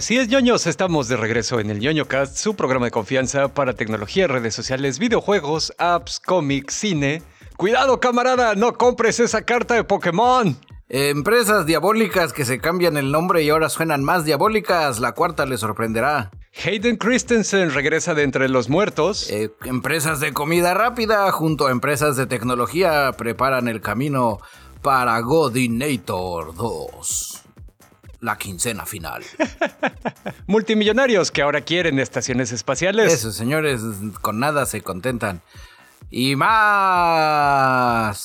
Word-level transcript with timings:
Así 0.00 0.16
es, 0.16 0.28
ñoños, 0.28 0.66
estamos 0.66 1.08
de 1.08 1.18
regreso 1.18 1.60
en 1.60 1.68
el 1.68 1.78
ñoño 1.78 2.06
Cast, 2.06 2.38
su 2.38 2.56
programa 2.56 2.86
de 2.86 2.90
confianza 2.90 3.48
para 3.48 3.74
tecnología, 3.74 4.26
redes 4.26 4.54
sociales, 4.54 4.98
videojuegos, 4.98 5.74
apps, 5.76 6.20
cómics, 6.20 6.72
cine. 6.72 7.22
Cuidado, 7.58 8.00
camarada, 8.00 8.54
no 8.54 8.78
compres 8.78 9.20
esa 9.20 9.42
carta 9.42 9.74
de 9.74 9.84
Pokémon. 9.84 10.56
Empresas 10.88 11.66
diabólicas 11.66 12.32
que 12.32 12.46
se 12.46 12.60
cambian 12.60 12.96
el 12.96 13.12
nombre 13.12 13.42
y 13.42 13.50
ahora 13.50 13.68
suenan 13.68 14.02
más 14.02 14.24
diabólicas. 14.24 15.00
La 15.00 15.12
cuarta 15.12 15.44
le 15.44 15.58
sorprenderá. 15.58 16.30
Hayden 16.64 16.96
Christensen 16.96 17.70
regresa 17.70 18.14
de 18.14 18.22
entre 18.22 18.48
los 18.48 18.70
muertos. 18.70 19.28
Eh, 19.28 19.50
empresas 19.66 20.18
de 20.18 20.32
comida 20.32 20.72
rápida 20.72 21.30
junto 21.30 21.66
a 21.66 21.72
empresas 21.72 22.16
de 22.16 22.26
tecnología 22.26 23.12
preparan 23.18 23.68
el 23.68 23.82
camino 23.82 24.38
para 24.80 25.20
Godinator 25.20 26.54
2. 26.54 27.29
La 28.20 28.36
quincena 28.36 28.84
final. 28.84 29.24
Multimillonarios 30.46 31.30
que 31.30 31.42
ahora 31.42 31.62
quieren 31.62 31.98
estaciones 31.98 32.52
espaciales. 32.52 33.12
Esos 33.12 33.34
señores 33.34 33.80
con 34.20 34.38
nada 34.38 34.66
se 34.66 34.82
contentan 34.82 35.40
y 36.10 36.34
más. 36.34 36.50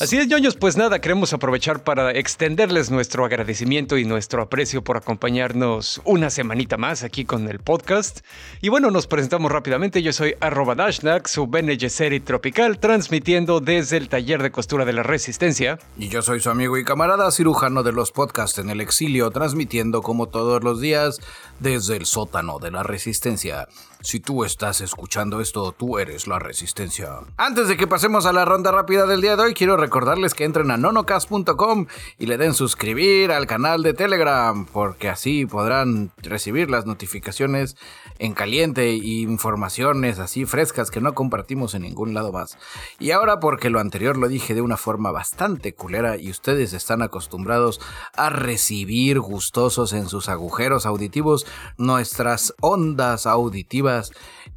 Así 0.01 0.17
es, 0.17 0.27
ñoños, 0.27 0.55
pues 0.55 0.75
nada, 0.75 0.99
queremos 0.99 1.33
aprovechar 1.33 1.83
para 1.83 2.11
extenderles 2.11 2.89
nuestro 2.89 3.25
agradecimiento 3.25 3.97
y 3.97 4.05
nuestro 4.05 4.41
aprecio 4.41 4.83
por 4.83 4.97
acompañarnos 4.97 6.01
una 6.03 6.31
semanita 6.31 6.77
más 6.77 7.03
aquí 7.03 7.25
con 7.25 7.47
el 7.47 7.59
podcast. 7.59 8.21
Y 8.61 8.69
bueno, 8.69 8.89
nos 8.89 9.05
presentamos 9.05 9.51
rápidamente. 9.51 10.01
Yo 10.01 10.13
soy 10.13 10.35
arroba 10.39 10.73
Dashnak, 10.75 11.27
su 11.27 11.45
Bene 11.47 11.77
tropical, 12.21 12.79
transmitiendo 12.79 13.59
desde 13.59 13.97
el 13.97 14.09
taller 14.09 14.41
de 14.41 14.51
costura 14.51 14.85
de 14.85 14.93
la 14.93 15.03
Resistencia. 15.03 15.77
Y 15.97 16.07
yo 16.09 16.23
soy 16.23 16.39
su 16.39 16.49
amigo 16.49 16.77
y 16.77 16.85
camarada 16.85 17.29
cirujano 17.31 17.83
de 17.83 17.91
los 17.91 18.11
podcasts 18.11 18.57
en 18.57 18.69
el 18.69 18.81
exilio, 18.81 19.29
transmitiendo 19.29 20.01
como 20.01 20.27
todos 20.27 20.63
los 20.63 20.81
días 20.81 21.19
desde 21.59 21.97
el 21.97 22.05
sótano 22.05 22.59
de 22.59 22.71
la 22.71 22.83
Resistencia. 22.83 23.67
Si 24.05 24.19
tú 24.19 24.43
estás 24.43 24.81
escuchando 24.81 25.41
esto, 25.41 25.71
tú 25.71 25.97
eres 25.97 26.27
la 26.27 26.37
resistencia. 26.37 27.21
Antes 27.37 27.67
de 27.67 27.75
que 27.75 27.87
pasemos 27.87 28.27
a 28.27 28.33
la 28.33 28.45
ronda 28.45 28.71
rápida 28.71 29.07
del 29.07 29.19
día 29.19 29.35
de 29.35 29.41
hoy, 29.41 29.53
quiero 29.55 29.77
recordarles 29.77 30.35
que 30.35 30.43
entren 30.43 30.69
a 30.69 30.77
nonocast.com 30.77 31.87
y 32.19 32.27
le 32.27 32.37
den 32.37 32.53
suscribir 32.53 33.31
al 33.31 33.47
canal 33.47 33.81
de 33.81 33.95
Telegram, 33.95 34.67
porque 34.67 35.09
así 35.09 35.47
podrán 35.47 36.11
recibir 36.17 36.69
las 36.69 36.85
notificaciones 36.85 37.77
en 38.19 38.35
caliente 38.35 38.93
y 38.93 39.23
informaciones 39.23 40.19
así 40.19 40.45
frescas 40.45 40.91
que 40.91 41.01
no 41.01 41.15
compartimos 41.15 41.73
en 41.73 41.81
ningún 41.81 42.13
lado 42.13 42.31
más. 42.31 42.59
Y 42.99 43.09
ahora 43.09 43.39
porque 43.39 43.71
lo 43.71 43.79
anterior 43.79 44.17
lo 44.17 44.27
dije 44.27 44.53
de 44.53 44.61
una 44.61 44.77
forma 44.77 45.11
bastante 45.11 45.73
culera 45.73 46.17
y 46.17 46.29
ustedes 46.29 46.73
están 46.73 47.01
acostumbrados 47.01 47.81
a 48.15 48.29
recibir 48.29 49.19
gustosos 49.19 49.93
en 49.93 50.09
sus 50.09 50.29
agujeros 50.29 50.85
auditivos 50.85 51.44
nuestras 51.77 52.53
ondas 52.61 53.25
auditivas 53.25 54.11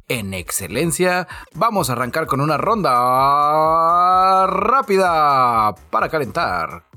en 0.07 0.33
excelencia, 0.33 1.27
vamos 1.53 1.89
a 1.89 1.93
arrancar 1.93 2.25
con 2.25 2.41
una 2.41 2.57
ronda 2.57 4.47
rápida 4.47 5.75
para 5.91 6.09
calentar. 6.09 6.88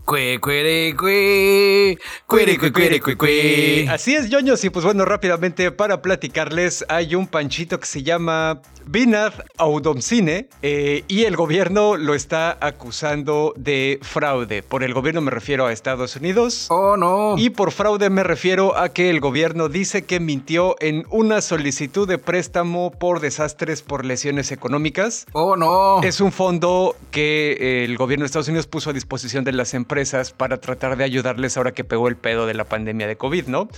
Así 3.89 4.17
es, 4.17 4.29
ñoños, 4.29 4.65
y 4.65 4.71
pues 4.71 4.85
bueno, 4.85 5.05
rápidamente 5.05 5.71
para 5.71 6.03
platicarles, 6.03 6.85
hay 6.89 7.15
un 7.15 7.29
panchito 7.29 7.79
que 7.79 7.87
se 7.87 8.03
llama 8.03 8.61
Vinad 8.85 9.33
Audomcine 9.59 10.49
eh, 10.63 11.05
y 11.07 11.23
el 11.23 11.37
gobierno 11.37 11.97
lo 11.97 12.15
está 12.15 12.59
acusando 12.61 13.55
de 13.57 14.01
fraude. 14.03 14.65
Por 14.65 14.83
el 14.83 14.93
gobierno 14.93 15.21
me 15.21 15.31
refiero 15.31 15.67
a 15.67 15.73
Estados 15.73 16.17
Unidos. 16.17 16.67
Oh, 16.71 16.97
no. 16.97 17.37
Y 17.39 17.51
por 17.51 17.71
fraude 17.71 18.11
me 18.11 18.25
refiero 18.25 18.77
a 18.77 18.89
que 18.89 19.09
el 19.09 19.21
gobierno 19.21 19.69
dice 19.69 20.03
que 20.03 20.19
mintió 20.19 20.75
en 20.81 21.07
una 21.11 21.41
solicitud 21.41 22.09
de 22.09 22.19
préstamo 22.19 22.91
por 22.91 23.21
desastres 23.21 23.83
por 23.83 24.05
lesiones 24.05 24.51
económicas. 24.51 25.27
Oh, 25.33 25.57
no. 25.57 26.03
Es 26.03 26.21
un 26.21 26.33
fondo 26.33 26.97
que 27.13 27.53
eh, 27.53 27.85
el 27.85 27.97
gobierno 27.97 28.25
de 28.25 28.27
Estados 28.27 28.49
Unidos 28.49 28.67
puso 28.67 28.91
a 28.91 28.93
disposición 28.93 29.45
de 29.45 29.53
las 29.53 29.75
empresas 29.75 29.92
para 30.37 30.59
tratar 30.59 30.97
de 30.97 31.05
ayudarles 31.05 31.57
ahora 31.57 31.73
que 31.73 31.85
pegó 31.85 32.09
el 32.09 32.17
pedo 32.17 32.47
de 32.47 32.55
la 32.55 32.65
pandemia 32.65 33.07
de 33.07 33.17
COVID, 33.17 33.47
¿no? 33.47 33.69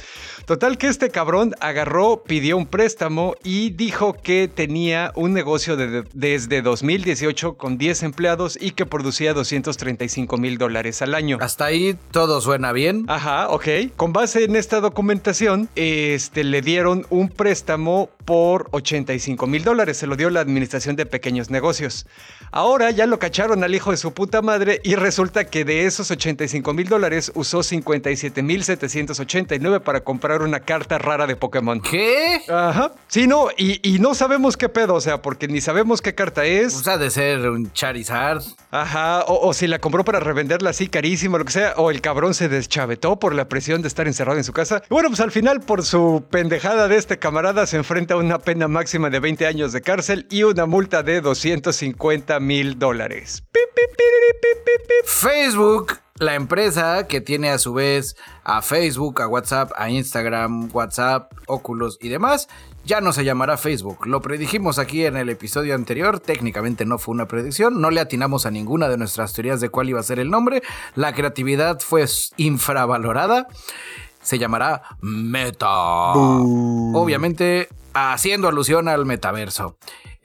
Total 0.46 0.78
que 0.78 0.86
este 0.86 1.10
cabrón 1.10 1.54
agarró, 1.60 2.22
pidió 2.22 2.56
un 2.56 2.66
préstamo 2.66 3.34
y 3.42 3.70
dijo 3.70 4.14
que 4.14 4.48
tenía 4.48 5.12
un 5.16 5.32
negocio 5.32 5.76
desde 5.76 6.62
2018 6.62 7.54
con 7.54 7.78
10 7.78 8.02
empleados 8.04 8.58
y 8.60 8.70
que 8.72 8.86
producía 8.86 9.34
235 9.34 10.36
mil 10.36 10.58
dólares 10.58 11.02
al 11.02 11.14
año. 11.14 11.38
Hasta 11.40 11.66
ahí 11.66 11.98
todo 12.10 12.40
suena 12.40 12.72
bien. 12.72 13.04
Ajá, 13.08 13.48
ok. 13.48 13.66
Con 13.96 14.12
base 14.12 14.44
en 14.44 14.56
esta 14.56 14.80
documentación, 14.80 15.68
este, 15.74 16.44
le 16.44 16.62
dieron 16.62 17.06
un 17.10 17.28
préstamo 17.28 18.10
por 18.24 18.68
85 18.70 19.46
mil 19.46 19.64
dólares. 19.64 19.98
Se 19.98 20.06
lo 20.06 20.16
dio 20.16 20.30
la 20.30 20.40
Administración 20.40 20.96
de 20.96 21.06
Pequeños 21.06 21.50
Negocios. 21.50 22.06
Ahora 22.50 22.90
ya 22.90 23.06
lo 23.06 23.18
cacharon 23.18 23.64
al 23.64 23.74
hijo 23.74 23.90
de 23.90 23.96
su 23.96 24.12
puta 24.12 24.42
madre 24.42 24.80
y 24.84 24.94
resulta 24.94 25.44
que 25.44 25.64
de 25.64 25.86
esos 25.86 26.03
85 26.10 26.72
mil 26.72 26.88
dólares 26.88 27.32
usó 27.34 27.62
57 27.62 28.42
mil 28.42 28.64
789 28.64 29.80
para 29.80 30.02
comprar 30.02 30.42
una 30.42 30.60
carta 30.60 30.98
rara 30.98 31.26
de 31.26 31.36
Pokémon. 31.36 31.80
¿Qué? 31.80 32.40
Ajá. 32.48 32.92
Sí, 33.08 33.26
no, 33.26 33.48
y, 33.56 33.80
y 33.88 33.98
no 33.98 34.14
sabemos 34.14 34.56
qué 34.56 34.68
pedo 34.68 34.94
o 34.94 35.00
sea, 35.00 35.22
porque 35.22 35.48
ni 35.48 35.60
sabemos 35.60 36.02
qué 36.02 36.14
carta 36.14 36.44
es. 36.44 36.74
O 36.76 36.82
sea, 36.82 36.98
de 36.98 37.10
ser 37.10 37.48
un 37.48 37.72
Charizard. 37.72 38.42
Ajá, 38.70 39.24
o, 39.26 39.52
si 39.52 39.66
la 39.66 39.78
compró 39.78 40.04
para 40.04 40.20
revenderla 40.20 40.70
así 40.70 40.88
carísimo, 40.88 41.38
lo 41.38 41.44
que 41.44 41.52
sea, 41.52 41.74
o 41.76 41.90
el 41.90 42.00
cabrón 42.00 42.34
se 42.34 42.48
deschavetó 42.48 43.18
por 43.18 43.34
la 43.34 43.48
presión 43.48 43.82
de 43.82 43.88
estar 43.88 44.06
encerrado 44.06 44.38
en 44.38 44.44
su 44.44 44.52
casa. 44.52 44.82
bueno, 44.90 45.08
pues 45.08 45.20
al 45.20 45.30
final, 45.30 45.60
por 45.60 45.84
su 45.84 46.24
pendejada 46.30 46.88
de 46.88 46.96
este 46.96 47.18
camarada, 47.18 47.66
se 47.66 47.76
enfrenta 47.76 48.14
a 48.14 48.18
una 48.18 48.38
pena 48.38 48.68
máxima 48.68 49.10
de 49.10 49.20
20 49.20 49.46
años 49.46 49.72
de 49.72 49.80
cárcel 49.80 50.26
y 50.30 50.42
una 50.42 50.66
multa 50.66 51.02
de 51.02 51.20
250 51.20 52.40
mil 52.40 52.78
dólares. 52.78 53.44
Facebook 55.04 55.93
la 56.18 56.36
empresa 56.36 57.08
que 57.08 57.20
tiene 57.20 57.50
a 57.50 57.58
su 57.58 57.74
vez 57.74 58.16
a 58.44 58.62
Facebook, 58.62 59.20
a 59.20 59.26
WhatsApp, 59.26 59.72
a 59.76 59.90
Instagram, 59.90 60.70
WhatsApp, 60.72 61.32
Oculus 61.48 61.98
y 62.00 62.08
demás, 62.08 62.48
ya 62.84 63.00
no 63.00 63.12
se 63.12 63.24
llamará 63.24 63.56
Facebook. 63.56 64.06
Lo 64.06 64.20
predijimos 64.20 64.78
aquí 64.78 65.04
en 65.04 65.16
el 65.16 65.28
episodio 65.28 65.74
anterior, 65.74 66.20
técnicamente 66.20 66.84
no 66.84 66.98
fue 66.98 67.14
una 67.14 67.26
predicción, 67.26 67.80
no 67.80 67.90
le 67.90 68.00
atinamos 68.00 68.46
a 68.46 68.52
ninguna 68.52 68.88
de 68.88 68.96
nuestras 68.96 69.32
teorías 69.32 69.60
de 69.60 69.70
cuál 69.70 69.88
iba 69.88 69.98
a 69.98 70.04
ser 70.04 70.20
el 70.20 70.30
nombre, 70.30 70.62
la 70.94 71.12
creatividad 71.12 71.80
fue 71.80 72.04
infravalorada, 72.36 73.48
se 74.22 74.38
llamará 74.38 74.82
Meta. 75.00 75.68
Obviamente 76.14 77.68
haciendo 77.92 78.48
alusión 78.48 78.88
al 78.88 79.06
metaverso. 79.06 79.76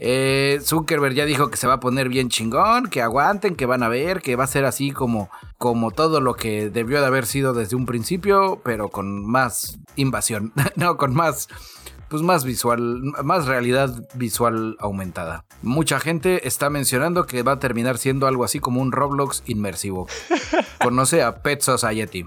Eh, 0.02 0.62
Zuckerberg 0.64 1.14
ya 1.14 1.26
dijo 1.26 1.50
que 1.50 1.58
se 1.58 1.68
va 1.68 1.74
a 1.74 1.80
poner 1.82 2.08
bien 2.08 2.30
chingón, 2.30 2.88
que 2.88 3.02
aguanten, 3.02 3.58
que 3.58 3.66
van 3.66 3.84
a 3.84 3.90
ver, 3.90 4.22
que 4.22 4.38
va 4.38 4.46
a 4.46 4.48
ser 4.48 4.64
así 4.64 4.92
como, 4.92 5.30
como 5.58 5.92
todo 5.92 6.22
lo 6.22 6.36
que 6.36 6.70
debió 6.70 7.02
de 7.02 7.08
haber 7.08 7.26
sido 7.26 7.54
desde 7.54 7.76
un 7.76 7.86
principio, 7.86 8.62
pero 8.64 8.88
con 8.88 9.26
más 9.30 9.78
invasión, 9.98 10.54
no, 10.78 10.96
con 10.96 11.14
más 11.14 11.50
pues 12.10 12.22
más 12.24 12.44
visual, 12.44 13.02
más 13.24 13.46
realidad 13.46 13.94
visual 14.14 14.76
aumentada. 14.80 15.46
Mucha 15.62 16.00
gente 16.00 16.48
está 16.48 16.70
mencionando 16.70 17.26
que 17.26 17.44
va 17.44 17.54
a 17.54 17.60
terminar 17.60 17.98
siendo 17.98 18.28
algo 18.28 18.44
así 18.44 18.60
como 18.60 18.82
un 18.82 18.92
Roblox 18.92 19.44
inmersivo. 19.46 20.08
Conoce 20.84 21.22
a 21.24 21.42
Pet 21.42 21.62
Society. 21.62 22.26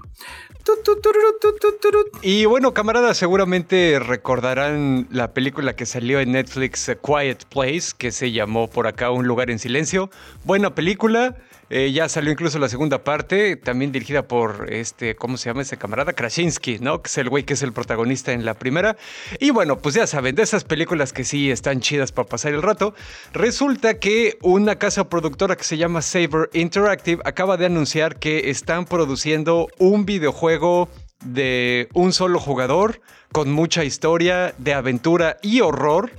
Y 2.21 2.45
bueno, 2.45 2.73
camaradas, 2.73 3.17
seguramente 3.17 3.99
recordarán 3.99 5.07
la 5.11 5.33
película 5.33 5.75
que 5.75 5.85
salió 5.85 6.21
en 6.21 6.31
Netflix, 6.31 6.89
Quiet 7.03 7.45
Place, 7.49 7.91
que 7.97 8.11
se 8.11 8.31
llamó 8.31 8.69
por 8.69 8.87
acá 8.87 9.11
Un 9.11 9.27
lugar 9.27 9.49
en 9.49 9.59
silencio. 9.59 10.09
Buena 10.45 10.73
película. 10.73 11.35
Eh, 11.75 11.91
ya 11.91 12.07
salió 12.07 12.31
incluso 12.31 12.59
la 12.59 12.69
segunda 12.69 13.03
parte, 13.03 13.55
también 13.55 13.91
dirigida 13.91 14.27
por 14.27 14.71
este, 14.71 15.15
¿cómo 15.15 15.37
se 15.37 15.49
llama 15.49 15.63
ese 15.63 15.75
camarada? 15.75 16.13
Krasinski, 16.13 16.77
¿no? 16.77 17.01
Que 17.01 17.07
es 17.07 17.17
el 17.17 17.29
güey 17.29 17.45
que 17.45 17.55
es 17.55 17.63
el 17.63 17.73
protagonista 17.73 18.31
en 18.31 18.45
la 18.45 18.53
primera. 18.53 18.95
Y 19.39 19.49
bueno, 19.49 19.79
pues 19.79 19.95
ya 19.95 20.05
saben, 20.05 20.35
de 20.35 20.43
esas 20.43 20.65
películas 20.65 21.13
que 21.13 21.23
sí 21.23 21.49
están 21.49 21.79
chidas 21.79 22.11
para 22.11 22.29
pasar 22.29 22.53
el 22.53 22.61
rato, 22.61 22.93
resulta 23.33 23.95
que 23.95 24.37
una 24.43 24.75
casa 24.75 25.09
productora 25.09 25.55
que 25.55 25.63
se 25.63 25.77
llama 25.77 26.03
Saber 26.03 26.51
Interactive 26.53 27.23
acaba 27.25 27.57
de 27.57 27.65
anunciar 27.65 28.19
que 28.19 28.51
están 28.51 28.85
produciendo 28.85 29.67
un 29.79 30.05
videojuego 30.05 30.89
de 31.25 31.89
un 31.95 32.13
solo 32.13 32.39
jugador 32.39 33.01
con 33.31 33.51
mucha 33.51 33.83
historia 33.83 34.53
de 34.59 34.75
aventura 34.75 35.37
y 35.41 35.61
horror 35.61 36.11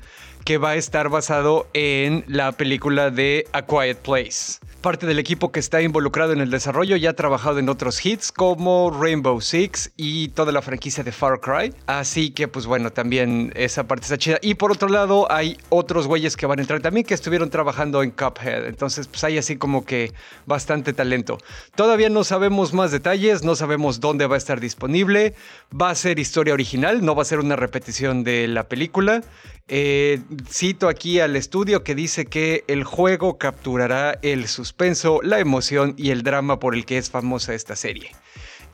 que 0.45 0.59
va 0.59 0.71
a 0.71 0.75
estar 0.75 1.11
basado 1.11 1.69
en 1.75 2.25
la 2.27 2.50
película 2.50 3.11
de 3.11 3.47
A 3.53 3.62
Quiet 3.62 3.99
Place. 3.99 4.63
Parte 4.85 5.07
del 5.07 5.19
equipo 5.19 5.51
que 5.51 5.61
está 5.61 5.81
involucrado 5.81 6.35
en 6.35 6.43
el 6.43 6.51
desarrollo 6.51 6.97
ya 6.97 7.09
ha 7.09 7.13
trabajado 7.15 7.59
en 7.59 7.71
otros 7.71 8.05
hits 8.05 8.31
como 8.31 8.91
Rainbow 8.91 9.41
Six 9.41 9.93
y 9.97 10.29
toda 10.29 10.53
la 10.53 10.61
franquicia 10.61 11.03
de 11.03 11.11
Far 11.11 11.41
Cry. 11.41 11.73
Así 11.87 12.33
que, 12.33 12.49
pues 12.49 12.67
bueno, 12.67 12.93
también 12.93 13.51
esa 13.57 13.87
parte 13.87 14.03
está 14.03 14.19
chida. 14.19 14.39
Y 14.43 14.57
por 14.57 14.73
otro 14.73 14.91
lado, 14.91 15.27
hay 15.33 15.57
otros 15.71 16.07
güeyes 16.07 16.37
que 16.37 16.45
van 16.45 16.59
a 16.59 16.63
entrar 16.63 16.83
también 16.83 17.07
que 17.07 17.15
estuvieron 17.15 17.49
trabajando 17.49 18.03
en 18.03 18.11
Cuphead. 18.11 18.67
Entonces, 18.67 19.09
pues 19.09 19.25
hay 19.25 19.39
así 19.39 19.57
como 19.57 19.87
que 19.87 20.13
bastante 20.45 20.93
talento. 20.93 21.39
Todavía 21.75 22.11
no 22.11 22.23
sabemos 22.23 22.75
más 22.75 22.91
detalles, 22.91 23.43
no 23.43 23.57
sabemos 23.57 24.01
dónde 24.01 24.27
va 24.27 24.35
a 24.35 24.39
estar 24.39 24.61
disponible. 24.61 25.35
Va 25.73 25.89
a 25.89 25.95
ser 25.95 26.19
historia 26.19 26.53
original, 26.53 27.03
no 27.03 27.15
va 27.15 27.23
a 27.23 27.25
ser 27.25 27.39
una 27.39 27.57
repetición 27.57 28.23
de 28.23 28.49
la 28.49 28.65
película. 28.65 29.23
Eh, 29.66 30.20
cito 30.46 30.88
aquí 30.88 31.20
al 31.20 31.37
estudio 31.37 31.84
que 31.84 31.94
dice 31.94 32.26
que 32.26 32.64
el 32.69 32.84
juego 32.84 33.38
capturará 33.38 34.19
el 34.20 34.46
suspenso, 34.46 35.20
la 35.22 35.40
emoción 35.40 35.94
y 35.96 36.11
el 36.11 36.22
drama 36.22 36.58
por 36.58 36.75
el 36.75 36.84
que 36.84 36.99
es 36.99 37.11
famosa 37.11 37.55
esta 37.55 37.75
serie. 37.75 38.12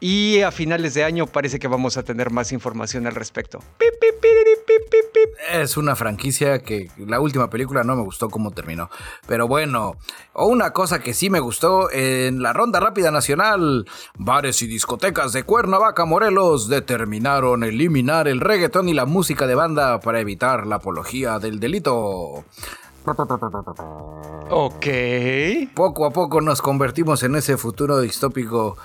Y 0.01 0.41
a 0.41 0.51
finales 0.51 0.95
de 0.95 1.05
año 1.05 1.27
parece 1.27 1.59
que 1.59 1.69
vamos 1.69 1.99
a 1.99 2.03
tener 2.03 2.31
más 2.31 2.53
información 2.53 3.07
al 3.07 3.15
respecto. 3.15 3.63
Es 5.53 5.77
una 5.77 5.95
franquicia 5.95 6.61
que 6.61 6.91
la 6.97 7.21
última 7.21 7.51
película 7.51 7.85
no 7.85 7.97
me 7.97 8.03
gustó 8.03 8.31
cómo 8.31 8.51
terminó. 8.51 8.89
Pero 9.27 9.47
bueno, 9.47 9.97
una 10.35 10.73
cosa 10.73 11.01
que 11.01 11.13
sí 11.13 11.29
me 11.29 11.41
gustó 11.41 11.91
en 11.91 12.43
la 12.43 12.55
ronda 12.55 12.81
rápida 12.81 13.11
nacional, 13.11 13.87
bares 14.17 14.63
y 14.63 14.67
discotecas 14.67 15.33
de 15.33 15.43
Cuernavaca, 15.43 16.07
Morelos, 16.07 16.69
determinaron 16.69 17.63
eliminar 17.63 18.27
el 18.27 18.41
reggaetón 18.41 18.89
y 18.89 18.95
la 18.95 19.05
música 19.05 19.47
de 19.47 19.55
banda 19.55 20.01
para 20.01 20.21
evitar 20.21 20.67
la 20.67 20.77
apología 20.77 21.39
del 21.39 21.61
delito. 21.61 22.45
Ok. 24.51 24.87
Poco 25.75 26.07
a 26.07 26.11
poco 26.11 26.41
nos 26.41 26.63
convertimos 26.63 27.23
en 27.23 27.37
ese 27.37 27.57
futuro 27.57 28.01
distópico 28.01 28.77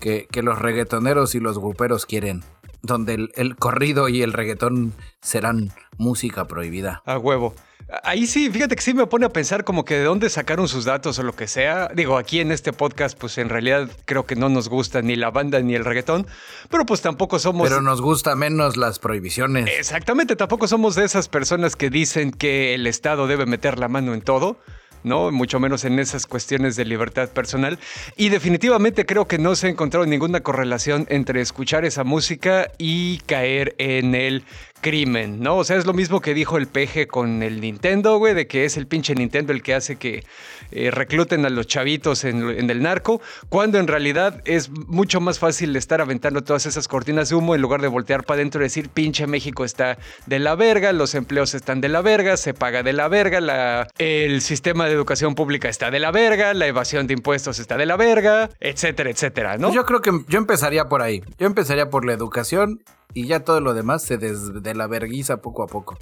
que, 0.00 0.26
los 0.42 0.58
reggaetoneros 0.58 1.34
y 1.34 1.40
los 1.40 1.58
gruperos 1.58 2.06
quieren. 2.06 2.42
Donde 2.82 3.14
el, 3.14 3.32
el, 3.34 3.56
corrido 3.56 4.08
y 4.08 4.22
el 4.22 4.32
reggaetón 4.32 4.94
serán 5.20 5.70
música 5.98 6.46
prohibida. 6.46 7.02
A 7.04 7.18
huevo. 7.18 7.54
Ahí 8.04 8.26
sí, 8.26 8.50
fíjate 8.50 8.76
que 8.76 8.82
sí 8.82 8.94
me 8.94 9.06
pone 9.06 9.26
a 9.26 9.30
pensar 9.30 9.64
como 9.64 9.84
que 9.84 9.94
de 9.94 10.04
dónde 10.04 10.30
sacaron 10.30 10.68
sus 10.68 10.84
datos 10.84 11.18
o 11.18 11.22
lo 11.22 11.34
que 11.34 11.48
sea. 11.48 11.88
Digo, 11.94 12.18
aquí 12.18 12.40
en 12.40 12.52
este 12.52 12.72
podcast, 12.72 13.18
pues 13.18 13.38
en 13.38 13.48
realidad 13.48 13.88
creo 14.04 14.26
que 14.26 14.36
no 14.36 14.48
nos 14.48 14.68
gusta 14.68 15.02
ni 15.02 15.16
la 15.16 15.30
banda 15.30 15.60
ni 15.60 15.74
el 15.74 15.84
reggaetón, 15.84 16.26
pero 16.70 16.86
pues 16.86 17.00
tampoco 17.00 17.38
somos... 17.38 17.68
Pero 17.68 17.82
nos 17.82 18.00
gusta 18.00 18.36
menos 18.36 18.76
las 18.76 18.98
prohibiciones. 18.98 19.68
Exactamente, 19.78 20.36
tampoco 20.36 20.68
somos 20.68 20.94
de 20.94 21.04
esas 21.04 21.28
personas 21.28 21.74
que 21.74 21.90
dicen 21.90 22.30
que 22.30 22.74
el 22.74 22.86
Estado 22.86 23.26
debe 23.26 23.46
meter 23.46 23.78
la 23.78 23.88
mano 23.88 24.14
en 24.14 24.22
todo. 24.22 24.58
¿no? 25.02 25.30
Mucho 25.30 25.60
menos 25.60 25.84
en 25.84 25.98
esas 25.98 26.26
cuestiones 26.26 26.76
de 26.76 26.84
libertad 26.84 27.28
personal. 27.30 27.78
Y 28.16 28.28
definitivamente 28.28 29.06
creo 29.06 29.26
que 29.26 29.38
no 29.38 29.54
se 29.54 29.66
ha 29.66 29.70
encontrado 29.70 30.06
ninguna 30.06 30.40
correlación 30.40 31.06
entre 31.08 31.40
escuchar 31.40 31.84
esa 31.84 32.04
música 32.04 32.70
y 32.78 33.18
caer 33.20 33.74
en 33.78 34.14
el 34.14 34.44
crimen, 34.80 35.40
¿no? 35.40 35.56
O 35.56 35.64
sea, 35.64 35.76
es 35.76 35.86
lo 35.86 35.92
mismo 35.92 36.20
que 36.20 36.34
dijo 36.34 36.56
el 36.56 36.66
peje 36.66 37.06
con 37.06 37.42
el 37.42 37.60
Nintendo, 37.60 38.18
güey, 38.18 38.34
de 38.34 38.46
que 38.46 38.64
es 38.64 38.76
el 38.76 38.86
pinche 38.86 39.14
Nintendo 39.14 39.52
el 39.52 39.62
que 39.62 39.74
hace 39.74 39.96
que 39.96 40.24
eh, 40.72 40.90
recluten 40.90 41.44
a 41.44 41.50
los 41.50 41.66
chavitos 41.66 42.24
en, 42.24 42.70
el 42.70 42.82
narco, 42.82 43.20
cuando 43.48 43.78
en 43.78 43.86
realidad 43.86 44.40
es 44.44 44.70
mucho 44.70 45.20
más 45.20 45.38
fácil 45.38 45.74
estar 45.76 46.00
aventando 46.00 46.42
todas 46.42 46.66
esas 46.66 46.88
cortinas 46.88 47.28
de 47.28 47.34
humo 47.34 47.54
en 47.54 47.60
lugar 47.60 47.80
de 47.82 47.88
voltear 47.88 48.24
para 48.24 48.40
adentro 48.40 48.60
y 48.60 48.64
decir, 48.64 48.88
pinche 48.88 49.26
México 49.26 49.64
está 49.64 49.98
de 50.26 50.38
la 50.38 50.54
verga, 50.54 50.92
los 50.92 51.14
empleos 51.14 51.54
están 51.54 51.80
de 51.80 51.88
la 51.88 52.02
verga, 52.02 52.36
se 52.36 52.54
paga 52.54 52.82
de 52.82 52.92
la 52.92 53.08
verga, 53.08 53.88
el 53.98 54.40
sistema 54.40 54.86
de 54.86 54.92
educación 54.92 55.34
pública 55.34 55.68
está 55.68 55.90
de 55.90 55.98
la 55.98 56.10
verga, 56.10 56.54
la 56.54 56.66
evasión 56.66 57.06
de 57.06 57.14
impuestos 57.14 57.58
está 57.58 57.76
de 57.76 57.86
la 57.86 57.96
verga, 57.96 58.50
etcétera, 58.60 59.10
etcétera, 59.10 59.58
¿no? 59.58 59.72
Yo 59.72 59.84
creo 59.84 60.00
que 60.00 60.10
yo 60.28 60.38
empezaría 60.38 60.88
por 60.88 61.02
ahí. 61.02 61.22
Yo 61.38 61.46
empezaría 61.46 61.90
por 61.90 62.04
la 62.04 62.12
educación 62.12 62.82
y 63.14 63.26
ya 63.26 63.44
todo 63.44 63.60
lo 63.60 63.74
demás 63.74 64.02
se 64.02 64.18
des 64.18 64.62
de 64.62 64.74
la 64.74 64.86
verguiza 64.86 65.38
poco 65.38 65.62
a 65.62 65.66
poco. 65.66 65.98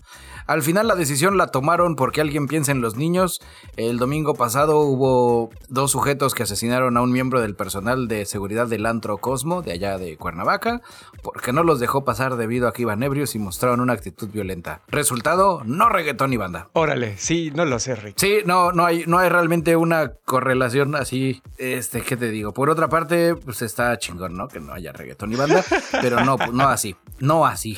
Al 0.46 0.62
final 0.62 0.88
la 0.88 0.94
decisión 0.94 1.36
la 1.36 1.48
tomaron 1.48 1.94
porque 1.94 2.20
alguien 2.20 2.46
piensa 2.46 2.72
en 2.72 2.80
los 2.80 2.96
niños. 2.96 3.40
El 3.76 3.98
domingo 3.98 4.34
pasado 4.34 4.80
hubo 4.80 5.50
dos 5.68 5.90
sujetos 5.90 6.34
que 6.34 6.44
asesinaron 6.44 6.96
a 6.96 7.02
un 7.02 7.12
miembro 7.12 7.40
del 7.40 7.54
personal 7.54 8.08
de 8.08 8.24
seguridad 8.24 8.66
del 8.66 8.86
Antro 8.86 9.18
Cosmo 9.18 9.62
de 9.62 9.72
allá 9.72 9.98
de 9.98 10.16
Cuernavaca 10.16 10.80
porque 11.22 11.52
no 11.52 11.62
los 11.62 11.80
dejó 11.80 12.04
pasar 12.04 12.36
debido 12.36 12.68
a 12.68 12.72
que 12.72 12.82
iban 12.82 13.02
ebrios 13.02 13.34
y 13.34 13.38
mostraron 13.38 13.80
una 13.80 13.92
actitud 13.92 14.28
violenta. 14.30 14.82
Resultado, 14.88 15.62
no 15.64 15.88
reggaetón 15.88 16.30
ni 16.30 16.36
banda. 16.36 16.68
Órale, 16.72 17.16
sí, 17.18 17.50
no 17.54 17.64
lo 17.64 17.78
sé, 17.78 17.94
Rick. 17.94 18.14
Sí, 18.16 18.38
no, 18.46 18.72
no 18.72 18.84
hay, 18.84 19.04
no 19.06 19.18
hay 19.18 19.28
realmente 19.28 19.76
una 19.76 20.12
correlación 20.24 20.94
así, 20.94 21.42
este, 21.58 22.02
¿qué 22.02 22.16
te 22.16 22.30
digo? 22.30 22.52
Por 22.52 22.70
otra 22.70 22.88
parte, 22.88 23.34
pues 23.34 23.62
está 23.62 23.96
chingón, 23.98 24.36
¿no? 24.36 24.48
Que 24.48 24.60
no 24.60 24.72
haya 24.72 24.92
reggaetón 24.92 25.30
ni 25.30 25.36
banda, 25.36 25.64
pero 26.00 26.24
no, 26.24 26.36
no 26.52 26.68
así, 26.68 26.96
no 27.20 27.46
así. 27.46 27.76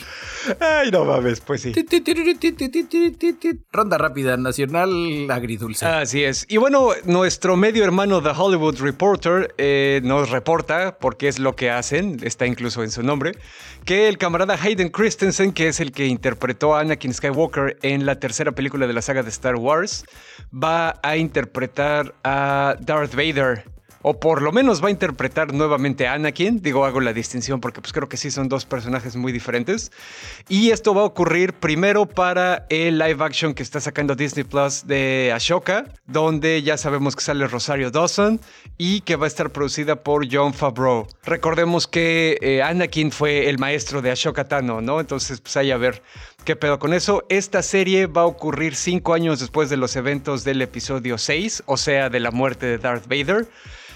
Ay, 0.60 0.90
no 0.90 1.04
mames, 1.04 1.40
pues 1.40 1.62
sí. 1.62 1.72
Ronda 3.72 3.98
rápida 3.98 4.36
nacional 4.36 5.30
agridulce. 5.30 5.86
Así 5.86 6.24
es. 6.24 6.46
Y 6.48 6.58
bueno, 6.58 6.90
nuestro 7.04 7.56
medio 7.56 7.84
hermano 7.84 8.22
The 8.22 8.30
Hollywood 8.30 8.78
Reporter 8.80 9.54
eh, 9.58 10.00
nos 10.04 10.30
reporta, 10.30 10.98
porque 10.98 11.28
es 11.28 11.38
lo 11.38 11.56
que 11.56 11.70
hacen, 11.70 12.18
está 12.22 12.46
incluso 12.46 12.82
en 12.82 12.90
su 12.90 13.02
nombre, 13.02 13.32
que 13.84 14.08
el 14.08 14.18
camarada 14.18 14.58
Hayden 14.60 14.90
Christensen, 14.90 15.52
que 15.52 15.68
es 15.68 15.80
el 15.80 15.92
que 15.92 16.06
interpretó 16.06 16.74
a 16.74 16.80
Anakin 16.80 17.14
Skywalker 17.14 17.78
en 17.82 18.04
la 18.04 18.18
tercera 18.18 18.52
película 18.52 18.86
de 18.86 18.92
la 18.92 19.02
saga 19.02 19.22
de 19.22 19.30
Star 19.30 19.56
Wars, 19.56 20.04
va 20.52 21.00
a 21.02 21.16
interpretar 21.16 22.14
a 22.24 22.76
Darth 22.80 23.14
Vader 23.14 23.64
o 24.02 24.18
por 24.18 24.42
lo 24.42 24.52
menos 24.52 24.82
va 24.82 24.88
a 24.88 24.90
interpretar 24.90 25.52
nuevamente 25.52 26.06
a 26.06 26.14
Anakin. 26.14 26.62
Digo, 26.62 26.84
hago 26.84 27.00
la 27.00 27.12
distinción 27.12 27.60
porque 27.60 27.80
pues 27.80 27.92
creo 27.92 28.08
que 28.08 28.16
sí 28.16 28.30
son 28.30 28.48
dos 28.48 28.64
personajes 28.64 29.16
muy 29.16 29.32
diferentes. 29.32 29.92
Y 30.48 30.70
esto 30.70 30.94
va 30.94 31.02
a 31.02 31.04
ocurrir 31.04 31.52
primero 31.52 32.06
para 32.06 32.66
el 32.70 32.98
live 32.98 33.22
action 33.24 33.54
que 33.54 33.62
está 33.62 33.80
sacando 33.80 34.14
Disney 34.14 34.44
Plus 34.44 34.86
de 34.86 35.32
Ashoka, 35.34 35.84
donde 36.06 36.62
ya 36.62 36.76
sabemos 36.76 37.14
que 37.14 37.22
sale 37.22 37.46
Rosario 37.46 37.90
Dawson 37.90 38.40
y 38.78 39.02
que 39.02 39.16
va 39.16 39.26
a 39.26 39.28
estar 39.28 39.50
producida 39.50 39.96
por 39.96 40.26
John 40.30 40.54
Favreau. 40.54 41.06
Recordemos 41.24 41.86
que 41.86 42.38
eh, 42.40 42.62
Anakin 42.62 43.12
fue 43.12 43.48
el 43.48 43.58
maestro 43.58 44.00
de 44.00 44.10
Ashoka 44.10 44.44
Tano, 44.44 44.80
¿no? 44.80 45.00
Entonces, 45.00 45.40
pues 45.40 45.56
ahí 45.56 45.70
a 45.70 45.76
ver 45.76 46.02
qué 46.44 46.56
pedo 46.56 46.78
con 46.78 46.94
eso. 46.94 47.24
Esta 47.28 47.62
serie 47.62 48.06
va 48.06 48.22
a 48.22 48.26
ocurrir 48.26 48.74
cinco 48.74 49.12
años 49.12 49.40
después 49.40 49.68
de 49.68 49.76
los 49.76 49.96
eventos 49.96 50.44
del 50.44 50.62
episodio 50.62 51.18
6, 51.18 51.64
o 51.66 51.76
sea, 51.76 52.08
de 52.08 52.20
la 52.20 52.30
muerte 52.30 52.66
de 52.66 52.78
Darth 52.78 53.06
Vader 53.06 53.46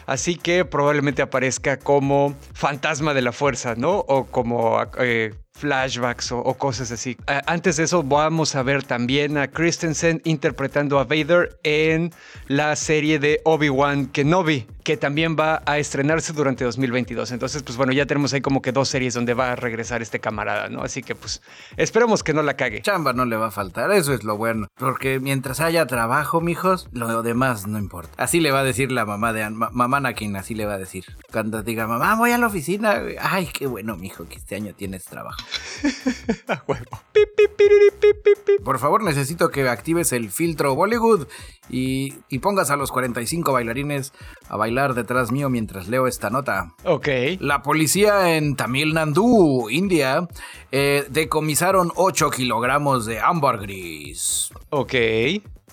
así 0.07 0.37
que 0.37 0.65
probablemente 0.65 1.23
aparezca 1.23 1.79
como 1.79 2.35
fantasma 2.53 3.15
de 3.15 3.23
la 3.23 3.33
fuerza, 3.33 3.75
¿no? 3.77 3.99
O 3.99 4.27
como 4.27 4.83
eh, 4.99 5.35
flashbacks 5.55 6.33
o, 6.33 6.43
cosas 6.55 6.91
así. 6.91 7.17
antes 7.47 7.77
de 7.77 7.85
eso 7.85 8.03
vamos 8.03 8.55
a 8.55 8.63
ver 8.63 8.83
también 8.83 9.39
a 9.39 9.49
Christensen 9.49 10.21
interpretando 10.25 10.99
a 10.99 11.05
Vader 11.05 11.59
en 11.63 12.13
la 12.49 12.75
serie 12.77 13.19
de 13.19 13.41
Obi-Wan 13.45 14.07
Kenobi, 14.07 14.67
que 14.83 14.97
también 14.97 15.37
va 15.39 15.63
a 15.65 15.79
estrenarse 15.79 16.33
durante 16.33 16.65
2022. 16.65 17.33
Entonces, 17.33 17.63
pues 17.63 17.77
bueno, 17.77 17.93
ya 17.93 18.07
tenemos 18.07 18.33
ahí 18.35 18.41
como 18.41 18.61
que 18.61 18.73
dos 18.73 18.89
series 18.89 19.15
donde 19.15 19.35
va 19.35 19.53
a 19.53 19.57
regresar 19.57 20.03
este 20.03 20.19
camarada, 20.21 20.69
¿no? 20.69 20.83
Así 20.83 21.03
que 21.03 21.15
pues 21.15 21.41
esperemos 21.77 22.23
que 22.23 22.35
no 22.35 22.43
la 22.43 22.55
cague. 22.55 22.83
Chamba 22.83 23.13
no 23.13 23.25
le 23.25 23.37
va 23.37 23.47
a 23.47 23.51
faltar, 23.51 23.91
eso 23.93 24.13
es 24.13 24.25
lo 24.25 24.37
bueno. 24.37 24.69
Porque 24.77 25.21
mientras 25.21 25.61
haya 25.61 25.87
trabajo, 25.87 26.41
mijos, 26.41 26.89
lo 26.93 27.23
demás 27.23 27.67
no 27.67 27.79
importa. 27.79 28.13
Así 28.23 28.41
le 28.41 28.51
va 28.51 28.61
a 28.61 28.65
decir 28.65 28.91
la 28.93 29.07
mamá 29.07 29.33
de 29.33 29.49
mamá 29.51 30.01
Nakin, 30.01 30.37
así 30.37 30.55
le 30.55 30.67
va 30.67 30.75
a 30.75 30.79
decir. 30.79 31.05
Cuando 31.33 31.63
diga, 31.63 31.87
mamá, 31.87 32.17
voy 32.17 32.33
a 32.33 32.39
la 32.39 32.47
oficina. 32.49 33.01
Ay, 33.21 33.47
qué 33.47 33.67
bueno, 33.67 33.97
mijo, 33.97 34.27
que 34.27 34.37
este 34.37 34.57
año 34.57 34.75
tienes 34.75 35.05
trabajo. 35.05 35.44
Por 38.65 38.79
favor, 38.79 39.03
necesito 39.03 39.51
que 39.51 39.69
actives 39.69 40.13
el 40.13 40.31
filtro 40.31 40.75
Bollywood 40.75 41.27
y, 41.69 42.13
pongas 42.41 42.71
a 42.71 42.77
los 42.77 42.91
45 42.91 43.53
bailarines 43.53 44.13
a 44.49 44.57
bailar 44.57 44.95
detrás 44.95 45.33
mío 45.33 45.49
mientras 45.49 45.89
leo 45.89 46.07
esta 46.07 46.31
nota. 46.31 46.73
Ok. 46.85 47.09
La 47.41 47.63
policía 47.63 48.37
en 48.37 48.57
Tamil 48.57 48.95
Nadu, 48.95 49.69
India, 49.71 50.29
eh, 50.73 51.07
decomisaron 51.11 51.93
8 51.97 52.31
kilogramos 52.31 53.07
de 53.07 53.21
ámbar 53.21 53.59
gris. 53.59 54.51
Ok. 54.71 54.95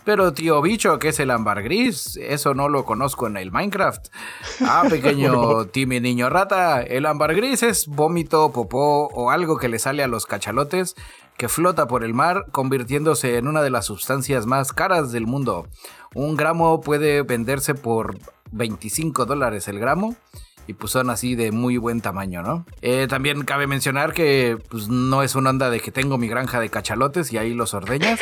Pero 0.03 0.34
tío 0.34 0.62
bicho, 0.62 0.98
¿qué 0.98 1.10
es 1.10 1.20
el 1.20 1.29
ámbar 1.29 1.62
gris? 1.62 2.17
Eso 2.17 2.53
no 2.53 2.70
lo 2.70 2.86
conozco 2.86 3.27
en 3.27 3.38
el 3.38 3.51
Minecraft. 3.51 4.08
Ah, 4.62 4.84
pequeño 4.89 5.65
Timmy 5.72 6.00
niño 6.00 6.29
rata, 6.29 6.81
el 6.81 7.05
ámbar 7.05 7.36
gris 7.36 7.62
es 7.62 7.88
vómito, 7.88 8.51
popó 8.51 9.08
o 9.08 9.29
algo 9.29 9.58
que 9.58 9.70
le 9.70 9.77
sale 9.77 10.03
a 10.03 10.08
los 10.08 10.25
cachalotes 10.25 10.96
que 11.38 11.50
flota 11.50 11.88
por 11.88 12.03
el 12.03 12.13
mar, 12.13 12.46
convirtiéndose 12.51 13.38
en 13.38 13.48
una 13.48 13.62
de 13.62 13.70
las 13.70 13.86
sustancias 13.86 14.46
más 14.46 14.74
caras 14.74 15.12
del 15.12 15.27
mundo. 15.27 15.67
Un 16.13 16.36
gramo 16.36 16.81
puede 16.81 17.24
venderse 17.24 17.74
por 17.74 18.17
25 18.51 19.25
dólares 19.25 19.67
el 19.67 19.79
gramo 19.79 20.15
y 20.67 20.74
pues 20.74 20.91
son 20.91 21.10
así 21.10 21.36
de 21.36 21.51
muy 21.51 21.77
buen 21.77 22.01
tamaño, 22.01 22.41
¿no? 22.41 22.65
Eh, 22.81 23.08
también 23.10 23.43
cabe 23.43 23.67
mencionar 23.67 24.13
que 24.13 24.58
pues 24.70 24.88
no 24.89 25.24
es 25.24 25.36
una 25.36 25.50
onda 25.50 25.70
de 25.70 25.79
que 25.79 25.91
tengo 25.91 26.17
mi 26.17 26.27
granja 26.27 26.60
de 26.60 26.70
cachalotes 26.70 27.34
y 27.34 27.38
ahí 27.38 27.53
los 27.53 27.74
ordeñas, 27.74 28.20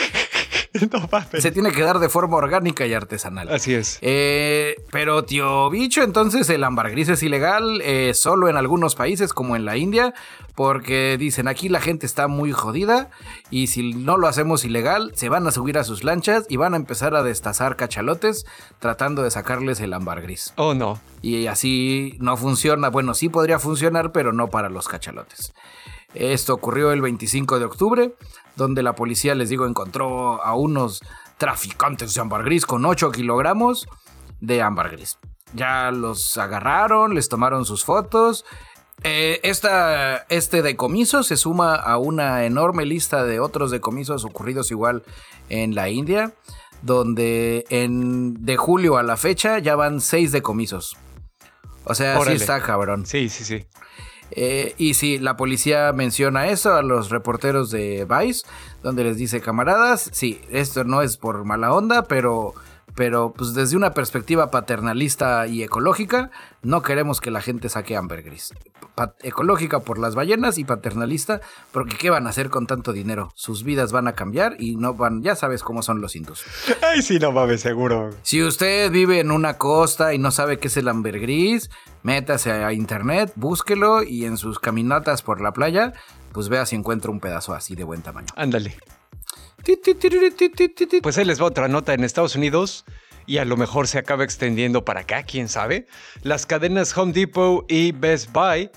Se 1.40 1.52
tiene 1.52 1.72
que 1.72 1.82
dar 1.82 2.00
de 2.00 2.10
forma 2.10 2.38
orgánica 2.38 2.86
y 2.86 2.94
artesanal. 2.94 3.50
Así 3.50 3.74
es. 3.74 3.98
Eh, 4.02 4.76
pero, 4.92 5.24
tío 5.24 5.70
bicho, 5.70 6.04
entonces 6.04 6.50
el 6.50 6.64
ámbar 6.64 6.92
gris 6.92 7.10
es 7.10 7.24
ilegal 7.24 7.82
eh, 7.82 8.14
solo 8.14 8.50
en 8.50 8.58
algunos 8.58 8.96
países 8.96 9.34
como 9.34 9.56
en 9.56 9.66
la 9.66 9.78
India, 9.78 10.14
porque 10.56 11.18
dicen 11.18 11.48
aquí 11.48 11.70
la 11.70 11.82
gente 11.82 12.06
está 12.06 12.28
muy 12.28 12.52
jodida 12.52 13.10
y 13.50 13.68
si 13.68 13.94
no 13.94 14.18
lo 14.18 14.28
hacemos 14.28 14.64
ilegal, 14.64 15.12
se 15.16 15.30
van 15.30 15.48
a 15.48 15.52
subir 15.52 15.78
a 15.78 15.84
sus 15.84 16.04
lanchas 16.04 16.46
y 16.50 16.58
van 16.58 16.74
a 16.74 16.78
empezar 16.78 17.16
a 17.16 17.24
destazar 17.24 17.76
cachalotes 17.76 18.46
tratando 18.80 19.24
de 19.24 19.32
sacarles 19.32 19.80
el 19.80 19.94
ámbar 19.94 20.22
gris. 20.22 20.54
Oh, 20.56 20.74
no. 20.74 21.00
Y 21.22 21.48
así 21.48 22.16
no 22.20 22.38
funciona. 22.38 22.90
Bueno, 22.90 23.14
sí 23.14 23.30
podría 23.30 23.60
funcionar, 23.60 24.12
pero 24.12 24.34
no 24.34 24.50
para 24.50 24.70
los 24.70 24.88
cachalotes. 24.88 25.54
Esto 26.14 26.54
ocurrió 26.54 26.92
el 26.92 27.02
25 27.02 27.60
de 27.60 27.66
octubre, 27.66 28.16
donde 28.56 28.84
la 28.84 28.96
policía, 28.96 29.36
les 29.36 29.50
digo, 29.50 29.66
encontró 29.66 30.44
a 30.44 30.56
unos 30.56 31.02
traficantes 31.38 32.14
de 32.14 32.22
ámbar 32.22 32.44
gris 32.44 32.66
con 32.66 32.86
8 32.86 33.12
kilogramos 33.12 33.88
de 34.40 34.62
ámbar 34.62 34.92
gris. 34.92 35.18
Ya 35.54 35.92
los 35.92 36.38
agarraron, 36.38 37.16
les 37.16 37.30
tomaron 37.30 37.66
sus 37.66 37.84
fotos. 37.84 38.46
Eh, 39.04 39.40
este 39.44 40.62
decomiso 40.62 41.24
se 41.24 41.38
suma 41.38 41.76
a 41.76 41.98
una 41.98 42.46
enorme 42.46 42.86
lista 42.86 43.24
de 43.24 43.40
otros 43.40 43.72
decomisos 43.72 44.26
ocurridos 44.26 44.72
igual 44.72 45.04
en 45.48 45.74
la 45.74 45.90
India, 45.90 46.34
donde 46.82 47.66
en, 47.70 48.46
de 48.46 48.58
julio 48.58 48.98
a 48.98 49.04
la 49.04 49.16
fecha 49.16 49.60
ya 49.60 49.76
van 49.76 50.02
6 50.02 50.32
decomisos. 50.32 50.98
O 51.86 51.96
sea, 51.96 52.22
sí 52.24 52.34
está 52.34 52.62
cabrón. 52.62 53.06
Sí, 53.06 53.30
sí, 53.30 53.46
sí. 53.46 53.66
Eh, 54.32 54.76
y 54.78 54.94
sí, 54.94 55.18
la 55.18 55.38
policía 55.38 55.92
menciona 55.94 56.48
eso 56.48 56.76
a 56.76 56.82
los 56.82 57.10
reporteros 57.10 57.72
de 57.72 58.06
Vice, 58.06 58.46
donde 58.84 59.04
les 59.04 59.18
dice, 59.18 59.42
camaradas, 59.42 60.10
sí, 60.14 60.42
esto 60.50 60.84
no 60.84 61.02
es 61.02 61.18
por 61.18 61.46
mala 61.46 61.74
onda, 61.74 62.04
pero 62.04 62.54
pero 63.00 63.34
pues 63.36 63.54
desde 63.54 63.78
una 63.78 63.94
perspectiva 63.94 64.52
paternalista 64.52 65.48
y 65.48 65.64
ecológica, 65.64 66.32
no 66.64 66.82
queremos 66.82 67.22
que 67.22 67.32
la 67.32 67.42
gente 67.42 67.70
saque 67.70 67.96
ambergris. 67.96 68.54
ecológica 69.22 69.80
por 69.80 70.00
las 70.00 70.16
ballenas 70.16 70.58
y 70.58 70.66
paternalista, 70.66 71.40
porque 71.72 71.96
¿qué 71.96 72.10
van 72.10 72.28
a 72.28 72.32
hacer 72.32 72.50
con 72.50 72.68
tanto 72.68 72.92
dinero? 72.92 73.32
Sus 73.36 73.64
vidas 73.64 73.94
van 73.94 74.10
a 74.10 74.16
cambiar 74.16 74.58
y 74.60 74.76
no 74.76 74.96
van, 74.96 75.22
ya 75.22 75.36
sabes 75.36 75.64
cómo 75.64 75.82
son 75.82 76.02
los 76.02 76.18
hindús. 76.18 76.44
Ay, 76.82 77.02
sí, 77.02 77.20
no 77.20 77.32
mames, 77.32 77.62
seguro. 77.62 78.10
Si 78.24 78.44
usted 78.44 78.92
vive 78.92 79.22
en 79.22 79.32
una 79.32 79.58
costa 79.58 80.14
y 80.14 80.18
no 80.18 80.32
sabe 80.32 80.60
qué 80.60 80.68
es 80.68 80.76
el 80.76 80.90
ambergris, 80.90 81.70
métase 82.04 82.52
a 82.52 82.74
internet, 82.74 83.32
búsquelo 83.36 84.04
y 84.04 84.26
en 84.26 84.38
sus 84.38 84.60
caminatas 84.60 85.22
por 85.22 85.42
la 85.42 85.52
playa, 85.52 85.94
pues 86.32 86.50
vea 86.50 86.66
si 86.66 86.76
encuentra 86.76 87.12
un 87.12 87.20
pedazo 87.20 87.54
así 87.54 87.76
de 87.76 87.84
buen 87.84 88.02
tamaño. 88.02 88.28
Ándale. 88.36 88.76
Pues 91.02 91.18
ahí 91.18 91.26
les 91.26 91.42
va 91.42 91.46
otra 91.46 91.68
nota 91.68 91.94
en 91.94 92.04
Estados 92.04 92.36
Unidos 92.36 92.86
y 93.26 93.38
a 93.38 93.46
lo 93.46 93.58
mejor 93.58 93.88
se 93.88 94.00
acaba 94.00 94.24
extendiendo 94.24 94.86
para 94.86 95.02
acá, 95.02 95.24
quién 95.24 95.50
sabe. 95.50 95.86
Las 96.24 96.46
cadenas 96.46 96.98
Home 96.98 97.14
Depot 97.14 97.66
y 97.70 97.92
Best 97.92 98.32
Buy 98.32 98.72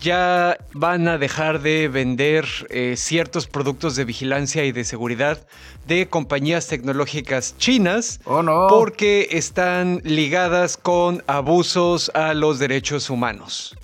ya 0.00 0.58
van 0.74 1.08
a 1.08 1.18
dejar 1.18 1.62
de 1.62 1.88
vender 1.88 2.46
eh, 2.68 2.94
ciertos 2.96 3.46
productos 3.46 3.96
de 3.96 4.04
vigilancia 4.04 4.64
y 4.64 4.72
de 4.72 4.84
seguridad 4.84 5.46
de 5.88 6.06
compañías 6.06 6.68
tecnológicas 6.68 7.56
chinas 7.58 8.20
oh, 8.26 8.42
no. 8.42 8.68
porque 8.68 9.28
están 9.32 10.00
ligadas 10.04 10.76
con 10.76 11.24
abusos 11.26 12.10
a 12.14 12.34
los 12.34 12.58
derechos 12.58 13.10
humanos. 13.10 13.74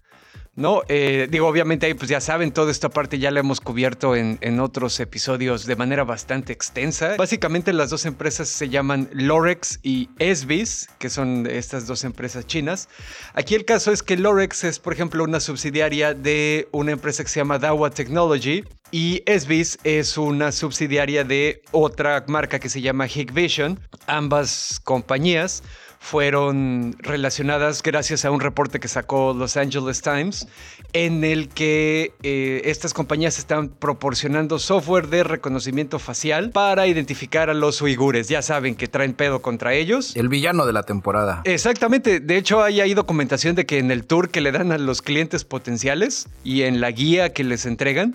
¿No? 0.56 0.82
Eh, 0.88 1.26
digo, 1.30 1.48
obviamente 1.48 1.86
ahí 1.86 1.94
pues 1.94 2.08
ya 2.08 2.20
saben, 2.20 2.52
toda 2.52 2.70
esta 2.70 2.88
parte 2.88 3.18
ya 3.18 3.30
la 3.30 3.40
hemos 3.40 3.60
cubierto 3.60 4.14
en, 4.14 4.38
otros 4.60 5.00
episodios 5.00 5.66
de 5.66 5.76
manera 5.76 6.04
bastante 6.04 6.52
extensa. 6.52 7.16
Básicamente 7.16 7.72
las 7.72 7.90
dos 7.90 8.06
empresas 8.06 8.48
se 8.48 8.68
llaman 8.68 9.08
Lorex 9.12 9.80
y 9.82 10.08
Esbis, 10.18 10.88
que 10.98 11.10
son 11.10 11.46
estas 11.50 11.86
dos 11.86 12.04
empresas 12.04 12.46
chinas. 12.46 12.88
Aquí 13.34 13.54
el 13.54 13.64
caso 13.64 13.90
es 13.90 14.02
que 14.02 14.16
Lorex 14.16 14.64
es, 14.64 14.78
por 14.78 14.92
ejemplo, 14.92 15.24
una 15.24 15.40
subsidiaria 15.40 16.14
de 16.14 16.68
una 16.70 16.92
empresa 16.92 17.24
que 17.24 17.30
se 17.30 17.40
llama 17.40 17.58
Dawa 17.58 17.90
Technology 17.90 18.64
y 18.90 19.22
Esbis 19.26 19.78
es 19.82 20.16
una 20.16 20.52
subsidiaria 20.52 21.24
de 21.24 21.62
otra 21.72 22.24
marca 22.28 22.60
que 22.60 22.68
se 22.68 22.80
llama 22.80 23.08
Hikvision. 23.08 23.80
Ambas 24.06 24.80
compañías 24.84 25.64
fueron 26.04 26.94
relacionadas 26.98 27.82
gracias 27.82 28.26
a 28.26 28.30
un 28.30 28.40
reporte 28.40 28.78
que 28.78 28.88
sacó 28.88 29.32
Los 29.32 29.56
Angeles 29.56 30.02
Times, 30.02 30.46
en 30.92 31.24
el 31.24 31.48
que 31.48 32.12
eh, 32.22 32.60
estas 32.66 32.92
compañías 32.92 33.38
están 33.38 33.70
proporcionando 33.70 34.58
software 34.58 35.08
de 35.08 35.24
reconocimiento 35.24 35.98
facial 35.98 36.50
para 36.50 36.86
identificar 36.86 37.48
a 37.48 37.54
los 37.54 37.80
uigures. 37.80 38.28
Ya 38.28 38.42
saben 38.42 38.74
que 38.74 38.86
traen 38.86 39.14
pedo 39.14 39.40
contra 39.40 39.72
ellos. 39.72 40.14
El 40.14 40.28
villano 40.28 40.66
de 40.66 40.74
la 40.74 40.82
temporada. 40.82 41.40
Exactamente. 41.44 42.20
De 42.20 42.36
hecho, 42.36 42.62
hay, 42.62 42.82
hay 42.82 42.92
documentación 42.92 43.54
de 43.56 43.64
que 43.64 43.78
en 43.78 43.90
el 43.90 44.04
tour 44.04 44.28
que 44.28 44.42
le 44.42 44.52
dan 44.52 44.72
a 44.72 44.78
los 44.78 45.00
clientes 45.00 45.44
potenciales 45.46 46.28
y 46.44 46.62
en 46.62 46.82
la 46.82 46.90
guía 46.90 47.32
que 47.32 47.44
les 47.44 47.64
entregan, 47.64 48.14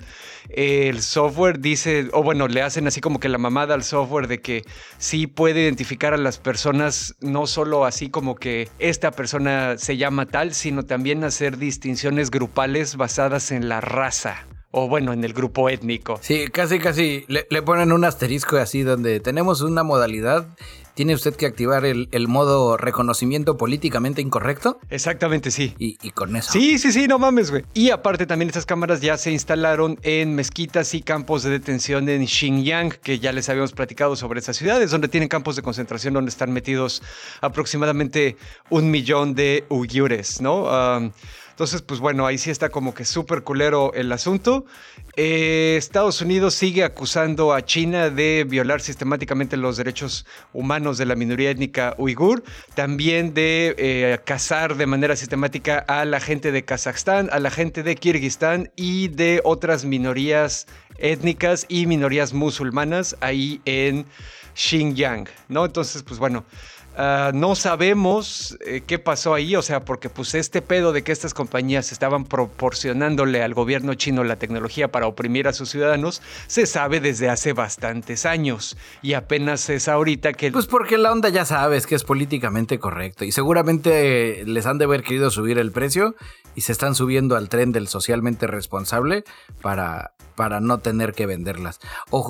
el 0.49 1.01
software 1.01 1.59
dice, 1.59 2.09
o 2.13 2.21
bueno, 2.21 2.47
le 2.47 2.61
hacen 2.61 2.87
así 2.87 3.01
como 3.01 3.19
que 3.19 3.29
la 3.29 3.39
mamada 3.39 3.73
al 3.73 3.83
software 3.83 4.27
de 4.27 4.41
que 4.41 4.63
sí 4.99 5.25
puede 5.25 5.61
identificar 5.61 6.13
a 6.13 6.17
las 6.17 6.37
personas, 6.37 7.15
no 7.19 7.47
solo 7.47 7.78
así 7.85 8.09
como 8.09 8.35
que 8.35 8.69
esta 8.79 9.11
persona 9.11 9.77
se 9.77 9.97
llama 9.97 10.25
tal, 10.25 10.53
sino 10.53 10.83
también 10.83 11.23
hacer 11.23 11.57
distinciones 11.57 12.31
grupales 12.31 12.95
basadas 12.95 13.51
en 13.51 13.69
la 13.69 13.81
raza 13.81 14.45
o 14.71 14.87
bueno, 14.87 15.13
en 15.13 15.23
el 15.23 15.33
grupo 15.33 15.69
étnico. 15.69 16.19
Sí, 16.21 16.47
casi, 16.49 16.79
casi 16.79 17.25
le, 17.27 17.47
le, 17.49 17.61
ponen 17.61 17.91
un 17.91 18.05
asterisco 18.05 18.57
así 18.57 18.83
donde 18.83 19.19
tenemos 19.19 19.61
una 19.61 19.83
modalidad 19.83 20.47
tiene 20.99 21.15
usted 21.15 21.33
que 21.33 21.45
activar 21.45 21.85
el, 21.85 22.27
modo 22.27 22.75
reconocimiento 22.75 23.55
políticamente 23.55 24.21
incorrecto. 24.21 24.81
Exactamente, 24.89 25.49
sí. 25.49 25.73
Y, 25.79 25.95
con 26.11 26.35
eso. 26.35 26.51
Sí, 26.51 26.77
sí, 26.77 26.91
sí, 26.91 27.07
no 27.07 27.17
mames, 27.17 27.51
güey. 27.51 27.63
Y 27.73 27.91
aparte 27.91 28.25
también 28.25 28.49
estas 28.49 28.65
cámaras 28.65 28.99
ya 28.99 29.17
se 29.17 29.31
instalaron 29.31 29.97
en 30.01 30.35
mezquitas 30.35 30.93
y 30.93 31.01
campos 31.01 31.43
de 31.43 31.51
detención 31.51 32.09
en 32.09 32.27
Xinjiang, 32.27 32.89
que 33.01 33.17
ya 33.17 33.31
les 33.31 33.47
habíamos 33.47 33.71
platicado 33.71 34.17
sobre 34.17 34.41
esas 34.41 34.57
ciudades, 34.57 34.91
donde 34.91 35.07
tienen 35.07 35.29
campos 35.29 35.55
de 35.55 35.61
concentración 35.61 36.15
donde 36.15 36.31
están 36.31 36.51
metidos 36.51 37.01
aproximadamente 37.39 38.35
un 38.69 38.91
millón 38.91 39.35
de 39.35 39.63
uigures, 39.69 40.41
¿no? 40.41 40.67
Entonces, 41.59 41.81
pues 41.81 41.99
bueno, 41.99 42.25
ahí 42.25 42.37
sí 42.37 42.51
está 42.51 42.69
como 42.69 42.93
que 42.93 43.03
súper 43.03 43.43
culero 43.43 43.91
el 43.93 44.09
asunto. 44.13 44.65
Eh, 45.17 45.75
Estados 45.77 46.21
Unidos 46.21 46.53
sigue 46.53 46.85
acusando 46.85 47.53
a 47.53 47.65
China 47.65 48.09
de 48.09 48.45
violar 48.47 48.79
sistemáticamente 48.79 49.57
los 49.57 49.75
derechos 49.75 50.25
humanos 50.53 50.97
de 50.97 51.05
la 51.05 51.15
minoría 51.15 51.51
étnica 51.51 51.95
uigur, 51.97 52.45
también 52.75 53.33
de 53.33 53.75
eh, 53.77 54.19
cazar 54.23 54.77
de 54.77 54.85
manera 54.85 55.17
sistemática 55.17 55.79
a 55.79 56.05
la 56.05 56.21
gente 56.21 56.53
de 56.53 56.63
Kazajstán, 56.63 57.27
a 57.29 57.39
la 57.39 57.51
gente 57.51 57.83
de 57.83 57.97
Kirguistán 57.97 58.71
y 58.77 59.09
de 59.09 59.41
otras 59.43 59.83
minorías 59.83 60.65
étnicas 60.97 61.65
y 61.67 61.87
minorías 61.87 62.31
musulmanas 62.31 63.17
ahí 63.19 63.59
en 63.65 64.05
Xinjiang, 64.55 65.27
¿no? 65.49 65.65
Entonces, 65.65 66.03
pues 66.03 66.19
bueno, 66.19 66.45
Ah, 66.97 67.31
no 67.33 67.55
sabemos 67.55 68.57
eh, 68.65 68.81
qué 68.85 68.99
pasó 68.99 69.33
ahí, 69.33 69.55
o 69.55 69.61
sea, 69.61 69.85
porque 69.85 70.09
pues 70.09 70.35
este 70.35 70.61
pedo 70.61 70.91
de 70.91 71.03
que 71.03 71.11
estas 71.11 71.33
compañías 71.33 71.91
estaban 71.91 72.25
proporcionándole 72.25 73.41
al 73.41 73.53
gobierno 73.53 73.93
chino 73.93 74.23
la 74.23 74.35
tecnología 74.35 74.89
para 74.89 75.07
oprimir 75.07 75.47
a 75.47 75.53
sus 75.53 75.69
ciudadanos, 75.69 76.21
se 76.47 76.65
sabe 76.65 76.99
desde 76.99 77.29
hace 77.29 77.53
bastantes 77.53 78.25
años. 78.25 78.77
Y 79.01 79.13
apenas 79.13 79.69
es 79.69 79.87
ahorita 79.87 80.33
que... 80.33 80.51
Pues 80.51 80.67
porque 80.67 80.97
la 80.97 81.11
onda 81.11 81.29
ya 81.29 81.45
sabes 81.45 81.87
que 81.87 81.95
es 81.95 82.03
políticamente 82.03 82.79
correcto 82.79 83.23
y 83.23 83.31
seguramente 83.31 84.43
les 84.45 84.65
han 84.65 84.77
de 84.77 84.85
haber 84.85 85.03
querido 85.03 85.31
subir 85.31 85.57
el 85.57 85.71
precio 85.71 86.15
y 86.55 86.61
se 86.61 86.71
están 86.71 86.95
subiendo 86.95 87.37
al 87.37 87.47
tren 87.49 87.71
del 87.71 87.87
socialmente 87.87 88.47
responsable 88.47 89.23
para, 89.61 90.11
para 90.39 90.61
no 90.61 90.77
tener 90.77 91.11
que 91.11 91.25
venderlas 91.25 91.81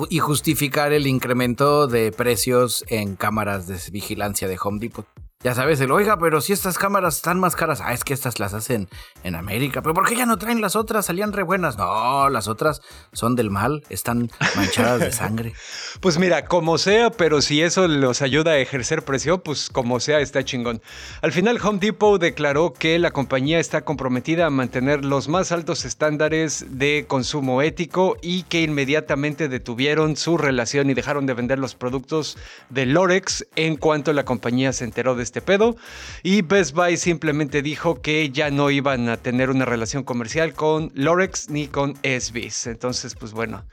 y 0.08 0.18
justificar 0.18 0.92
el 0.92 1.06
incremento 1.06 1.86
de 1.86 2.10
precios 2.10 2.84
en 2.88 3.14
cámaras 3.14 3.68
de 3.68 3.78
vigilancia 3.92 4.48
de 4.48 4.58
Home 4.60 4.80
Depot. 4.80 5.06
Ya 5.42 5.54
sabes, 5.54 5.80
el 5.80 5.90
oiga, 5.90 6.18
pero 6.18 6.42
si 6.42 6.52
estas 6.52 6.76
cámaras 6.76 7.16
están 7.16 7.40
más 7.40 7.56
caras, 7.56 7.80
ah, 7.82 7.94
es 7.94 8.04
que 8.04 8.12
estas 8.12 8.38
las 8.38 8.52
hacen 8.52 8.90
en 9.24 9.34
América, 9.34 9.80
pero 9.80 9.94
¿por 9.94 10.06
qué 10.06 10.14
ya 10.14 10.26
no 10.26 10.36
traen 10.36 10.60
las 10.60 10.76
otras? 10.76 11.06
Salían 11.06 11.32
re 11.32 11.42
buenas. 11.42 11.78
No, 11.78 12.28
las 12.28 12.46
otras 12.46 12.82
son 13.14 13.36
del 13.36 13.48
mal, 13.48 13.82
están 13.88 14.30
manchadas 14.54 15.00
de 15.00 15.12
sangre. 15.12 15.54
Pues 16.00 16.18
mira, 16.18 16.46
como 16.46 16.78
sea, 16.78 17.10
pero 17.10 17.42
si 17.42 17.60
eso 17.60 17.86
los 17.86 18.22
ayuda 18.22 18.52
a 18.52 18.58
ejercer 18.58 19.04
presión, 19.04 19.40
pues 19.44 19.68
como 19.68 20.00
sea, 20.00 20.20
está 20.20 20.44
chingón. 20.44 20.80
Al 21.20 21.32
final, 21.32 21.58
Home 21.62 21.78
Depot 21.78 22.18
declaró 22.18 22.72
que 22.72 22.98
la 22.98 23.10
compañía 23.10 23.60
está 23.60 23.82
comprometida 23.82 24.46
a 24.46 24.50
mantener 24.50 25.04
los 25.04 25.28
más 25.28 25.52
altos 25.52 25.84
estándares 25.84 26.64
de 26.78 27.04
consumo 27.06 27.60
ético 27.60 28.16
y 28.22 28.44
que 28.44 28.62
inmediatamente 28.62 29.48
detuvieron 29.48 30.16
su 30.16 30.38
relación 30.38 30.88
y 30.88 30.94
dejaron 30.94 31.26
de 31.26 31.34
vender 31.34 31.58
los 31.58 31.74
productos 31.74 32.38
de 32.70 32.86
Lorex 32.86 33.46
en 33.56 33.76
cuanto 33.76 34.14
la 34.14 34.24
compañía 34.24 34.72
se 34.72 34.84
enteró 34.84 35.16
de 35.16 35.29
este 35.30 35.40
pedo. 35.40 35.76
Y 36.24 36.42
Best 36.42 36.74
Buy 36.74 36.96
simplemente 36.96 37.62
dijo 37.62 38.02
que 38.02 38.30
ya 38.30 38.50
no 38.50 38.70
iban 38.70 39.08
a 39.08 39.16
tener 39.16 39.48
una 39.48 39.64
relación 39.64 40.02
comercial 40.02 40.54
con 40.54 40.90
Lorex 40.94 41.50
ni 41.50 41.68
con 41.68 41.94
SBs. 42.02 42.66
Entonces, 42.66 43.14
pues 43.14 43.32
bueno, 43.32 43.64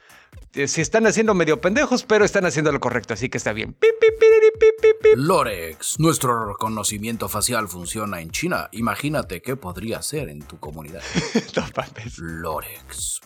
eh, 0.53 0.67
si 0.67 0.81
están 0.81 1.07
haciendo 1.07 1.33
medio 1.33 1.59
pendejos, 1.59 2.03
pero 2.03 2.25
están 2.25 2.45
haciendo 2.45 2.71
lo 2.71 2.79
correcto, 2.79 3.15
así 3.15 3.27
que 3.27 3.39
está 3.39 3.53
bien. 3.53 3.75
Lorex, 5.15 5.99
nuestro 5.99 6.47
reconocimiento 6.47 7.27
facial 7.27 7.67
funciona 7.67 8.21
en 8.21 8.29
China. 8.29 8.69
Imagínate 8.71 9.41
qué 9.41 9.55
podría 9.55 10.03
ser 10.03 10.29
en 10.29 10.43
tu 10.43 10.59
comunidad. 10.59 11.01
Lorex. 12.17 13.21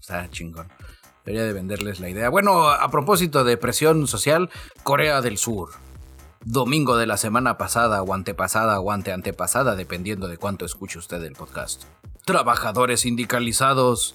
Está 0.00 0.30
chingón. 0.30 0.68
Debería 1.26 1.46
de 1.46 1.52
venderles 1.52 2.00
la 2.00 2.08
idea. 2.08 2.30
Bueno, 2.30 2.68
a 2.70 2.90
propósito 2.90 3.44
de 3.44 3.58
presión 3.58 4.06
social, 4.06 4.50
Corea 4.82 5.20
del 5.20 5.36
Sur. 5.36 5.83
Domingo 6.46 6.98
de 6.98 7.06
la 7.06 7.16
semana 7.16 7.56
pasada 7.56 8.02
o 8.02 8.12
antepasada 8.12 8.78
o 8.78 8.92
ante 8.92 9.12
antepasada, 9.12 9.76
dependiendo 9.76 10.28
de 10.28 10.36
cuánto 10.36 10.66
escuche 10.66 10.98
usted 10.98 11.22
el 11.24 11.32
podcast. 11.32 11.84
Trabajadores 12.26 13.00
sindicalizados 13.00 14.14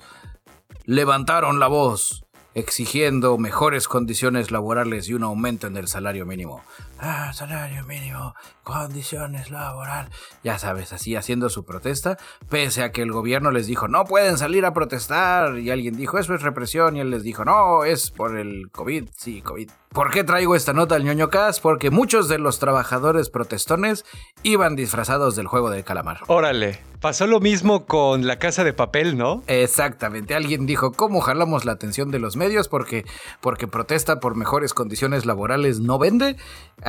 levantaron 0.86 1.60
la 1.60 1.68
voz 1.68 2.26
exigiendo 2.54 3.38
mejores 3.40 3.88
condiciones 3.88 4.52
laborales 4.52 5.10
y 5.10 5.16
un 5.16 5.24
aumento 5.24 5.66
en 5.66 5.78
el 5.78 5.88
salario 5.88 6.28
mínimo. 6.28 6.62
Ah, 7.02 7.32
salario 7.34 7.86
mínimo, 7.86 8.36
condiciones 8.64 9.52
laborales. 9.52 10.12
Ya 10.44 10.60
sabes, 10.60 10.92
así 10.92 11.16
haciendo 11.16 11.50
su 11.50 11.64
protesta, 11.64 12.18
pese 12.50 12.84
a 12.84 12.92
que 12.92 13.02
el 13.02 13.12
gobierno 13.12 13.52
les 13.52 13.68
dijo, 13.68 13.88
no 13.88 14.04
pueden 14.04 14.38
salir 14.38 14.66
a 14.66 14.74
protestar. 14.74 15.58
Y 15.60 15.72
alguien 15.72 15.96
dijo, 15.96 16.18
eso 16.18 16.36
es 16.36 16.42
represión. 16.42 16.98
Y 16.98 17.00
él 17.00 17.10
les 17.10 17.24
dijo, 17.24 17.46
no, 17.46 17.86
es 17.86 18.12
por 18.12 18.38
el 18.38 18.70
COVID. 18.72 19.10
Sí, 19.16 19.42
COVID. 19.42 19.70
¿Por 19.92 20.12
qué 20.12 20.24
traigo 20.24 20.56
esta 20.56 20.72
nota 20.72 20.96
al 20.96 21.04
ñoño 21.04 21.30
Cast? 21.30 21.64
Porque 21.64 21.90
muchos 21.90 22.28
de 22.28 22.38
los 22.38 22.60
trabajadores 22.60 23.32
protestones 23.32 24.06
iban 24.44 24.76
disfrazados 24.76 25.36
del 25.36 25.48
juego 25.48 25.72
de 25.72 25.84
calamar. 25.84 26.20
Órale, 26.28 26.80
pasó 27.02 27.26
lo 27.26 27.40
mismo 27.40 27.88
con 27.88 28.28
la 28.28 28.38
casa 28.38 28.64
de 28.64 28.72
papel, 28.72 29.18
¿no? 29.18 29.42
Exactamente. 29.48 30.36
Alguien 30.36 30.68
dijo, 30.68 30.92
¿cómo 30.92 31.22
jalamos 31.22 31.66
la 31.66 31.72
atención 31.72 32.12
de 32.12 32.20
los 32.20 32.36
medios? 32.36 32.68
Porque, 32.68 33.04
porque 33.42 33.68
protesta 33.68 34.20
por 34.20 34.36
mejores 34.36 34.76
condiciones 34.76 35.26
laborales 35.26 35.80
no 35.80 35.98
vende. 35.98 36.36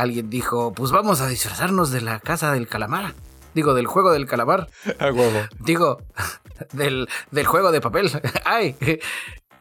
Alguien 0.00 0.30
dijo, 0.30 0.73
pues 0.73 0.92
vamos 0.92 1.21
a 1.21 1.28
disfrazarnos 1.28 1.90
de 1.90 2.00
la 2.00 2.21
casa 2.21 2.52
del 2.52 2.66
calamar. 2.69 3.12
Digo, 3.52 3.75
del 3.75 3.87
juego 3.87 4.12
del 4.12 4.25
calamar. 4.25 4.69
A 4.99 5.12
huevo. 5.12 5.40
Digo, 5.59 5.99
del, 6.73 7.07
del 7.30 7.45
juego 7.45 7.71
de 7.71 7.83
papel. 7.83 8.11
¡Ay! 8.47 8.76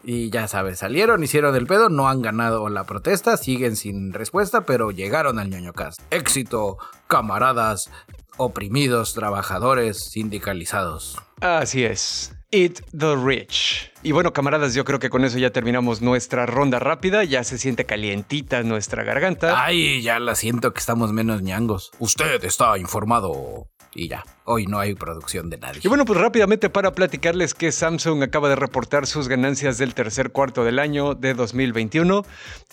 Y 0.02 0.30
ya 0.30 0.48
sabes, 0.48 0.80
salieron, 0.80 1.22
hicieron 1.22 1.58
el 1.58 1.68
pedo, 1.68 1.90
no 1.90 2.08
han 2.08 2.22
ganado 2.22 2.70
la 2.70 2.86
protesta, 2.86 3.36
siguen 3.36 3.76
sin 3.76 4.14
respuesta, 4.14 4.62
pero 4.62 4.92
llegaron 4.92 5.40
al 5.40 5.50
ñoño 5.50 5.74
cast. 5.74 6.00
Éxito, 6.10 6.78
camaradas, 7.08 7.92
oprimidos, 8.38 9.14
trabajadores, 9.16 10.06
sindicalizados. 10.10 11.18
Así 11.42 11.84
es. 11.84 12.34
Eat 12.52 12.82
the 12.98 13.16
Rich. 13.16 13.92
Y 14.02 14.12
bueno, 14.12 14.34
camaradas, 14.34 14.74
yo 14.74 14.84
creo 14.84 14.98
que 14.98 15.12
con 15.12 15.24
eso 15.24 15.38
ya 15.38 15.52
terminamos 15.52 16.02
nuestra 16.02 16.48
ronda 16.48 16.80
rápida. 16.80 17.24
Ya 17.24 17.44
se 17.44 17.60
siente 17.60 17.86
calientita 17.86 18.64
nuestra 18.64 19.04
garganta. 19.04 19.64
Ay, 19.64 20.02
ya 20.02 20.20
la 20.20 20.34
siento 20.34 20.74
que 20.74 20.80
estamos 20.80 21.14
menos 21.14 21.44
ñangos. 21.44 21.92
Usted 22.00 22.44
está 22.44 22.76
informado. 22.80 23.68
Y 23.94 24.08
ya, 24.08 24.24
hoy 24.50 24.66
no 24.66 24.80
hay 24.80 24.96
producción 24.96 25.52
de 25.52 25.60
nadie. 25.60 25.82
Y 25.84 25.88
bueno, 25.88 26.06
pues 26.06 26.20
rápidamente 26.20 26.72
para 26.72 26.94
platicarles 26.94 27.54
que 27.54 27.72
Samsung 27.72 28.24
acaba 28.24 28.50
de 28.50 28.56
reportar 28.56 29.06
sus 29.06 29.28
ganancias 29.28 29.78
del 29.78 29.94
tercer 29.94 30.32
cuarto 30.32 30.64
del 30.64 30.80
año 30.80 31.14
de 31.14 31.36
2021. 31.36 32.26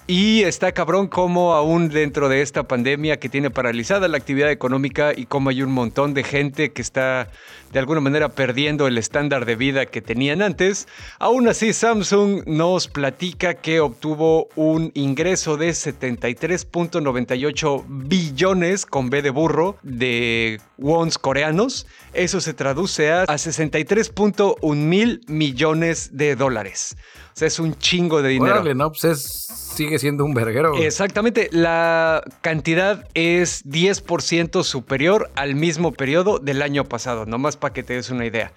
Y 0.06 0.44
está 0.44 0.72
cabrón 0.72 1.08
como 1.08 1.52
aún 1.52 1.90
dentro 1.90 2.30
de 2.30 2.40
esta 2.40 2.62
pandemia 2.62 3.18
que 3.18 3.28
tiene 3.28 3.50
paralizada 3.50 4.08
la 4.08 4.16
actividad 4.16 4.50
económica 4.50 5.12
y 5.14 5.26
como 5.26 5.50
hay 5.50 5.62
un 5.62 5.72
montón 5.72 6.14
de 6.14 6.24
gente 6.24 6.72
que 6.72 6.80
está 6.80 7.28
de 7.72 7.80
alguna 7.80 8.00
manera 8.00 8.30
perdiendo 8.30 8.86
el 8.86 8.96
estándar 8.98 9.44
de 9.44 9.56
vida 9.56 9.86
que 9.86 10.00
tenían 10.00 10.42
antes, 10.42 10.86
aún 11.18 11.48
así 11.48 11.72
Samsung 11.72 12.44
nos 12.46 12.86
platica 12.88 13.54
que 13.54 13.80
obtuvo 13.80 14.46
un 14.54 14.92
ingreso 14.94 15.56
de 15.56 15.70
73.98 15.70 17.84
billones 17.88 18.86
con 18.86 19.10
B 19.10 19.22
de 19.22 19.30
burro 19.30 19.76
de 19.82 20.60
wons 20.78 21.18
coreanos. 21.18 21.65
Eso 22.12 22.40
se 22.40 22.54
traduce 22.54 23.12
a, 23.12 23.26
63.1 23.26 24.74
mil 24.74 25.20
millones 25.28 26.16
de 26.16 26.36
dólares. 26.36 26.96
O 27.34 27.38
sea, 27.38 27.48
es 27.48 27.58
un 27.58 27.76
chingo 27.76 28.22
de 28.22 28.30
dinero. 28.30 28.54
Órale, 28.54 28.74
no, 28.74 28.90
pues 28.90 29.04
es, 29.04 29.20
sigue 29.22 29.98
siendo 29.98 30.24
un 30.24 30.32
verguero. 30.32 30.74
Exactamente. 30.76 31.48
La 31.52 32.22
cantidad 32.40 33.06
es 33.14 33.64
10% 33.66 34.64
superior 34.64 35.30
al 35.36 35.54
mismo 35.54 35.92
periodo 35.92 36.38
del 36.38 36.62
año 36.62 36.84
pasado, 36.84 37.26
nomás 37.26 37.56
para 37.56 37.74
que 37.74 37.82
te 37.82 37.94
des 37.94 38.10
una 38.10 38.24
idea. 38.24 38.52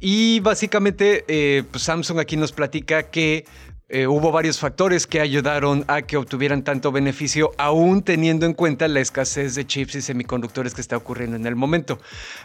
Y 0.00 0.40
básicamente, 0.40 1.24
eh, 1.28 1.62
pues 1.70 1.84
Samsung 1.84 2.18
aquí 2.18 2.36
nos 2.36 2.52
platica 2.52 3.04
que 3.04 3.44
eh, 3.92 4.06
hubo 4.06 4.30
varios 4.30 4.60
factores 4.60 5.08
que 5.08 5.20
ayudaron 5.20 5.84
a 5.88 6.02
que 6.02 6.16
obtuvieran 6.16 6.62
tanto 6.62 6.92
beneficio, 6.92 7.50
aún 7.58 8.02
teniendo 8.02 8.46
en 8.46 8.54
cuenta 8.54 8.86
la 8.86 9.00
escasez 9.00 9.56
de 9.56 9.66
chips 9.66 9.96
y 9.96 10.02
semiconductores 10.02 10.74
que 10.74 10.80
está 10.80 10.96
ocurriendo 10.96 11.34
en 11.34 11.44
el 11.44 11.56
momento. 11.56 11.98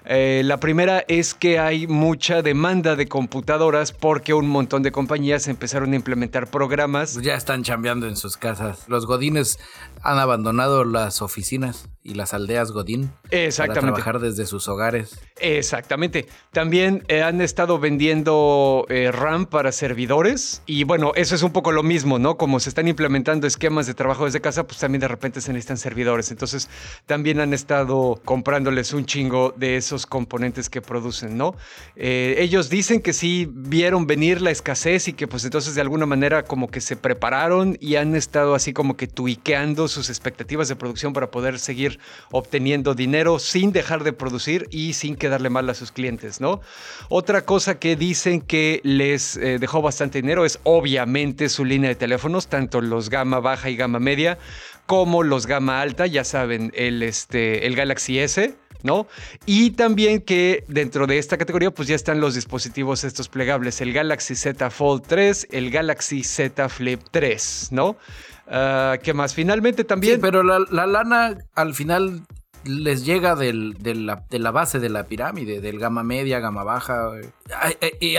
Eh, 0.06 0.42
la 0.44 0.60
primera 0.60 1.06
es 1.08 1.36
que 1.36 1.60
hay 1.60 1.86
mucha 1.86 2.42
demanda 2.42 2.96
de 2.96 3.08
computadoras 3.08 3.92
porque 3.92 4.34
un 4.34 4.50
montón 4.50 4.82
de 4.82 4.92
compañías 4.92 5.48
empezaron 5.48 5.94
a 5.94 5.96
implementar 5.96 6.48
programas. 6.50 7.22
Ya 7.22 7.36
están 7.36 7.62
chambeando 7.62 8.08
en 8.08 8.16
sus 8.16 8.38
casas. 8.38 8.86
Los 8.88 9.06
godines 9.06 9.60
han 10.02 10.18
abandonado 10.18 10.84
las 10.84 11.22
oficinas 11.22 11.90
y 12.02 12.16
las 12.16 12.34
aldeas 12.34 12.72
Godín 12.72 13.12
Exactamente. 13.32 13.82
para 13.82 13.94
trabajar 13.94 14.20
desde 14.20 14.46
sus 14.48 14.68
hogares. 14.68 15.20
Exactamente. 15.40 16.28
También 16.52 17.04
eh, 17.08 17.22
han 17.24 17.42
estado 17.42 17.80
vendiendo 17.80 18.86
RAM 19.12 19.46
para 19.46 19.72
servidores 19.72 20.62
y 20.66 20.84
bueno, 20.84 21.12
eso 21.16 21.35
es 21.36 21.44
un 21.44 21.52
poco 21.52 21.72
lo 21.72 21.84
mismo, 21.84 22.20
¿no? 22.20 22.38
Como 22.38 22.60
se 22.60 22.70
están 22.70 22.88
implementando 22.88 23.46
esquemas 23.48 23.88
de 23.88 23.94
trabajo 23.94 24.26
desde 24.26 24.42
casa, 24.42 24.66
pues 24.66 24.80
también 24.80 25.02
de 25.02 25.08
repente 25.08 25.42
se 25.42 25.52
necesitan 25.54 25.78
servidores. 25.78 26.32
Entonces, 26.32 26.70
también 27.06 27.40
han 27.40 27.54
estado 27.54 28.20
comprándoles 28.26 28.94
un 28.94 29.06
chingo 29.06 29.54
de 29.56 29.78
esos 29.78 30.06
componentes 30.06 30.70
que 30.70 30.82
producen, 30.82 31.38
¿no? 31.38 31.56
Eh, 31.96 32.36
ellos 32.40 32.70
dicen 32.70 33.02
que 33.02 33.14
sí 33.14 33.48
vieron 33.52 34.08
venir 34.08 34.42
la 34.42 34.52
escasez 34.52 35.08
y 35.08 35.14
que 35.14 35.28
pues 35.28 35.44
entonces 35.44 35.76
de 35.76 35.82
alguna 35.82 36.06
manera 36.06 36.44
como 36.44 36.70
que 36.70 36.82
se 36.82 36.96
prepararon 36.96 37.78
y 37.80 37.96
han 37.96 38.16
estado 38.16 38.56
así 38.56 38.74
como 38.74 38.96
que 38.98 39.08
tuiqueando 39.08 39.88
sus 39.88 40.10
expectativas 40.10 40.68
de 40.68 40.76
producción 40.76 41.14
para 41.14 41.32
poder 41.32 41.60
seguir 41.60 42.00
obteniendo 42.32 42.96
dinero 42.96 43.40
sin 43.40 43.72
dejar 43.72 44.04
de 44.04 44.14
producir 44.14 44.68
y 44.72 44.94
sin 44.94 45.16
quedarle 45.16 45.50
mal 45.50 45.70
a 45.70 45.74
sus 45.74 45.92
clientes, 45.92 46.40
¿no? 46.42 46.62
Otra 47.10 47.44
cosa 47.46 47.80
que 47.80 47.96
dicen 47.96 48.42
que 48.42 48.82
les 48.84 49.38
eh, 49.38 49.60
dejó 49.60 49.82
bastante 49.82 50.22
dinero 50.22 50.46
es 50.46 50.60
obviamente 50.64 51.25
su 51.50 51.66
línea 51.66 51.90
de 51.90 51.96
teléfonos, 51.96 52.48
tanto 52.48 52.82
los 52.82 53.10
gama 53.10 53.40
baja 53.40 53.70
y 53.70 53.76
gama 53.76 54.00
media, 54.00 54.38
como 54.86 55.24
los 55.24 55.48
gama 55.48 55.82
alta, 55.82 56.06
ya 56.06 56.24
saben, 56.24 56.72
el, 56.76 57.02
este, 57.04 57.68
el 57.68 57.76
Galaxy 57.76 58.20
S. 58.20 58.56
¿no? 58.84 59.08
Y 59.48 59.72
también 59.72 60.22
que 60.22 60.64
dentro 60.68 61.08
de 61.08 61.18
esta 61.18 61.40
categoría 61.40 61.72
pues 61.72 61.88
ya 61.88 61.96
están 61.96 62.20
los 62.20 62.36
dispositivos 62.36 63.04
estos 63.04 63.30
plegables, 63.30 63.82
el 63.82 63.92
Galaxy 63.92 64.36
Z 64.36 64.70
Fold 64.70 65.04
3, 65.08 65.48
el 65.52 65.72
Galaxy 65.72 66.24
Z 66.24 66.70
Flip 66.70 67.02
3, 67.10 67.70
¿no? 67.72 67.98
Uh, 68.48 69.02
¿Qué 69.02 69.16
más? 69.16 69.34
Finalmente 69.34 69.84
también... 69.86 70.16
Sí, 70.16 70.20
pero 70.22 70.44
la, 70.44 70.60
la, 70.70 70.86
lana 70.86 71.36
al 71.56 71.74
final 71.74 72.22
les 72.66 73.06
llega 73.06 73.36
del, 73.36 73.76
de, 73.80 73.96
la, 73.96 74.24
de, 74.30 74.40
la, 74.40 74.52
base 74.52 74.80
de 74.80 74.90
la 74.90 75.06
pirámide, 75.06 75.62
del 75.62 75.80
gama 75.80 76.04
media, 76.04 76.40
gama 76.40 76.64
baja. 76.64 77.12
Y, 78.00 78.18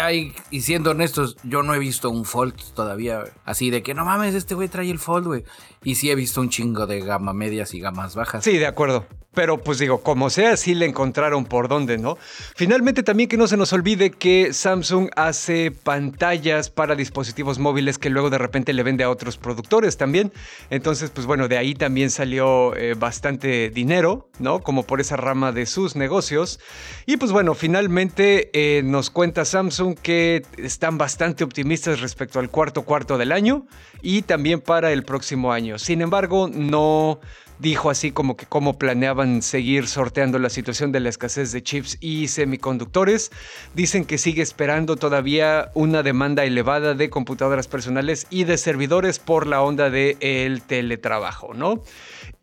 y 0.50 0.61
siendo 0.61 0.92
honestos, 0.92 1.37
yo 1.42 1.62
no 1.62 1.74
he 1.74 1.78
visto 1.78 2.11
un 2.11 2.24
Fold 2.24 2.54
todavía. 2.74 3.24
Así 3.44 3.70
de 3.70 3.82
que 3.82 3.94
no 3.94 4.04
mames, 4.04 4.35
este 4.35 4.54
güey 4.54 4.68
trae 4.68 4.90
el 4.90 4.98
Fold, 4.98 5.26
güey. 5.26 5.44
Y 5.87 5.94
sí 5.94 6.11
he 6.11 6.16
visto 6.16 6.40
un 6.40 6.49
chingo 6.49 6.88
de 6.88 6.99
gama 6.99 7.33
medias 7.33 7.72
y 7.72 7.79
gamas 7.79 8.16
bajas. 8.16 8.42
Sí, 8.42 8.59
de 8.59 8.66
acuerdo. 8.66 9.07
Pero 9.35 9.62
pues 9.62 9.79
digo, 9.79 10.01
como 10.01 10.31
sea, 10.31 10.57
sí 10.57 10.75
le 10.75 10.87
encontraron 10.87 11.44
por 11.44 11.68
dónde, 11.68 11.99
¿no? 11.99 12.16
Finalmente 12.57 13.03
también 13.03 13.29
que 13.29 13.37
no 13.37 13.46
se 13.46 13.59
nos 13.59 13.72
olvide 13.75 14.11
que 14.11 14.55
Samsung 14.55 15.11
hace 15.14 15.70
pantallas 15.70 16.70
para 16.70 16.94
dispositivos 16.94 17.59
móviles 17.59 17.99
que 17.99 18.09
luego 18.09 18.31
de 18.31 18.38
repente 18.38 18.72
le 18.72 18.83
vende 18.83 19.05
a 19.05 19.11
otros 19.11 19.37
productores 19.37 19.99
también. 19.99 20.33
Entonces, 20.70 21.11
pues 21.11 21.27
bueno, 21.27 21.49
de 21.49 21.59
ahí 21.59 21.75
también 21.75 22.09
salió 22.11 22.75
eh, 22.77 22.94
bastante 22.94 23.68
dinero, 23.68 24.31
¿no? 24.38 24.61
Como 24.61 24.85
por 24.85 25.03
esa 25.03 25.16
rama 25.16 25.53
de 25.53 25.66
sus 25.66 25.96
negocios. 25.96 26.59
Y 27.05 27.18
pues 27.18 27.31
bueno, 27.31 27.55
finalmente 27.55 28.51
eh, 28.55 28.83
nos 28.83 29.11
cuenta 29.11 29.44
Samsung 29.44 29.96
que 29.99 30.44
están 30.57 30.96
bastante 30.96 31.44
optimistas 31.44 32.01
respecto 32.01 32.40
al 32.40 32.49
cuarto 32.49 32.83
cuarto 32.83 33.18
del 33.18 33.33
año 33.33 33.66
y 34.01 34.22
también 34.22 34.62
para 34.62 34.92
el 34.92 35.03
próximo 35.05 35.53
año. 35.53 35.75
Sin 35.78 36.00
embargo, 36.00 36.48
no 36.52 37.20
dijo 37.58 37.90
así 37.90 38.12
como 38.12 38.36
que 38.36 38.46
cómo 38.46 38.78
planeaban 38.78 39.42
seguir 39.42 39.86
sorteando 39.88 40.38
la 40.38 40.50
situación 40.50 40.92
de 40.92 41.00
la 41.00 41.08
escasez 41.08 41.52
de 41.52 41.62
chips 41.62 41.96
y 42.00 42.28
semiconductores. 42.28 43.30
Dicen 43.74 44.04
que 44.04 44.18
sigue 44.18 44.42
esperando 44.42 44.96
todavía 44.96 45.70
una 45.74 46.02
demanda 46.02 46.44
elevada 46.44 46.94
de 46.94 47.10
computadoras 47.10 47.68
personales 47.68 48.26
y 48.30 48.44
de 48.44 48.58
servidores 48.58 49.18
por 49.18 49.46
la 49.46 49.62
onda 49.62 49.90
del 49.90 50.16
el 50.20 50.62
teletrabajo, 50.62 51.54
¿no? 51.54 51.82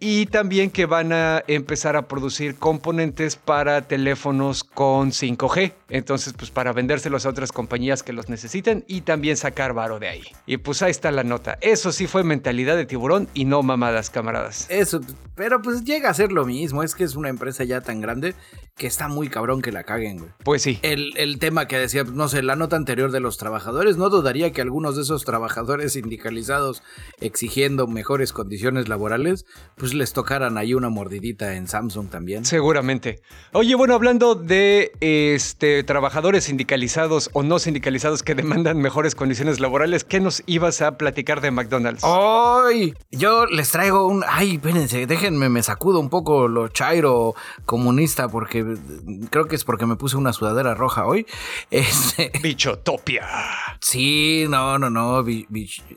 y 0.06 0.26
también 0.26 0.69
que 0.69 0.86
van 0.86 1.13
a 1.13 1.43
empezar 1.48 1.96
a 1.96 2.10
producir 2.10 2.56
componentes 2.56 3.38
para 3.38 3.84
teléfonos 3.84 4.65
con 4.65 5.12
5G. 5.12 5.72
Entonces, 5.94 6.34
pues 6.34 6.50
para 6.50 6.74
vendérselos 6.74 7.28
a 7.28 7.30
otras 7.30 7.52
compañías 7.52 8.02
que 8.02 8.14
los 8.14 8.28
necesiten 8.28 8.84
y 8.88 9.02
también 9.02 9.38
sacar 9.38 9.74
varo 9.74 10.00
de 10.00 10.08
ahí. 10.10 10.24
Y 10.48 10.58
pues 10.58 10.82
ahí 10.82 10.90
está 10.90 11.12
la 11.12 11.24
nota. 11.24 11.60
Eso 11.62 11.92
sí 11.92 12.08
fue 12.08 12.24
mentalidad 12.24 12.76
de 12.76 12.88
tiburón 12.88 13.30
y 13.36 13.46
no 13.46 13.62
mamadas, 13.62 14.10
camaradas. 14.10 14.66
Eso, 14.72 15.02
pero 15.36 15.62
pues 15.62 15.84
llega 15.84 16.10
a 16.10 16.14
ser 16.16 16.32
lo 16.32 16.46
mismo. 16.46 16.82
Es 16.82 16.96
que 16.96 17.04
es 17.04 17.16
una 17.16 17.30
empresa 17.30 17.64
ya 17.64 17.82
tan 17.82 18.02
grande 18.02 18.34
que 18.76 18.88
está 18.88 19.08
muy 19.08 19.30
cabrón 19.30 19.62
que 19.62 19.72
la 19.72 19.84
caguen, 19.84 20.18
güey. 20.18 20.32
Pues 20.44 20.64
sí. 20.64 20.80
El, 20.82 21.16
el 21.16 21.38
tema 21.38 21.68
que 21.68 21.78
decía, 21.78 22.04
no 22.04 22.28
sé, 22.28 22.42
la 22.42 22.56
nota 22.56 22.76
anterior 22.76 23.12
de 23.12 23.20
los 23.20 23.38
trabajadores, 23.38 23.96
no 23.96 24.10
dudaría 24.10 24.52
que 24.52 24.62
algunos 24.62 24.96
de 24.96 25.04
esos 25.04 25.26
trabajadores 25.26 25.94
sindicalizados 25.94 26.82
exigiendo 27.22 27.86
mejores 27.86 28.34
condiciones 28.34 28.90
laborales, 28.90 29.46
pues 29.78 29.94
les 29.94 30.14
tocaran 30.14 30.58
ahí 30.58 30.74
una 30.74 30.90
mordidita 30.90 31.56
en 31.56 31.68
Samsung 31.68 32.10
también. 32.10 32.46
Seguramente. 32.46 33.22
Oye, 33.52 33.76
bueno, 33.76 33.94
hablando 33.94 34.34
de 34.34 34.92
este 35.00 35.83
trabajadores 35.84 36.46
sindicalizados 36.46 37.30
o 37.34 37.43
no 37.43 37.60
sindicalizados 37.60 38.24
que 38.24 38.36
demandan 38.36 38.78
mejores 38.80 39.15
condiciones 39.15 39.60
laborales, 39.60 40.04
¿qué 40.04 40.19
nos 40.19 40.43
ibas 40.46 40.82
a 40.82 40.98
platicar 40.98 41.41
de 41.41 41.52
McDonald's? 41.52 42.04
¡Ay! 42.04 42.93
Yo 43.12 43.46
les 43.46 43.72
traigo 43.72 44.08
un. 44.08 44.24
Ay, 44.28 44.56
espérense, 44.56 45.06
déjenme, 45.06 45.50
me 45.50 45.63
sacudo 45.63 46.00
un 46.00 46.10
poco 46.10 46.48
lo 46.48 46.67
chairo 46.69 47.36
comunista 47.65 48.28
porque 48.28 48.65
creo 49.30 49.46
que 49.46 49.56
es 49.56 49.63
porque 49.63 49.86
me 49.86 49.96
puse 49.96 50.17
una 50.17 50.34
sudadera 50.34 50.74
roja 50.74 51.06
hoy. 51.06 51.26
Este... 51.69 52.32
Bichotopia. 52.41 53.28
Sí, 53.82 54.46
no, 54.50 54.78
no, 54.80 54.89
no, 54.89 55.24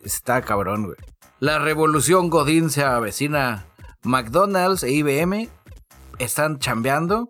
está 0.05 0.43
cabrón, 0.43 0.87
güey. 0.87 0.97
La 1.39 1.59
revolución 1.59 2.31
Godín 2.31 2.71
se 2.71 2.83
avecina. 2.83 3.67
McDonald's 4.03 4.83
e 4.85 4.93
IBM 4.93 5.49
están 6.19 6.59
chambeando 6.59 7.29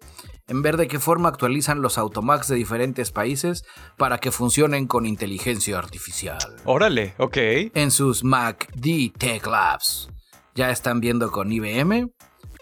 en 0.49 0.63
ver 0.63 0.77
de 0.77 0.89
qué 0.89 0.99
forma 0.99 1.29
actualizan 1.29 1.83
los 1.83 1.99
Automacs 1.99 2.49
de 2.49 2.57
diferentes 2.57 3.11
países 3.11 3.65
para 3.97 4.19
que 4.19 4.31
funcionen 4.31 4.87
con 4.87 5.07
inteligencia 5.07 5.79
artificial. 5.79 6.39
Órale, 6.65 7.15
ok. 7.19 7.37
En 7.75 7.91
sus 7.91 8.25
Mac 8.25 8.71
D 8.75 9.13
Tech 9.17 9.47
Labs. 9.47 10.09
Ya 10.55 10.71
están 10.71 11.01
viendo 11.01 11.31
con 11.31 11.53
IBM 11.53 12.11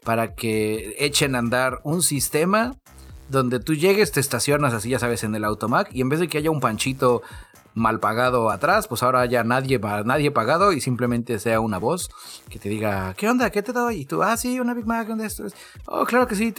para 0.05 0.35
que 0.35 0.97
echen 0.99 1.35
a 1.35 1.39
andar 1.39 1.81
un 1.85 2.03
sistema 2.03 2.73
donde 3.29 3.61
tú 3.61 3.75
llegues, 3.75 4.13
te 4.13 4.21
estacionas 4.21 4.75
así, 4.75 4.91
ya 4.91 4.99
sabes, 4.99 5.25
en 5.25 5.35
el 5.35 5.45
Automac 5.45 5.89
y 5.93 6.01
en 6.01 6.09
vez 6.09 6.21
de 6.21 6.29
que 6.29 6.39
haya 6.39 6.51
un 6.51 6.61
panchito 6.61 7.23
mal 7.75 8.01
pagado 8.01 8.51
atrás, 8.51 8.89
pues 8.89 9.03
ahora 9.03 9.27
ya 9.27 9.45
nadie, 9.45 9.79
nadie 10.05 10.31
pagado 10.31 10.73
y 10.73 10.81
simplemente 10.81 11.39
sea 11.39 11.61
una 11.61 11.79
voz 11.79 12.09
que 12.49 12.59
te 12.59 12.69
diga, 12.69 13.15
¿qué 13.15 13.29
onda? 13.29 13.51
¿Qué 13.51 13.63
te 13.63 13.73
doy? 13.73 14.01
Y 14.01 14.05
tú, 14.07 14.23
ah, 14.23 14.37
sí, 14.37 14.61
una 14.61 14.75
Big 14.75 14.87
Mac, 14.87 15.09
¿dónde 15.09 15.27
esto? 15.27 15.45
Oh, 15.87 16.05
claro 16.05 16.27
que 16.27 16.37
sí. 16.37 16.55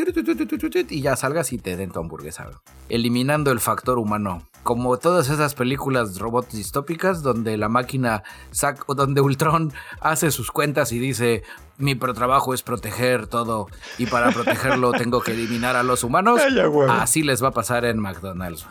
Y 0.90 1.02
ya 1.02 1.16
salgas 1.16 1.54
y 1.54 1.58
te 1.58 1.78
den 1.78 1.92
tu 1.92 2.00
hamburguesa. 2.00 2.50
Eliminando 2.90 3.52
el 3.52 3.60
factor 3.60 3.98
humano. 3.98 4.44
Como 4.64 4.98
todas 4.98 5.30
esas 5.30 5.54
películas 5.54 6.18
robots 6.18 6.54
distópicas 6.54 7.22
donde 7.22 7.56
la 7.58 7.70
máquina, 7.70 8.24
saca, 8.52 8.84
donde 8.96 9.22
Ultron 9.22 9.72
hace 10.02 10.32
sus 10.32 10.52
cuentas 10.52 10.92
y 10.92 11.00
dice, 11.00 11.44
mi 11.78 11.96
trabajo 11.96 12.54
es 12.54 12.64
proteger 12.64 13.28
todo 13.28 13.68
y 13.98 14.08
para 14.08 14.32
protegerlo 14.32 14.92
tengo 14.98 15.22
que 15.22 15.34
eliminar 15.34 15.76
a 15.76 15.84
los 15.84 16.04
humanos. 16.04 16.42
Así 16.90 17.22
les 17.22 17.44
va 17.44 17.50
a 17.50 17.52
pasar 17.52 17.86
en 17.86 18.00
McDonald's. 18.00 18.66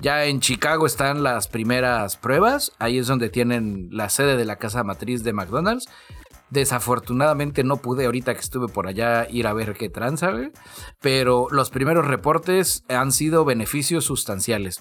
Ya 0.00 0.24
en 0.26 0.40
Chicago 0.40 0.86
están 0.86 1.22
las 1.22 1.48
primeras 1.48 2.16
pruebas. 2.16 2.72
Ahí 2.78 2.98
es 2.98 3.06
donde 3.06 3.30
tienen 3.30 3.88
la 3.90 4.08
sede 4.08 4.36
de 4.36 4.44
la 4.44 4.56
casa 4.56 4.84
matriz 4.84 5.24
de 5.24 5.32
McDonald's. 5.32 5.88
Desafortunadamente 6.50 7.64
no 7.64 7.76
pude 7.76 8.06
ahorita 8.06 8.34
que 8.34 8.40
estuve 8.40 8.68
por 8.68 8.86
allá 8.86 9.26
ir 9.28 9.46
a 9.46 9.52
ver 9.52 9.74
qué 9.74 9.90
tranza, 9.90 10.32
pero 11.00 11.48
los 11.50 11.68
primeros 11.68 12.06
reportes 12.06 12.84
han 12.88 13.12
sido 13.12 13.44
beneficios 13.44 14.04
sustanciales, 14.06 14.80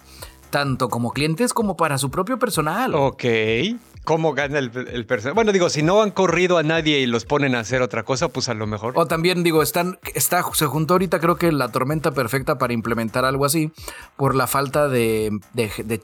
tanto 0.49 0.87
como 0.87 1.11
clientes 1.11 1.53
como 1.53 1.75
para 1.75 1.97
su 1.97 2.09
propio 2.09 2.39
personal. 2.39 2.95
Ok 2.95 3.25
cómo 4.07 4.33
gana 4.33 4.57
el, 4.57 4.71
personaje. 5.05 5.35
Bueno, 5.35 5.51
digo, 5.51 5.69
si 5.69 5.83
no 5.83 6.01
han 6.01 6.11
corrido 6.11 6.57
a 6.57 6.63
nadie 6.63 6.99
y 6.99 7.07
los 7.07 7.25
ponen 7.25 7.55
a 7.55 7.59
hacer 7.59 7.81
otra 7.81 8.03
cosa, 8.03 8.29
pues 8.29 8.47
a 8.47 8.53
lo 8.53 8.65
mejor. 8.65 8.93
O 8.95 9.05
también, 9.05 9.43
digo, 9.43 9.61
están, 9.61 9.99
está, 10.15 10.45
se 10.53 10.65
juntó 10.65 10.93
ahorita 10.93 11.19
creo 11.19 11.35
que 11.35 11.51
la 11.51 11.73
tormenta 11.73 12.11
perfecta 12.11 12.57
para 12.57 12.71
implementar 12.71 13.25
algo 13.25 13.43
así 13.43 13.69
por 14.15 14.33
la 14.33 14.47
falta 14.47 14.87
de, 14.87 15.37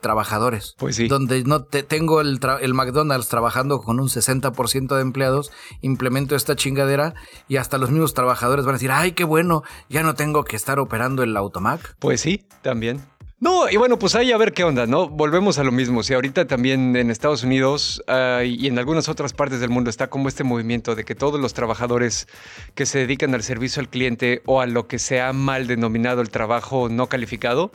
trabajadores. 0.01 0.75
Pues 0.77 0.97
sí. 0.97 1.07
Donde 1.07 1.45
no 1.45 1.63
te, 1.63 1.81
tengo 1.83 2.19
el, 2.19 2.41
el 2.59 2.73
McDonald's 2.73 3.29
trabajando 3.29 3.79
con 3.79 4.01
un 4.01 4.09
60% 4.09 4.95
de 4.95 5.01
empleados, 5.01 5.53
implemento 5.79 6.35
esta 6.35 6.57
chingadera 6.57 7.13
y 7.47 7.55
hasta 7.55 7.77
los 7.77 7.89
mismos 7.89 8.13
trabajadores 8.13 8.65
van 8.65 8.75
a 8.75 8.79
decir, 8.79 8.91
ay, 8.91 9.13
qué 9.13 9.23
bueno, 9.23 9.63
ya 9.87 10.03
no 10.03 10.13
tengo 10.13 10.43
que 10.43 10.57
estar 10.57 10.77
operando 10.77 11.23
el 11.23 11.37
automac. 11.37 11.95
Pues 11.99 12.19
sí, 12.19 12.45
también. 12.61 13.01
No, 13.43 13.69
y 13.69 13.75
bueno, 13.75 13.99
pues 13.99 14.15
ahí 14.15 14.31
a 14.31 14.37
ver 14.37 14.53
qué 14.53 14.63
onda, 14.63 14.87
¿no? 14.87 15.09
Volvemos 15.09 15.59
a 15.59 15.65
lo 15.65 15.73
mismo. 15.73 16.01
Si 16.01 16.13
ahorita 16.13 16.47
también 16.47 16.95
en 16.95 17.11
Estados 17.11 17.43
Unidos 17.43 18.01
y 18.45 18.67
en 18.67 18.79
algunas 18.79 19.09
otras 19.09 19.33
partes 19.33 19.59
del 19.59 19.69
mundo 19.69 19.89
está 19.89 20.09
como 20.09 20.29
este 20.29 20.45
movimiento 20.45 20.95
de 20.95 21.03
que 21.03 21.13
todos 21.13 21.41
los 21.41 21.53
trabajadores 21.53 22.29
que 22.73 22.85
se 22.85 22.99
dedican 22.99 23.35
al 23.35 23.43
servicio 23.43 23.81
al 23.81 23.89
cliente 23.89 24.41
o 24.45 24.61
a 24.61 24.65
lo 24.65 24.87
que 24.87 24.97
se 24.97 25.19
ha 25.19 25.33
mal 25.33 25.67
denominado 25.67 26.21
el 26.21 26.29
trabajo 26.29 26.87
no 26.87 27.09
calificado, 27.09 27.73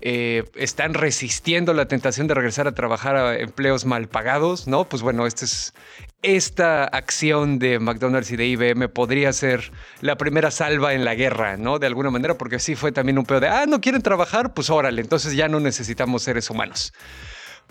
eh, 0.00 0.44
están 0.54 0.94
resistiendo 0.94 1.74
la 1.74 1.86
tentación 1.86 2.26
de 2.26 2.34
regresar 2.34 2.66
a 2.66 2.72
trabajar 2.72 3.16
a 3.16 3.38
empleos 3.38 3.84
mal 3.84 4.08
pagados, 4.08 4.66
¿no? 4.66 4.88
Pues 4.88 5.02
bueno, 5.02 5.26
este 5.26 5.44
es, 5.44 5.74
esta 6.22 6.84
acción 6.84 7.58
de 7.58 7.78
McDonald's 7.78 8.30
y 8.30 8.36
de 8.36 8.46
IBM 8.46 8.88
podría 8.88 9.32
ser 9.32 9.72
la 10.00 10.16
primera 10.16 10.50
salva 10.50 10.94
en 10.94 11.04
la 11.04 11.14
guerra, 11.14 11.56
¿no? 11.56 11.78
De 11.78 11.86
alguna 11.86 12.10
manera, 12.10 12.38
porque 12.38 12.58
sí 12.58 12.74
fue 12.74 12.92
también 12.92 13.18
un 13.18 13.26
pedo 13.26 13.40
de, 13.40 13.48
ah, 13.48 13.66
no 13.66 13.80
quieren 13.80 14.02
trabajar, 14.02 14.54
pues 14.54 14.70
órale, 14.70 15.02
entonces 15.02 15.34
ya 15.34 15.48
no 15.48 15.60
necesitamos 15.60 16.22
seres 16.22 16.48
humanos. 16.48 16.92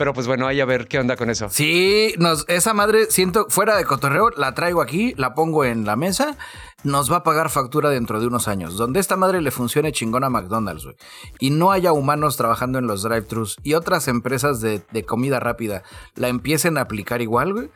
Pero 0.01 0.15
pues 0.15 0.25
bueno, 0.25 0.47
ahí 0.47 0.59
a 0.59 0.65
ver 0.65 0.87
qué 0.87 0.97
onda 0.97 1.15
con 1.15 1.29
eso. 1.29 1.47
Sí, 1.51 2.15
nos, 2.17 2.45
esa 2.49 2.73
madre, 2.73 3.11
siento, 3.11 3.45
fuera 3.49 3.77
de 3.77 3.85
cotorreo, 3.85 4.31
la 4.31 4.55
traigo 4.55 4.81
aquí, 4.81 5.13
la 5.15 5.35
pongo 5.35 5.63
en 5.63 5.85
la 5.85 5.95
mesa, 5.95 6.37
nos 6.83 7.11
va 7.11 7.17
a 7.17 7.23
pagar 7.23 7.51
factura 7.51 7.91
dentro 7.91 8.19
de 8.19 8.25
unos 8.25 8.47
años. 8.47 8.77
Donde 8.77 8.99
esta 8.99 9.15
madre 9.15 9.43
le 9.43 9.51
funcione 9.51 9.91
chingón 9.91 10.23
a 10.23 10.31
McDonald's, 10.31 10.85
güey. 10.85 10.95
Y 11.37 11.51
no 11.51 11.71
haya 11.71 11.93
humanos 11.93 12.35
trabajando 12.35 12.79
en 12.79 12.87
los 12.87 13.03
drive-thrus 13.03 13.57
y 13.61 13.75
otras 13.75 14.07
empresas 14.07 14.59
de, 14.59 14.81
de 14.91 15.03
comida 15.03 15.39
rápida 15.39 15.83
la 16.15 16.29
empiecen 16.29 16.79
a 16.79 16.81
aplicar 16.81 17.21
igual, 17.21 17.53
güey 17.53 17.69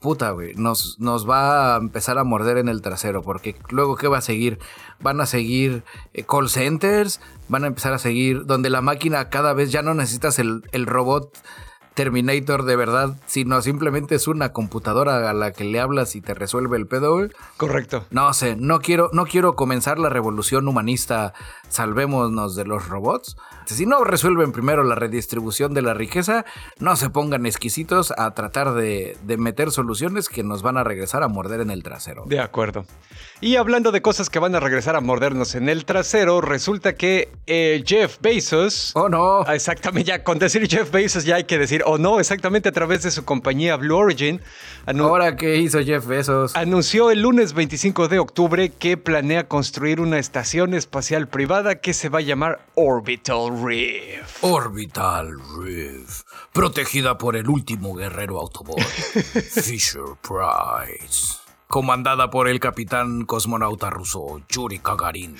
puta, 0.00 0.30
güey, 0.30 0.54
nos, 0.54 0.98
nos 0.98 1.28
va 1.28 1.74
a 1.74 1.78
empezar 1.78 2.18
a 2.18 2.24
morder 2.24 2.58
en 2.58 2.68
el 2.68 2.82
trasero, 2.82 3.22
porque 3.22 3.54
luego, 3.68 3.96
¿qué 3.96 4.08
va 4.08 4.18
a 4.18 4.22
seguir? 4.22 4.58
Van 5.00 5.20
a 5.20 5.26
seguir 5.26 5.84
eh, 6.14 6.24
call 6.24 6.48
centers, 6.48 7.20
van 7.48 7.64
a 7.64 7.66
empezar 7.66 7.92
a 7.92 7.98
seguir 7.98 8.46
donde 8.46 8.70
la 8.70 8.80
máquina 8.80 9.28
cada 9.28 9.52
vez 9.52 9.70
ya 9.70 9.82
no 9.82 9.94
necesitas 9.94 10.38
el, 10.38 10.62
el 10.72 10.86
robot 10.86 11.38
Terminator 11.94 12.64
de 12.64 12.76
verdad, 12.76 13.16
sino 13.26 13.60
simplemente 13.62 14.14
es 14.14 14.28
una 14.28 14.52
computadora 14.52 15.28
a 15.28 15.32
la 15.34 15.52
que 15.52 15.64
le 15.64 15.80
hablas 15.80 16.14
y 16.14 16.20
te 16.20 16.34
resuelve 16.34 16.76
el 16.76 16.86
pedo, 16.86 17.14
güey. 17.14 17.30
Correcto. 17.56 18.06
No 18.10 18.32
sé, 18.32 18.56
no 18.56 18.80
quiero, 18.80 19.10
no 19.12 19.26
quiero 19.26 19.56
comenzar 19.56 19.98
la 19.98 20.08
revolución 20.08 20.68
humanista, 20.68 21.34
salvémonos 21.70 22.54
de 22.56 22.64
los 22.64 22.88
robots. 22.88 23.36
Si 23.64 23.86
no 23.86 24.04
resuelven 24.04 24.52
primero 24.52 24.82
la 24.84 24.96
redistribución 24.96 25.74
de 25.74 25.82
la 25.82 25.94
riqueza, 25.94 26.44
no 26.78 26.96
se 26.96 27.08
pongan 27.08 27.46
exquisitos 27.46 28.12
a 28.16 28.32
tratar 28.34 28.74
de, 28.74 29.16
de 29.22 29.36
meter 29.36 29.70
soluciones 29.70 30.28
que 30.28 30.42
nos 30.42 30.62
van 30.62 30.76
a 30.76 30.84
regresar 30.84 31.22
a 31.22 31.28
morder 31.28 31.60
en 31.60 31.70
el 31.70 31.82
trasero. 31.82 32.24
De 32.26 32.40
acuerdo. 32.40 32.84
Y 33.40 33.56
hablando 33.56 33.92
de 33.92 34.02
cosas 34.02 34.28
que 34.28 34.38
van 34.38 34.54
a 34.54 34.60
regresar 34.60 34.96
a 34.96 35.00
mordernos 35.00 35.54
en 35.54 35.68
el 35.68 35.84
trasero, 35.84 36.40
resulta 36.40 36.94
que 36.94 37.32
eh, 37.46 37.82
Jeff 37.86 38.18
Bezos. 38.20 38.90
Oh, 38.94 39.08
no. 39.08 39.42
Ah, 39.46 39.54
exactamente, 39.54 40.08
ya 40.08 40.24
con 40.24 40.38
decir 40.38 40.66
Jeff 40.68 40.90
Bezos 40.90 41.24
ya 41.24 41.36
hay 41.36 41.44
que 41.44 41.58
decir, 41.58 41.82
o 41.86 41.92
oh, 41.92 41.98
no, 41.98 42.20
exactamente 42.20 42.68
a 42.68 42.72
través 42.72 43.02
de 43.02 43.10
su 43.10 43.24
compañía 43.24 43.76
Blue 43.76 43.96
Origin. 43.96 44.40
Ahora, 44.86 45.36
¿qué 45.36 45.56
hizo 45.56 45.80
Jeff 45.80 46.06
Bezos? 46.06 46.56
Anunció 46.56 47.10
el 47.10 47.22
lunes 47.22 47.54
25 47.54 48.08
de 48.08 48.18
octubre 48.18 48.70
que 48.70 48.96
planea 48.96 49.48
construir 49.48 50.00
una 50.00 50.18
estación 50.18 50.74
espacial 50.74 51.28
privada 51.28 51.59
que 51.80 51.92
se 51.92 52.08
va 52.08 52.18
a 52.18 52.22
llamar 52.22 52.66
Orbital 52.74 53.62
Reef. 53.62 54.42
Orbital 54.42 55.38
Reef, 55.58 56.22
protegida 56.52 57.18
por 57.18 57.36
el 57.36 57.48
último 57.48 57.94
guerrero 57.94 58.40
Autobot, 58.40 58.80
Fisher 58.82 60.16
Price. 60.22 61.39
Comandada 61.70 62.30
por 62.30 62.48
el 62.48 62.58
capitán 62.58 63.24
cosmonauta 63.24 63.90
ruso 63.90 64.42
Yuri 64.48 64.80
Gagarin. 64.82 65.36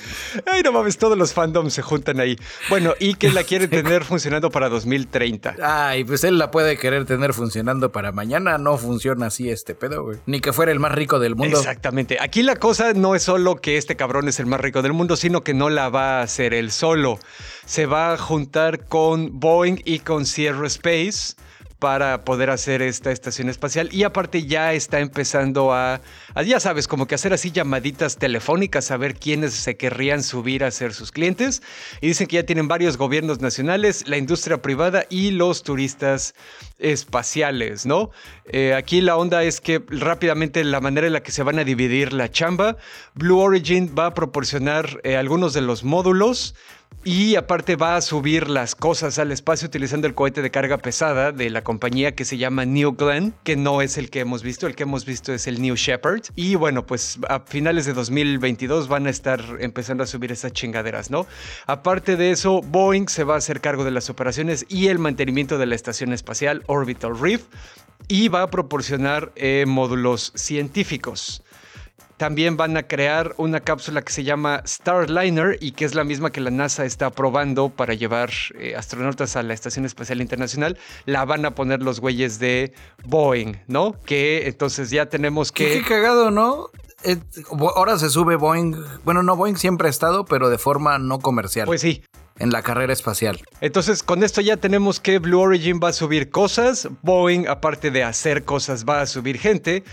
Ay, 0.47 0.63
no 0.63 0.71
mames, 0.71 0.97
todos 0.97 1.19
los 1.19 1.35
fandoms 1.35 1.75
se 1.75 1.83
juntan 1.83 2.21
ahí. 2.21 2.39
Bueno, 2.69 2.95
y 3.01 3.15
que 3.15 3.33
la 3.33 3.43
quiere 3.43 3.67
tener 3.69 4.05
funcionando 4.05 4.49
para 4.49 4.69
2030. 4.69 5.57
Ay, 5.61 6.05
pues 6.05 6.23
él 6.23 6.39
la 6.39 6.53
puede 6.53 6.79
querer 6.79 7.05
tener 7.05 7.35
funcionando 7.35 7.91
para 7.91 8.13
mañana. 8.13 8.59
No 8.59 8.79
funciona 8.79 9.27
así 9.27 9.51
este 9.51 9.75
pedo, 9.75 10.05
güey. 10.05 10.19
Ni 10.27 10.39
que 10.39 10.53
fuera 10.53 10.71
el 10.71 10.79
más 10.79 10.93
rico 10.93 11.19
del 11.19 11.35
mundo. 11.35 11.59
Exactamente. 11.59 12.19
Aquí 12.21 12.45
la 12.45 12.55
cosa 12.55 12.93
no 12.93 13.17
es 13.17 13.25
solo 13.25 13.57
que 13.57 13.77
este 13.77 13.97
cabrón 13.97 14.29
es 14.29 14.39
el 14.39 14.47
más 14.47 14.61
rico 14.61 14.83
del 14.83 14.93
mundo, 14.93 15.17
sino 15.17 15.43
que 15.43 15.53
no 15.53 15.69
la 15.69 15.89
va 15.89 16.21
a 16.21 16.23
hacer 16.23 16.55
él 16.55 16.71
solo. 16.71 17.19
Se 17.67 17.87
va 17.87 18.13
a 18.13 18.17
juntar 18.17 18.87
con 18.87 19.41
Boeing 19.41 19.83
y 19.85 19.99
con 19.99 20.27
Sierra 20.27 20.69
Space 20.69 21.35
para 21.81 22.25
poder 22.25 22.51
hacer 22.51 22.83
esta 22.83 23.11
estación 23.11 23.49
espacial 23.49 23.89
y 23.91 24.05
aparte 24.05 24.47
ya 24.47 24.75
está 24.75 25.01
empezando 25.01 25.73
a, 25.73 26.01
ya 26.47 26.61
sabes, 26.61 26.87
como 26.87 27.07
que 27.07 27.15
hacer 27.15 27.33
así 27.33 27.51
llamaditas 27.51 28.19
telefónicas 28.19 28.91
a 28.91 28.99
ver 28.99 29.15
quiénes 29.15 29.55
se 29.55 29.77
querrían 29.77 30.23
subir 30.23 30.63
a 30.63 30.71
ser 30.71 30.93
sus 30.93 31.11
clientes 31.11 31.63
y 32.03 32.09
dicen 32.09 32.27
que 32.27 32.37
ya 32.37 32.45
tienen 32.45 32.69
varios 32.69 32.99
gobiernos 32.99 33.41
nacionales, 33.41 34.07
la 34.07 34.19
industria 34.19 34.61
privada 34.61 35.07
y 35.09 35.31
los 35.31 35.63
turistas 35.63 36.35
espaciales, 36.79 37.87
¿no? 37.87 38.11
Eh, 38.45 38.75
aquí 38.75 39.01
la 39.01 39.17
onda 39.17 39.43
es 39.43 39.61
que 39.61 39.83
rápidamente 39.89 40.63
la 40.65 40.81
manera 40.81 41.07
en 41.07 41.15
la 41.15 41.23
que 41.23 41.33
se 41.33 41.43
van 41.43 41.59
a 41.59 41.65
dividir 41.65 42.13
la 42.13 42.31
chamba, 42.31 42.77
Blue 43.15 43.39
Origin 43.39 43.95
va 43.99 44.07
a 44.07 44.15
proporcionar 44.15 45.01
eh, 45.03 45.17
algunos 45.17 45.55
de 45.55 45.63
los 45.63 45.83
módulos 45.83 46.55
y 47.03 47.37
aparte 47.37 47.77
va 47.77 47.97
a 47.97 48.03
subir 48.03 48.51
las 48.51 48.75
cosas 48.75 49.19
al 49.19 49.33
espacio 49.33 49.67
utilizando 49.67 50.07
el 50.07 50.15
cohete 50.15 50.43
de 50.43 50.51
carga 50.51 50.77
pesada 50.77 51.33
de 51.33 51.49
la 51.49 51.63
compañía 51.63 52.15
que 52.15 52.27
se 52.27 52.37
llama 52.37 52.67
New 52.67 52.93
Glenn, 52.93 53.33
que 53.43 53.57
no 53.57 53.81
es 53.81 53.97
el 53.97 54.11
que 54.11 54.21
hemos 54.21 54.43
visto, 54.43 54.67
el 54.67 54.75
que 54.75 54.83
hemos 54.83 55.07
visto 55.07 55.33
es 55.33 55.47
el 55.47 55.63
New 55.63 55.77
Shepard. 55.77 56.25
Y 56.37 56.57
bueno, 56.57 56.85
pues 56.85 57.19
a 57.29 57.41
finales 57.41 57.87
de 57.87 57.95
2022 57.95 58.89
van 58.89 59.07
a 59.07 59.11
estar 59.11 59.43
empezando 59.61 60.05
a 60.05 60.07
subir 60.07 60.31
esas 60.31 60.53
chingaderas, 60.53 61.11
¿no? 61.11 61.27
Aparte 61.67 62.17
de 62.17 62.33
eso, 62.33 62.61
Boeing 62.61 63.09
se 63.09 63.25
va 63.25 63.35
a 63.35 63.39
hacer 63.39 63.63
cargo 63.63 63.85
de 63.85 63.93
las 63.93 64.11
operaciones 64.11 64.67
y 64.69 64.89
el 64.89 64.99
mantenimiento 64.99 65.57
de 65.57 65.67
la 65.67 65.77
estación 65.77 66.13
espacial 66.13 66.65
Orbital 66.67 67.19
Reef 67.19 67.45
y 68.09 68.29
va 68.29 68.43
a 68.43 68.51
proporcionar 68.51 69.33
eh, 69.37 69.65
módulos 69.67 70.33
científicos. 70.35 71.43
También 72.21 72.59
van 72.59 72.77
a 72.77 72.83
crear 72.83 73.35
una 73.39 73.61
cápsula 73.61 74.03
que 74.03 74.13
se 74.13 74.25
llama 74.25 74.63
Starliner 74.67 75.57
y 75.59 75.73
que 75.73 75.87
es 75.87 75.95
la 75.95 76.05
misma 76.05 76.31
que 76.31 76.43
la 76.43 76.51
NASA 76.51 76.85
está 76.85 77.09
probando 77.09 77.71
para 77.71 77.95
llevar 77.95 78.29
eh, 78.59 78.75
astronautas 78.77 79.37
a 79.37 79.43
la 79.43 79.55
Estación 79.55 79.87
Espacial 79.87 80.21
Internacional. 80.21 80.77
La 81.07 81.25
van 81.25 81.47
a 81.47 81.55
poner 81.55 81.81
los 81.81 81.99
güeyes 81.99 82.39
de 82.39 82.75
Boeing, 83.07 83.57
¿no? 83.69 83.97
Que 84.05 84.47
entonces 84.49 84.91
ya 84.91 85.07
tenemos 85.07 85.51
que... 85.51 85.73
Qué, 85.73 85.83
cagado, 85.83 86.31
¿no? 86.31 86.69
Eh, 87.05 87.17
ahora 87.75 87.99
se 87.99 88.11
sube 88.11 88.37
Boeing. 88.37 88.77
Bueno, 89.03 89.23
no, 89.23 89.35
Boeing 89.35 89.57
siempre 89.57 89.87
ha 89.87 89.91
estado, 89.91 90.27
pero 90.27 90.51
de 90.51 90.59
forma 90.59 90.99
no 90.99 91.21
comercial. 91.21 91.65
Pues 91.65 91.81
sí 91.81 92.03
en 92.41 92.51
la 92.51 92.63
carrera 92.63 92.93
espacial. 92.93 93.41
Entonces, 93.61 94.03
con 94.03 94.25
esto 94.25 94.41
ya 94.41 94.57
tenemos 94.57 94.99
que 94.99 95.19
Blue 95.19 95.41
Origin 95.41 95.79
va 95.83 95.91
a 95.91 95.93
subir 95.93 96.31
cosas, 96.31 96.89
Boeing, 97.03 97.47
aparte 97.47 97.91
de 97.91 98.03
hacer 98.03 98.45
cosas, 98.45 98.85
va 98.85 99.03
a 99.03 99.07
subir 99.07 99.39
gente, 99.39 99.85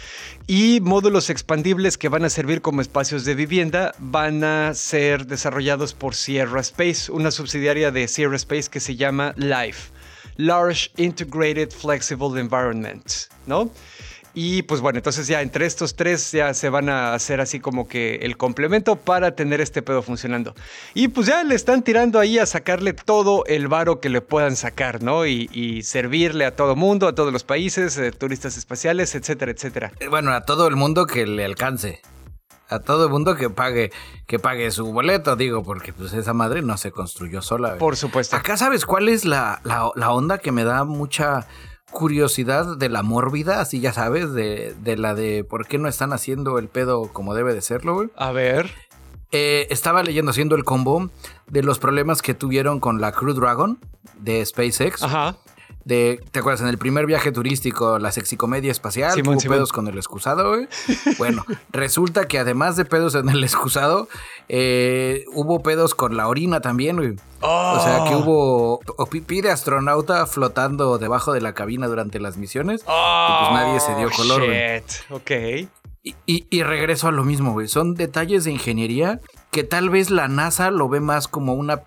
y 0.48 0.80
módulos 0.82 1.30
expandibles 1.30 1.98
que 1.98 2.10
van 2.10 2.26
a 2.26 2.30
servir 2.30 2.62
como 2.62 2.82
espacios 2.82 3.26
de 3.26 3.36
vivienda 3.36 3.94
van 4.00 4.44
a 4.44 4.74
ser 4.74 5.28
desarrollados 5.28 5.94
por 5.94 6.16
Sierra 6.16 6.62
Space, 6.62 7.12
una 7.12 7.32
subsidiaria 7.32 7.92
de 7.92 8.08
Sierra 8.08 8.38
Space 8.38 8.70
que 8.70 8.80
se 8.80 8.96
llama 8.96 9.34
LIFE, 9.36 9.92
Large 10.38 10.92
Integrated 10.96 11.72
Flexible 11.72 12.40
Environment, 12.40 13.06
¿no? 13.46 13.70
Y 14.40 14.62
pues 14.62 14.82
bueno, 14.82 15.00
entonces 15.00 15.26
ya 15.26 15.42
entre 15.42 15.66
estos 15.66 15.96
tres 15.96 16.32
ya 16.32 16.54
se 16.54 16.70
van 16.70 16.90
a 16.90 17.16
hacer 17.16 17.42
así 17.42 17.60
como 17.60 17.88
que 17.88 18.18
el 18.18 18.38
complemento 18.38 18.96
para 18.96 19.32
tener 19.32 19.62
este 19.62 19.82
pedo 19.82 20.04
funcionando. 20.04 20.54
Y 20.94 21.08
pues 21.08 21.26
ya 21.26 21.44
le 21.44 21.56
están 21.56 21.82
tirando 21.82 22.20
ahí 22.20 22.38
a 22.38 22.46
sacarle 22.46 22.94
todo 22.94 23.46
el 23.48 23.68
varo 23.68 24.00
que 24.00 24.10
le 24.10 24.22
puedan 24.22 24.56
sacar, 24.56 25.02
¿no? 25.02 25.26
Y, 25.26 25.82
servirle 25.82 26.46
a 26.46 26.56
todo 26.56 26.76
mundo, 26.76 27.08
a 27.08 27.16
todos 27.16 27.34
los 27.34 27.44
países, 27.44 27.98
eh, 27.98 28.12
turistas 28.12 28.58
espaciales, 28.58 29.16
etcétera, 29.16 29.52
etcétera. 29.52 29.92
Eh, 30.00 30.08
bueno, 30.08 30.32
a 30.32 30.42
todo 30.42 30.68
el 30.68 30.76
mundo 30.76 31.08
que 31.08 31.26
le 31.26 31.44
alcance. 31.44 32.04
A 32.70 32.78
todo 32.78 33.06
el 33.06 33.12
mundo 33.12 33.36
que 33.36 33.50
pague, 33.50 33.92
que 34.28 34.38
pague 34.38 34.70
su 34.70 34.86
boleto, 34.94 35.36
digo, 35.36 35.64
porque 35.64 35.94
pues 35.94 36.14
esa 36.14 36.34
madre 36.34 36.62
no 36.62 36.78
se 36.78 36.92
construyó 36.92 37.42
sola. 37.42 37.80
Por 37.80 37.96
supuesto. 37.96 38.36
Acá 38.36 38.56
sabes 38.56 38.86
cuál 38.86 39.10
es 39.10 39.26
la, 39.26 39.62
la 39.64 40.12
onda 40.12 40.38
que 40.38 40.52
me 40.52 40.64
da 40.64 40.84
mucha 40.84 41.48
curiosidad 41.92 42.78
de 42.78 42.90
la 42.90 43.04
mórbida, 43.04 43.62
así 43.62 43.80
ya 43.80 43.94
sabes, 43.94 44.34
de, 44.34 44.76
de, 44.82 44.98
la 44.98 45.16
de 45.16 45.44
por 45.44 45.68
qué 45.68 45.78
no 45.78 45.88
están 45.88 46.14
haciendo 46.14 46.60
el 46.60 46.68
pedo 46.68 47.12
como 47.14 47.34
debe 47.34 47.54
de 47.54 47.62
serlo, 47.62 47.96
güey. 47.96 48.10
A 48.16 48.32
ver. 48.32 48.72
Eh, 49.32 49.68
estaba 49.70 50.04
leyendo, 50.04 50.32
haciendo 50.32 50.56
el 50.56 50.64
combo 50.64 51.10
de 51.48 51.64
los 51.64 51.80
problemas 51.80 52.22
que 52.22 52.34
tuvieron 52.34 52.80
con 52.80 53.02
la 53.02 53.12
Crew 53.12 53.34
Dragon 53.34 53.80
de 54.20 54.46
SpaceX. 54.46 55.04
Ajá. 55.04 55.36
¿Te 55.88 56.40
acuerdas? 56.40 56.62
En 56.62 56.68
el 56.68 56.78
primer 56.78 57.06
viaje 57.06 57.32
turístico, 57.32 58.00
la 58.00 58.12
sexicomedia 58.12 58.72
espacial, 58.72 59.20
hubo 59.22 59.38
pedos 59.38 59.72
con 59.72 59.88
el 59.88 59.98
excusado, 59.98 60.50
güey. 60.50 60.68
Bueno, 61.18 61.46
resulta 61.72 62.28
que 62.28 62.40
además 62.40 62.76
de 62.76 62.86
pedos 62.86 63.16
en 63.16 63.30
el 63.30 63.44
excusado, 63.44 64.08
eh, 64.50 65.26
hubo 65.34 65.62
pedos 65.62 65.96
con 65.96 66.18
la 66.18 66.28
orina 66.28 66.62
también, 66.62 66.98
güey. 66.98 67.16
O 67.42 67.80
sea, 67.84 68.06
que 68.08 68.16
oh. 68.16 68.20
hubo 68.20 69.06
pipí 69.10 69.42
de 69.42 69.52
astronauta 69.52 70.26
flotando 70.26 70.98
debajo 70.98 71.34
de 71.34 71.42
la 71.42 71.54
cabina 71.54 71.88
durante 71.88 72.20
las 72.20 72.38
misiones. 72.38 72.82
y 72.82 72.86
pues 72.86 73.52
nadie 73.52 73.80
se 73.80 73.96
dio 73.96 74.10
color, 74.12 74.46
güey. 74.46 74.84
Ok. 75.10 75.70
Y, 76.26 76.64
regreso 76.64 77.08
a 77.08 77.12
lo 77.12 77.24
mismo, 77.24 77.54
güey. 77.54 77.68
Son 77.68 77.94
detalles 77.94 78.46
de 78.46 78.52
ingeniería 78.52 79.20
que 79.52 79.64
tal 79.64 79.90
vez 79.90 80.10
la 80.10 80.28
NASA 80.28 80.72
lo 80.72 80.90
ve 80.90 81.00
más 81.00 81.28
como 81.28 81.54
una... 81.54 81.84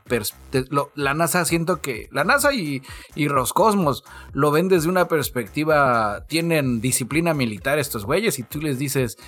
La 0.95 1.15
NASA 1.15 1.45
siento 1.45 1.81
que... 1.81 2.09
La 2.11 2.25
NASA 2.25 2.53
y, 2.53 2.83
y 3.15 3.29
Roscosmos 3.29 4.05
lo 4.33 4.51
ven 4.51 4.69
desde 4.69 4.89
una 4.89 5.09
perspectiva... 5.09 6.25
Tienen 6.27 6.81
disciplina 6.81 7.35
militar 7.35 7.79
estos 7.79 8.05
güeyes 8.05 8.39
y 8.39 8.43
tú 8.43 8.61
les 8.61 8.79
dices... 8.79 9.19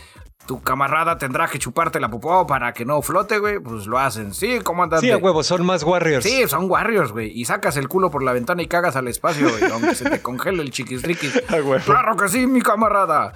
Tu 0.46 0.60
camarada 0.60 1.18
tendrá 1.18 1.46
que 1.46 1.60
chuparte 1.60 2.00
la 2.00 2.10
popó 2.10 2.44
para 2.48 2.72
que 2.72 2.84
no 2.84 3.00
flote, 3.00 3.38
güey. 3.38 3.60
Pues 3.60 3.86
lo 3.86 4.00
hacen. 4.00 4.34
Sí, 4.34 4.58
comandante. 4.58 5.06
Sí, 5.06 5.12
a 5.12 5.16
huevo, 5.16 5.44
son 5.44 5.64
más 5.64 5.84
warriors. 5.84 6.24
Sí, 6.24 6.42
son 6.48 6.68
warriors, 6.68 7.12
güey. 7.12 7.30
Y 7.30 7.44
sacas 7.44 7.76
el 7.76 7.86
culo 7.86 8.10
por 8.10 8.24
la 8.24 8.32
ventana 8.32 8.60
y 8.60 8.66
cagas 8.66 8.96
al 8.96 9.06
espacio, 9.06 9.48
güey. 9.48 9.70
aunque 9.70 9.94
se 9.94 10.10
te 10.10 10.20
congele 10.20 10.62
el 10.62 10.72
chiquisriquis. 10.72 11.42
Claro 11.84 12.16
que 12.16 12.28
sí, 12.28 12.48
mi 12.48 12.60
camarada. 12.60 13.34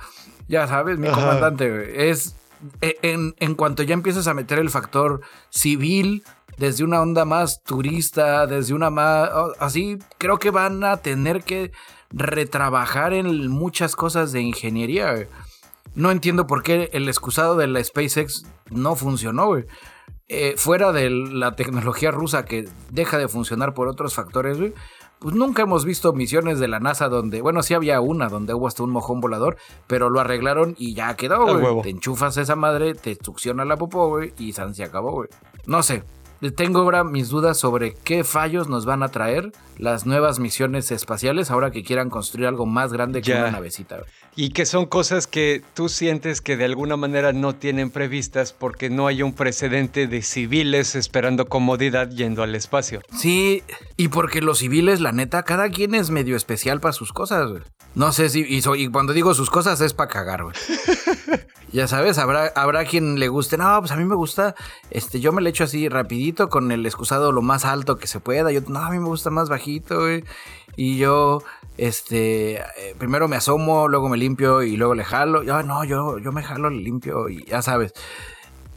Ya 0.48 0.66
sabes, 0.66 0.98
mi 0.98 1.08
comandante, 1.08 2.10
es 2.10 2.28
e, 2.28 2.45
en, 2.80 3.34
en, 3.38 3.54
cuanto 3.54 3.82
ya 3.82 3.94
empiezas 3.94 4.26
a 4.26 4.34
meter 4.34 4.58
el 4.58 4.70
factor 4.70 5.20
civil, 5.50 6.24
desde 6.58 6.84
una 6.84 7.00
onda 7.00 7.24
más 7.24 7.62
turista, 7.62 8.46
desde 8.46 8.74
una 8.74 8.90
más... 8.90 9.30
Así, 9.58 9.98
creo 10.18 10.38
que 10.38 10.50
van 10.50 10.84
a 10.84 10.98
tener 10.98 11.42
que 11.42 11.72
retrabajar 12.10 13.12
en 13.12 13.48
muchas 13.48 13.96
cosas 13.96 14.32
de 14.32 14.40
ingeniería. 14.40 15.28
No 15.94 16.10
entiendo 16.10 16.46
por 16.46 16.62
qué 16.62 16.90
el 16.92 17.08
excusado 17.08 17.56
de 17.56 17.66
la 17.66 17.82
SpaceX 17.82 18.44
no 18.70 18.96
funcionó. 18.96 19.56
Eh, 20.28 20.54
fuera 20.56 20.92
de 20.92 21.10
la 21.10 21.54
tecnología 21.54 22.10
rusa 22.10 22.44
que 22.44 22.68
deja 22.90 23.18
de 23.18 23.28
funcionar 23.28 23.74
por 23.74 23.88
otros 23.88 24.14
factores, 24.14 24.58
güey 24.58 24.74
pues 25.18 25.34
nunca 25.34 25.62
hemos 25.62 25.84
visto 25.84 26.12
misiones 26.12 26.58
de 26.58 26.68
la 26.68 26.80
NASA 26.80 27.08
donde, 27.08 27.40
bueno, 27.40 27.62
sí 27.62 27.74
había 27.74 28.00
una 28.00 28.28
donde 28.28 28.54
hubo 28.54 28.68
hasta 28.68 28.82
un 28.82 28.90
mojón 28.90 29.20
volador, 29.20 29.56
pero 29.86 30.10
lo 30.10 30.20
arreglaron 30.20 30.74
y 30.78 30.94
ya 30.94 31.14
quedó, 31.16 31.58
güey. 31.58 31.82
Te 31.82 31.90
enchufas 31.90 32.36
esa 32.36 32.56
madre, 32.56 32.94
te 32.94 33.16
succiona 33.22 33.64
la 33.64 33.76
popó, 33.76 34.08
güey, 34.08 34.34
y 34.38 34.52
San 34.52 34.74
se 34.74 34.84
acabó, 34.84 35.12
güey. 35.12 35.28
No 35.66 35.82
sé, 35.82 36.02
tengo 36.54 36.80
ahora 36.80 37.04
mis 37.04 37.28
dudas 37.28 37.58
sobre 37.58 37.94
qué 37.94 38.24
fallos 38.24 38.68
nos 38.68 38.84
van 38.84 39.02
a 39.02 39.08
traer 39.08 39.52
las 39.78 40.06
nuevas 40.06 40.38
misiones 40.38 40.90
espaciales 40.90 41.50
ahora 41.50 41.70
que 41.70 41.82
quieran 41.82 42.10
construir 42.10 42.46
algo 42.46 42.66
más 42.66 42.92
grande 42.92 43.22
que 43.22 43.32
una 43.32 43.50
navecita. 43.50 44.00
Y 44.34 44.50
que 44.50 44.66
son 44.66 44.86
cosas 44.86 45.26
que 45.26 45.62
tú 45.74 45.88
sientes 45.88 46.40
que 46.40 46.56
de 46.56 46.64
alguna 46.64 46.96
manera 46.96 47.32
no 47.32 47.54
tienen 47.54 47.90
previstas 47.90 48.52
porque 48.52 48.90
no 48.90 49.06
hay 49.06 49.22
un 49.22 49.32
precedente 49.32 50.06
de 50.06 50.22
civiles 50.22 50.94
esperando 50.94 51.46
comodidad 51.46 52.10
yendo 52.10 52.42
al 52.42 52.54
espacio. 52.54 53.00
Sí, 53.16 53.62
y 53.96 54.08
porque 54.08 54.40
los 54.40 54.58
civiles, 54.58 55.00
la 55.00 55.12
neta, 55.12 55.42
cada 55.42 55.70
quien 55.70 55.94
es 55.94 56.10
medio 56.10 56.36
especial 56.36 56.80
para 56.80 56.92
sus 56.92 57.12
cosas. 57.12 57.50
No 57.94 58.12
sé 58.12 58.28
si, 58.28 58.44
y, 58.46 58.88
cuando 58.88 59.14
digo 59.14 59.34
sus 59.34 59.48
cosas 59.48 59.80
es 59.80 59.94
para 59.94 60.10
cagar, 60.10 60.42
güey. 60.42 60.54
ya 61.72 61.88
sabes, 61.88 62.18
habrá, 62.18 62.52
habrá 62.54 62.84
quien 62.84 63.18
le 63.18 63.28
guste, 63.28 63.56
no, 63.56 63.78
pues 63.80 63.90
a 63.90 63.96
mí 63.96 64.04
me 64.04 64.14
gusta, 64.14 64.54
este, 64.90 65.20
yo 65.20 65.32
me 65.32 65.40
le 65.40 65.50
echo 65.50 65.64
así 65.64 65.88
rapidito 65.88 66.25
con 66.34 66.72
el 66.72 66.84
excusado 66.86 67.32
lo 67.32 67.42
más 67.42 67.64
alto 67.64 67.96
que 67.96 68.06
se 68.06 68.20
pueda. 68.20 68.50
Yo, 68.52 68.60
no, 68.68 68.80
a 68.80 68.90
mí 68.90 68.98
me 68.98 69.06
gusta 69.06 69.30
más 69.30 69.48
bajito, 69.48 70.00
güey. 70.00 70.24
Y 70.76 70.98
yo, 70.98 71.42
este, 71.78 72.56
eh, 72.56 72.94
primero 72.98 73.28
me 73.28 73.36
asomo, 73.36 73.88
luego 73.88 74.08
me 74.08 74.16
limpio 74.18 74.62
y 74.62 74.76
luego 74.76 74.94
le 74.94 75.04
jalo. 75.04 75.42
Yo, 75.42 75.62
no, 75.62 75.84
yo, 75.84 76.18
yo 76.18 76.32
me 76.32 76.42
jalo, 76.42 76.68
le 76.70 76.82
limpio 76.82 77.28
y 77.28 77.44
ya 77.44 77.62
sabes. 77.62 77.92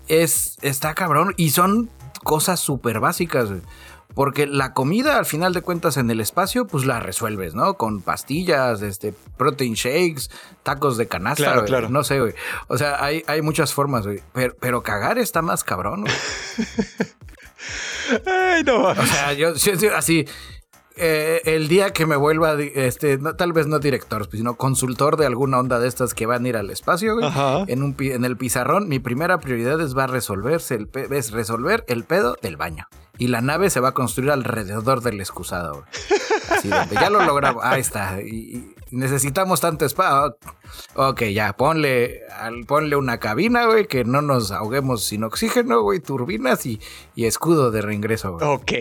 Es, 0.08 0.58
está 0.62 0.94
cabrón. 0.94 1.34
Y 1.38 1.50
son 1.52 1.90
cosas 2.24 2.60
súper 2.60 3.00
básicas, 3.00 3.50
Porque 4.16 4.48
la 4.48 4.74
comida, 4.74 5.18
al 5.18 5.26
final 5.26 5.54
de 5.54 5.62
cuentas, 5.62 5.98
en 5.98 6.10
el 6.10 6.20
espacio, 6.20 6.66
pues 6.68 6.86
la 6.86 7.00
resuelves, 7.00 7.54
¿no? 7.54 7.76
Con 7.76 8.02
pastillas, 8.02 8.82
este, 8.82 9.14
protein 9.38 9.74
shakes, 9.76 10.30
tacos 10.64 10.98
de 10.98 11.08
canasta, 11.08 11.44
Claro, 11.44 11.60
güey. 11.62 11.68
claro. 11.70 11.90
No 11.90 12.04
sé, 12.04 12.20
güey. 12.20 12.34
O 12.68 12.78
sea, 12.78 13.04
hay, 13.04 13.24
hay 13.28 13.42
muchas 13.42 13.74
formas, 13.74 14.06
güey. 14.06 14.22
Pero, 14.34 14.56
pero 14.60 14.84
cagar 14.84 15.20
está 15.20 15.42
más 15.42 15.64
cabrón, 15.64 16.02
güey. 16.02 16.14
Ay, 18.26 18.64
no. 18.64 18.84
O 18.84 18.96
sea, 19.06 19.34
yo, 19.34 19.54
yo- 19.56 19.74
yo 19.76 19.96
así. 19.96 20.26
eh, 21.02 21.42
el 21.46 21.68
día 21.70 21.92
que 21.94 22.06
me 22.06 22.16
vuelva, 22.18 22.56
este, 22.60 23.18
no, 23.18 23.34
tal 23.36 23.54
vez 23.54 23.68
no 23.68 23.80
director, 23.80 24.28
sino 24.32 24.56
consultor 24.56 25.16
de 25.16 25.26
alguna 25.26 25.60
onda 25.60 25.80
de 25.80 25.88
estas 25.88 26.14
que 26.14 26.26
van 26.26 26.44
a 26.46 26.50
ir 26.50 26.58
al 26.58 26.70
espacio, 26.72 27.16
güey, 27.16 27.26
en, 27.68 27.84
un, 27.84 27.96
en 28.00 28.26
el 28.26 28.36
pizarrón, 28.36 28.90
mi 28.90 29.00
primera 29.00 29.40
prioridad 29.40 29.80
es 29.80 29.98
va 29.98 30.04
a 30.04 30.08
resolverse 30.08 30.76
el 30.76 30.90
es 31.12 31.32
resolver 31.32 31.86
el 31.88 32.04
pedo 32.04 32.36
del 32.42 32.58
baño. 32.58 32.88
Y 33.18 33.28
la 33.28 33.40
nave 33.42 33.70
se 33.70 33.80
va 33.82 33.90
a 33.90 33.94
construir 33.94 34.32
alrededor 34.32 35.02
del 35.02 35.20
excusado, 35.20 35.74
güey. 35.74 35.86
Así, 36.52 36.70
ya 36.70 37.10
lo 37.10 37.24
logramos. 37.26 37.64
Ahí 37.66 37.82
está. 37.82 38.22
Y, 38.22 38.28
y 38.58 38.76
necesitamos 38.92 39.62
tanto 39.62 39.86
espacio. 39.86 40.38
Ok, 40.96 41.24
ya, 41.34 41.54
ponle, 41.54 42.22
ponle 42.68 42.96
una 42.96 43.20
cabina, 43.20 43.66
güey, 43.66 43.88
que 43.88 44.04
no 44.04 44.22
nos 44.22 44.52
ahoguemos 44.52 45.04
sin 45.04 45.24
oxígeno, 45.24 45.82
güey, 45.82 46.00
turbinas 46.00 46.66
y, 46.66 46.80
y 47.16 47.26
escudo 47.26 47.72
de 47.72 47.82
reingreso, 47.82 48.34
güey. 48.34 48.48
Ok. 48.48 48.72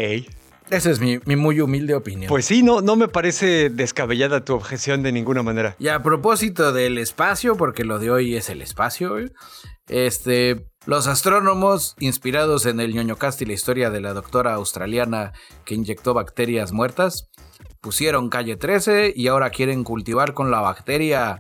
Esa 0.70 0.90
es 0.90 1.00
mi, 1.00 1.18
mi 1.24 1.34
muy 1.36 1.60
humilde 1.60 1.94
opinión. 1.94 2.28
Pues 2.28 2.44
sí, 2.44 2.62
no, 2.62 2.82
no 2.82 2.94
me 2.94 3.08
parece 3.08 3.70
descabellada 3.70 4.44
tu 4.44 4.54
objeción 4.54 5.02
de 5.02 5.12
ninguna 5.12 5.42
manera. 5.42 5.74
y 5.78 5.88
a 5.88 6.02
propósito 6.02 6.72
del 6.72 6.98
espacio, 6.98 7.56
porque 7.56 7.84
lo 7.84 7.98
de 7.98 8.10
hoy 8.10 8.36
es 8.36 8.50
el 8.50 8.60
espacio, 8.60 9.12
güey, 9.12 9.30
este, 9.88 10.66
los 10.84 11.06
astrónomos, 11.06 11.96
inspirados 12.00 12.66
en 12.66 12.80
el 12.80 12.94
ñoñocast 12.94 13.40
y 13.40 13.46
la 13.46 13.54
historia 13.54 13.88
de 13.88 14.02
la 14.02 14.12
doctora 14.12 14.54
australiana 14.54 15.32
que 15.64 15.74
inyectó 15.74 16.12
bacterias 16.12 16.72
muertas, 16.72 17.30
pusieron 17.80 18.28
calle 18.28 18.56
13 18.56 19.12
y 19.14 19.28
ahora 19.28 19.50
quieren 19.50 19.84
cultivar 19.84 20.34
con 20.34 20.50
la 20.50 20.60
bacteria 20.60 21.38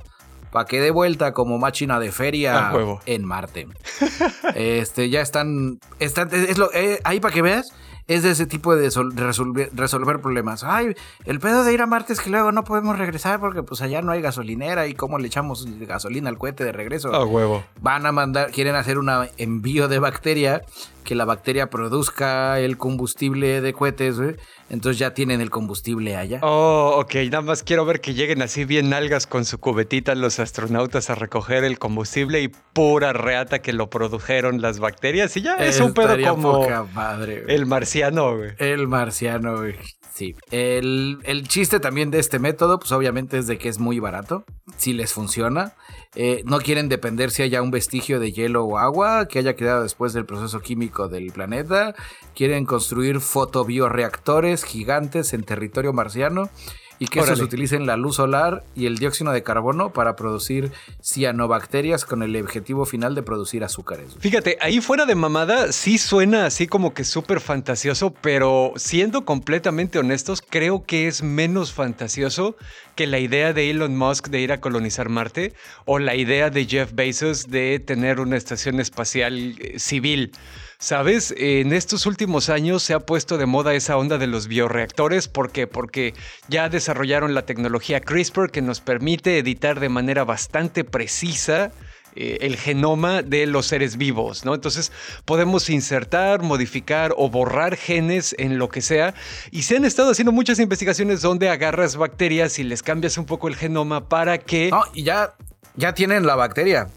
para 0.52 0.64
que 0.64 0.80
dé 0.80 0.90
vuelta 0.90 1.32
como 1.32 1.58
máquina 1.58 2.00
de 2.00 2.10
feria 2.10 2.72
en 3.06 3.24
Marte. 3.24 3.68
este, 4.54 5.10
ya 5.10 5.20
están, 5.20 5.78
están 5.98 6.28
es 6.32 6.58
lo, 6.58 6.72
eh, 6.72 7.00
ahí 7.04 7.20
para 7.20 7.34
que 7.34 7.42
veas, 7.42 7.72
es 8.06 8.22
de 8.22 8.30
ese 8.30 8.46
tipo 8.46 8.74
de 8.74 8.90
sol- 8.90 9.12
resolver, 9.14 9.68
resolver 9.74 10.20
problemas. 10.20 10.64
Ay, 10.64 10.94
el 11.26 11.40
pedo 11.40 11.64
de 11.64 11.74
ir 11.74 11.82
a 11.82 11.86
Marte 11.86 12.14
es 12.14 12.20
que 12.20 12.30
luego 12.30 12.52
no 12.52 12.64
podemos 12.64 12.98
regresar 12.98 13.38
porque 13.40 13.62
pues 13.62 13.82
allá 13.82 14.00
no 14.00 14.12
hay 14.12 14.22
gasolinera 14.22 14.86
y 14.86 14.94
cómo 14.94 15.18
le 15.18 15.26
echamos 15.26 15.66
gasolina 15.80 16.30
al 16.30 16.38
cohete 16.38 16.64
de 16.64 16.72
regreso. 16.72 17.14
A 17.14 17.26
huevo. 17.26 17.62
Van 17.82 18.06
a 18.06 18.12
mandar, 18.12 18.50
quieren 18.50 18.76
hacer 18.76 18.96
un 18.98 19.10
envío 19.36 19.88
de 19.88 19.98
bacteria, 19.98 20.62
que 21.08 21.14
la 21.14 21.24
bacteria 21.24 21.70
produzca 21.70 22.60
el 22.60 22.76
combustible 22.76 23.62
de 23.62 23.72
cohetes, 23.72 24.18
güey. 24.20 24.36
Entonces 24.68 24.98
ya 24.98 25.14
tienen 25.14 25.40
el 25.40 25.48
combustible 25.48 26.18
allá. 26.18 26.38
Oh, 26.42 26.98
ok. 27.00 27.14
Nada 27.30 27.40
más 27.40 27.62
quiero 27.62 27.86
ver 27.86 28.02
que 28.02 28.12
lleguen 28.12 28.42
así 28.42 28.66
bien 28.66 28.90
nalgas 28.90 29.26
con 29.26 29.46
su 29.46 29.58
cubetita 29.58 30.14
los 30.14 30.38
astronautas 30.38 31.08
a 31.08 31.14
recoger 31.14 31.64
el 31.64 31.78
combustible 31.78 32.42
y 32.42 32.48
pura 32.48 33.14
reata 33.14 33.60
que 33.60 33.72
lo 33.72 33.88
produjeron 33.88 34.60
las 34.60 34.80
bacterias. 34.80 35.34
Y 35.38 35.40
ya 35.40 35.54
es 35.54 35.80
un 35.80 35.94
pedo 35.94 36.14
como 36.28 36.60
poca 36.60 36.84
madre, 36.92 37.42
el 37.48 37.64
marciano, 37.64 38.36
güey. 38.36 38.50
El 38.58 38.86
marciano, 38.86 39.56
güey. 39.56 39.76
Sí. 40.18 40.34
El, 40.50 41.20
el 41.22 41.46
chiste 41.46 41.78
también 41.78 42.10
de 42.10 42.18
este 42.18 42.40
método, 42.40 42.80
pues 42.80 42.90
obviamente 42.90 43.38
es 43.38 43.46
de 43.46 43.56
que 43.56 43.68
es 43.68 43.78
muy 43.78 44.00
barato. 44.00 44.44
Si 44.76 44.92
les 44.92 45.12
funciona. 45.12 45.74
Eh, 46.16 46.42
no 46.44 46.58
quieren 46.58 46.88
depender 46.88 47.30
si 47.30 47.44
haya 47.44 47.62
un 47.62 47.70
vestigio 47.70 48.18
de 48.18 48.32
hielo 48.32 48.64
o 48.64 48.78
agua 48.78 49.28
que 49.28 49.38
haya 49.38 49.54
quedado 49.54 49.84
después 49.84 50.12
del 50.12 50.26
proceso 50.26 50.58
químico 50.58 51.06
del 51.06 51.30
planeta. 51.30 51.94
Quieren 52.34 52.64
construir 52.64 53.20
fotobioreactores 53.20 54.64
gigantes 54.64 55.32
en 55.34 55.44
territorio 55.44 55.92
marciano. 55.92 56.50
Y 56.98 57.06
que 57.06 57.20
Órale. 57.20 57.34
estos 57.34 57.46
utilicen 57.46 57.86
la 57.86 57.96
luz 57.96 58.16
solar 58.16 58.64
y 58.74 58.86
el 58.86 58.98
dióxido 58.98 59.30
de 59.32 59.42
carbono 59.42 59.92
para 59.92 60.16
producir 60.16 60.72
cianobacterias 61.00 62.04
con 62.04 62.22
el 62.22 62.34
objetivo 62.40 62.84
final 62.86 63.14
de 63.14 63.22
producir 63.22 63.62
azúcares. 63.64 64.08
güey. 64.10 64.20
Fíjate, 64.20 64.58
ahí 64.60 64.80
fuera 64.80 65.06
de 65.06 65.14
mamada 65.14 65.72
sí 65.72 65.98
suena 65.98 66.46
así 66.46 66.66
como 66.66 66.94
que 66.94 67.04
súper 67.04 67.40
fantasioso, 67.40 68.12
pero 68.20 68.72
siendo 68.76 69.24
completamente 69.24 69.98
honestos, 69.98 70.42
creo 70.42 70.84
que 70.84 71.06
es 71.06 71.22
menos 71.22 71.72
fantasioso 71.72 72.56
que 72.94 73.06
la 73.06 73.18
idea 73.20 73.52
de 73.52 73.70
Elon 73.70 73.96
Musk 73.96 74.28
de 74.28 74.40
ir 74.40 74.52
a 74.52 74.60
colonizar 74.60 75.08
Marte 75.08 75.54
o 75.84 75.98
la 75.98 76.16
idea 76.16 76.50
de 76.50 76.66
Jeff 76.66 76.92
Bezos 76.92 77.48
de 77.48 77.78
tener 77.78 78.18
una 78.18 78.36
estación 78.36 78.80
espacial 78.80 79.54
eh, 79.60 79.78
civil. 79.78 80.32
¿Sabes? 80.80 81.34
En 81.36 81.72
estos 81.72 82.06
últimos 82.06 82.48
años 82.48 82.84
se 82.84 82.94
ha 82.94 83.00
puesto 83.00 83.36
de 83.36 83.46
moda 83.46 83.74
esa 83.74 83.96
onda 83.96 84.16
de 84.16 84.28
los 84.28 84.46
bioreactores. 84.46 85.26
¿Por 85.26 85.50
qué? 85.50 85.66
Porque 85.66 86.14
ya 86.46 86.68
desarrollaron 86.68 87.34
la 87.34 87.44
tecnología 87.46 88.00
CRISPR 88.00 88.52
que 88.52 88.62
nos 88.62 88.80
permite 88.80 89.38
editar 89.38 89.80
de 89.80 89.88
manera 89.88 90.22
bastante 90.22 90.84
precisa 90.84 91.72
eh, 92.14 92.38
el 92.42 92.56
genoma 92.56 93.22
de 93.22 93.46
los 93.46 93.66
seres 93.66 93.96
vivos, 93.96 94.44
¿no? 94.44 94.54
Entonces 94.54 94.92
podemos 95.24 95.68
insertar, 95.68 96.42
modificar 96.42 97.12
o 97.16 97.28
borrar 97.28 97.76
genes 97.76 98.36
en 98.38 98.58
lo 98.58 98.68
que 98.68 98.80
sea. 98.80 99.14
Y 99.50 99.62
se 99.62 99.78
han 99.78 99.84
estado 99.84 100.12
haciendo 100.12 100.30
muchas 100.30 100.60
investigaciones 100.60 101.22
donde 101.22 101.48
agarras 101.48 101.96
bacterias 101.96 102.60
y 102.60 102.62
les 102.62 102.84
cambias 102.84 103.18
un 103.18 103.26
poco 103.26 103.48
el 103.48 103.56
genoma 103.56 104.08
para 104.08 104.38
que... 104.38 104.70
No, 104.70 104.82
y 104.94 105.02
ya, 105.02 105.34
ya 105.78 105.94
tienen 105.94 106.26
la 106.26 106.34
bacteria. 106.34 106.88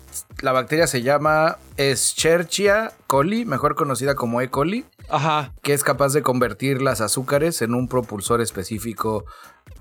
La 0.42 0.52
bacteria 0.52 0.88
se 0.88 1.04
llama 1.04 1.60
Escherichia 1.78 2.92
coli, 3.06 3.46
mejor 3.46 3.76
conocida 3.76 4.16
como 4.16 4.42
E. 4.42 4.50
coli, 4.50 4.86
Ajá. 5.08 5.54
que 5.62 5.74
es 5.74 5.84
capaz 5.84 6.14
de 6.14 6.24
convertir 6.24 6.82
las 6.82 7.00
azúcares 7.00 7.62
en 7.62 7.76
un 7.76 7.88
propulsor 7.88 8.42
específico 8.42 9.24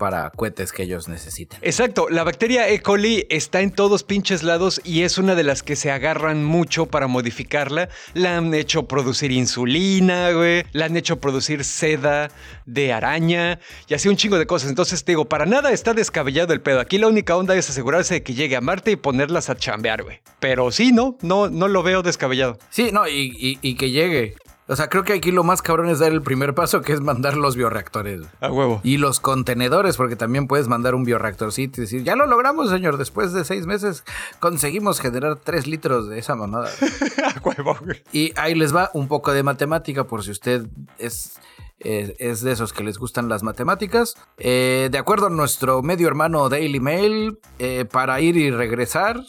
para 0.01 0.31
cohetes 0.31 0.71
que 0.71 0.81
ellos 0.81 1.07
necesiten. 1.07 1.59
Exacto, 1.61 2.07
la 2.09 2.23
bacteria 2.23 2.67
E. 2.67 2.81
coli 2.81 3.27
está 3.29 3.61
en 3.61 3.69
todos 3.69 4.01
pinches 4.03 4.41
lados 4.41 4.81
y 4.83 5.03
es 5.03 5.19
una 5.19 5.35
de 5.35 5.43
las 5.43 5.61
que 5.61 5.75
se 5.75 5.91
agarran 5.91 6.43
mucho 6.43 6.87
para 6.87 7.05
modificarla. 7.05 7.87
La 8.15 8.35
han 8.37 8.51
hecho 8.55 8.87
producir 8.87 9.31
insulina, 9.31 10.31
güey, 10.31 10.63
la 10.71 10.85
han 10.85 10.97
hecho 10.97 11.19
producir 11.19 11.63
seda 11.63 12.31
de 12.65 12.91
araña 12.93 13.59
y 13.87 13.93
así 13.93 14.09
un 14.09 14.17
chingo 14.17 14.39
de 14.39 14.47
cosas. 14.47 14.69
Entonces 14.69 15.03
te 15.03 15.11
digo, 15.11 15.25
para 15.29 15.45
nada 15.45 15.71
está 15.71 15.93
descabellado 15.93 16.51
el 16.53 16.61
pedo. 16.61 16.79
Aquí 16.79 16.97
la 16.97 17.07
única 17.07 17.37
onda 17.37 17.55
es 17.55 17.69
asegurarse 17.69 18.15
de 18.15 18.23
que 18.23 18.33
llegue 18.33 18.55
a 18.55 18.61
Marte 18.61 18.89
y 18.89 18.95
ponerlas 18.95 19.51
a 19.51 19.55
chambear, 19.55 20.01
güey. 20.01 20.19
Pero 20.39 20.71
sí, 20.71 20.91
no, 20.91 21.15
no, 21.21 21.47
no 21.47 21.67
lo 21.67 21.83
veo 21.83 22.01
descabellado. 22.01 22.57
Sí, 22.71 22.89
no, 22.91 23.07
y, 23.07 23.31
y- 23.39 23.59
y 23.61 23.75
que 23.75 23.91
llegue. 23.91 24.33
O 24.71 24.75
sea, 24.77 24.87
creo 24.87 25.03
que 25.03 25.11
aquí 25.11 25.31
lo 25.33 25.43
más 25.43 25.61
cabrón 25.61 25.89
es 25.89 25.99
dar 25.99 26.13
el 26.13 26.21
primer 26.21 26.55
paso, 26.55 26.81
que 26.81 26.93
es 26.93 27.01
mandar 27.01 27.35
los 27.35 27.57
bioreactores. 27.57 28.21
A 28.39 28.49
huevo. 28.49 28.79
Y 28.85 28.99
los 28.99 29.19
contenedores, 29.19 29.97
porque 29.97 30.15
también 30.15 30.47
puedes 30.47 30.69
mandar 30.69 30.95
un 30.95 31.03
bioreactorcito 31.03 31.81
y 31.81 31.83
decir, 31.83 32.03
ya 32.05 32.15
lo 32.15 32.25
logramos, 32.25 32.69
señor. 32.69 32.95
Después 32.95 33.33
de 33.33 33.43
seis 33.43 33.65
meses 33.65 34.05
conseguimos 34.39 35.01
generar 35.01 35.35
tres 35.35 35.67
litros 35.67 36.07
de 36.07 36.19
esa 36.19 36.35
mamada. 36.35 36.69
A 37.35 37.41
huevo, 37.41 37.75
güey. 37.83 38.01
Y 38.13 38.31
ahí 38.37 38.55
les 38.55 38.73
va 38.73 38.89
un 38.93 39.09
poco 39.09 39.33
de 39.33 39.43
matemática 39.43 40.05
por 40.05 40.23
si 40.23 40.31
usted 40.31 40.65
es, 40.97 41.37
es, 41.79 42.13
es 42.17 42.39
de 42.39 42.53
esos 42.53 42.71
que 42.71 42.85
les 42.85 42.97
gustan 42.97 43.27
las 43.27 43.43
matemáticas. 43.43 44.15
Eh, 44.37 44.87
de 44.89 44.97
acuerdo 44.97 45.27
a 45.27 45.31
nuestro 45.31 45.81
medio 45.81 46.07
hermano 46.07 46.47
Daily 46.47 46.79
Mail, 46.79 47.39
eh, 47.59 47.83
para 47.91 48.21
ir 48.21 48.37
y 48.37 48.51
regresar 48.51 49.19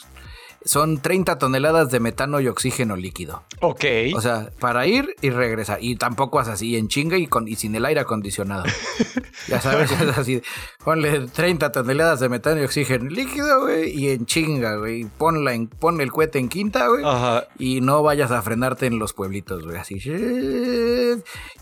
son 0.64 0.98
30 1.00 1.38
toneladas 1.38 1.90
de 1.90 2.00
metano 2.00 2.40
y 2.40 2.48
oxígeno 2.48 2.96
líquido. 2.96 3.42
Ok. 3.60 3.84
O 4.14 4.20
sea, 4.20 4.50
para 4.58 4.86
ir 4.86 5.14
y 5.20 5.30
regresar. 5.30 5.78
Y 5.80 5.96
tampoco 5.96 6.40
es 6.40 6.48
así 6.48 6.76
en 6.76 6.88
chinga 6.88 7.16
y, 7.16 7.26
con, 7.26 7.48
y 7.48 7.56
sin 7.56 7.74
el 7.74 7.84
aire 7.84 8.00
acondicionado. 8.00 8.64
ya 9.48 9.60
sabes, 9.60 9.90
es 9.90 10.18
así. 10.18 10.42
Ponle 10.84 11.26
30 11.28 11.72
toneladas 11.72 12.20
de 12.20 12.28
metano 12.28 12.60
y 12.60 12.64
oxígeno 12.64 13.10
líquido, 13.10 13.62
güey, 13.62 13.90
y 13.90 14.10
en 14.10 14.26
chinga, 14.26 14.76
güey. 14.76 15.04
Ponla 15.04 15.54
en, 15.54 15.68
pon 15.68 16.00
el 16.00 16.10
cohete 16.10 16.38
en 16.38 16.48
quinta, 16.48 16.88
güey. 16.88 17.04
Ajá. 17.04 17.46
Y 17.58 17.80
no 17.80 18.02
vayas 18.02 18.30
a 18.30 18.42
frenarte 18.42 18.86
en 18.86 18.98
los 18.98 19.12
pueblitos, 19.12 19.64
güey. 19.64 19.76
Así. 19.76 20.00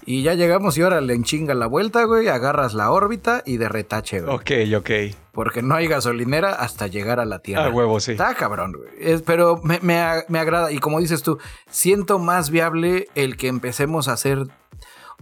Y 0.06 0.22
ya 0.22 0.34
llegamos 0.34 0.76
y 0.78 0.82
ahora 0.82 1.00
le 1.00 1.14
enchinga 1.14 1.54
la 1.54 1.66
vuelta, 1.66 2.04
güey. 2.04 2.28
Agarras 2.28 2.74
la 2.74 2.90
órbita 2.90 3.42
y 3.44 3.56
de 3.56 3.68
retache, 3.68 4.20
güey. 4.20 4.34
Ok, 4.34 4.50
ok. 4.76 4.90
Porque 5.32 5.62
no 5.62 5.74
hay 5.74 5.86
gasolinera 5.86 6.52
hasta 6.52 6.86
llegar 6.86 7.20
a 7.20 7.24
la 7.24 7.38
Tierra. 7.40 7.66
A 7.66 7.70
huevo, 7.70 8.00
sí. 8.00 8.12
Está 8.12 8.34
cabrón, 8.34 8.72
güey. 8.72 8.90
Es- 8.98 9.22
pero 9.22 9.60
me, 9.62 9.78
me 9.80 10.02
me 10.28 10.38
agrada. 10.38 10.72
Y 10.72 10.78
como 10.78 11.00
dices 11.00 11.22
tú, 11.22 11.38
siento 11.70 12.18
más 12.18 12.50
viable 12.50 13.08
el 13.14 13.36
que 13.36 13.48
empecemos 13.48 14.08
a 14.08 14.12
hacer 14.14 14.44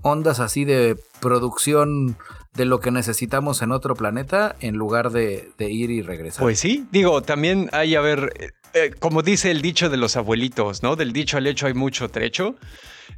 ondas 0.03 0.40
así 0.40 0.64
de 0.64 0.97
producción 1.21 2.16
de 2.55 2.64
lo 2.64 2.81
que 2.81 2.90
necesitamos 2.90 3.62
en 3.62 3.73
otro 3.73 3.94
planeta 3.94 4.57
en 4.61 4.77
lugar 4.77 5.11
de, 5.11 5.51
de 5.59 5.71
ir 5.71 5.90
y 5.90 6.03
regresar. 6.03 6.42
Pues 6.42 6.59
sí, 6.59 6.87
digo, 6.90 7.23
también 7.23 7.68
hay, 7.73 7.94
a 7.94 8.01
ver, 8.01 8.53
eh, 8.75 8.92
como 8.99 9.23
dice 9.23 9.51
el 9.51 9.62
dicho 9.62 9.90
de 9.90 9.97
los 9.97 10.16
abuelitos, 10.16 10.83
¿no? 10.83 10.97
Del 10.97 11.12
dicho 11.12 11.37
al 11.37 11.47
hecho 11.47 11.66
hay 11.66 11.75
mucho 11.75 12.09
trecho. 12.09 12.57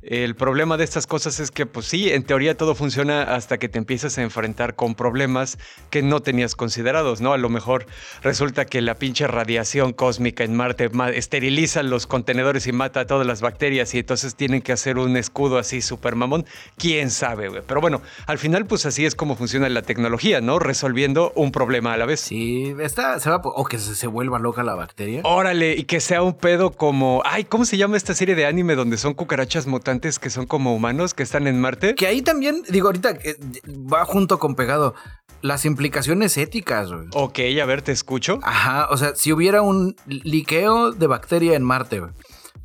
El 0.03 0.35
problema 0.35 0.77
de 0.77 0.85
estas 0.85 1.07
cosas 1.07 1.41
es 1.41 1.51
que, 1.51 1.67
pues 1.67 1.87
sí, 1.87 2.11
en 2.11 2.23
teoría 2.23 2.57
todo 2.57 2.75
funciona 2.75 3.23
hasta 3.23 3.59
que 3.59 3.69
te 3.69 3.79
empiezas 3.79 4.17
a 4.19 4.23
enfrentar 4.23 4.75
con 4.75 4.95
problemas 4.95 5.59
que 5.91 6.03
no 6.03 6.21
tenías 6.21 6.55
considerados, 6.55 7.21
¿no? 7.21 7.33
A 7.33 7.39
lo 7.39 7.49
mejor 7.49 7.87
resulta 8.23 8.65
que 8.65 8.81
la 8.81 8.95
pinche 8.95 9.27
radiación 9.27 9.93
cósmica 9.93 10.45
en 10.45 10.57
Marte 10.57 10.91
esteriliza 11.15 11.83
los 11.83 12.07
contenedores 12.07 12.67
y 12.67 12.73
mata 12.73 13.01
a 13.01 13.07
todas 13.07 13.27
las 13.27 13.41
bacterias 13.41 13.95
y 13.95 13.99
entonces 13.99 14.35
tienen 14.35 14.63
que 14.63 14.73
hacer 14.73 14.99
un 14.99 15.17
escudo 15.17 15.59
así 15.59 15.83
súper 15.83 16.15
mamón. 16.15 16.47
¿Quién 16.77 17.11
sabe, 17.11 17.49
güey? 17.49 17.63
Pero 17.67 17.81
bueno, 17.81 18.01
al 18.27 18.39
final, 18.39 18.67
pues 18.67 18.87
así 18.87 19.05
es 19.05 19.15
como 19.15 19.37
funciona 19.37 19.69
la 19.69 19.83
tecnología, 19.83 20.41
¿no? 20.41 20.59
Resolviendo 20.59 21.33
un 21.35 21.53
problema 21.53 21.93
a 21.93 21.97
la 21.97 22.07
vez. 22.07 22.21
Sí, 22.21 22.75
está, 22.81 23.21
se 23.21 23.31
va, 23.31 23.41
o 23.45 23.65
que 23.65 23.79
se, 23.79 23.95
se 23.95 24.07
vuelva 24.07 24.39
loca 24.39 24.63
la 24.63 24.75
bacteria. 24.75 25.23
Órale, 25.25 25.77
y 25.77 25.85
que 25.85 26.01
sea 26.01 26.23
un 26.23 26.35
pedo 26.35 26.71
como, 26.73 27.23
ay, 27.25 27.45
¿cómo 27.45 27.65
se 27.65 27.77
llama 27.77 27.97
esta 27.97 28.15
serie 28.15 28.35
de 28.35 28.47
anime 28.47 28.75
donde 28.75 28.97
son 28.97 29.15
cucarachas 29.15 29.67
mutantes 29.81 30.19
que 30.19 30.29
son 30.29 30.47
como 30.47 30.75
humanos 30.75 31.15
que 31.15 31.23
están 31.23 31.47
en 31.47 31.59
Marte? 31.59 31.95
Que 31.95 32.07
ahí 32.07 32.21
también, 32.21 32.63
digo, 32.69 32.89
ahorita 32.89 33.11
eh, 33.25 33.37
va 33.67 34.05
junto 34.05 34.39
con 34.39 34.55
pegado 34.55 34.95
las 35.41 35.65
implicaciones 35.65 36.37
éticas. 36.37 36.93
Güey. 36.93 37.09
Ok, 37.15 37.39
a 37.63 37.65
ver, 37.65 37.81
te 37.81 37.93
escucho. 37.93 38.41
Ajá, 38.43 38.89
o 38.91 38.97
sea, 38.99 39.15
si 39.15 39.33
hubiera 39.33 39.63
un 39.63 39.97
liqueo 40.07 40.93
de 40.93 41.07
bacteria 41.07 41.55
en 41.55 41.63
Marte, 41.63 42.03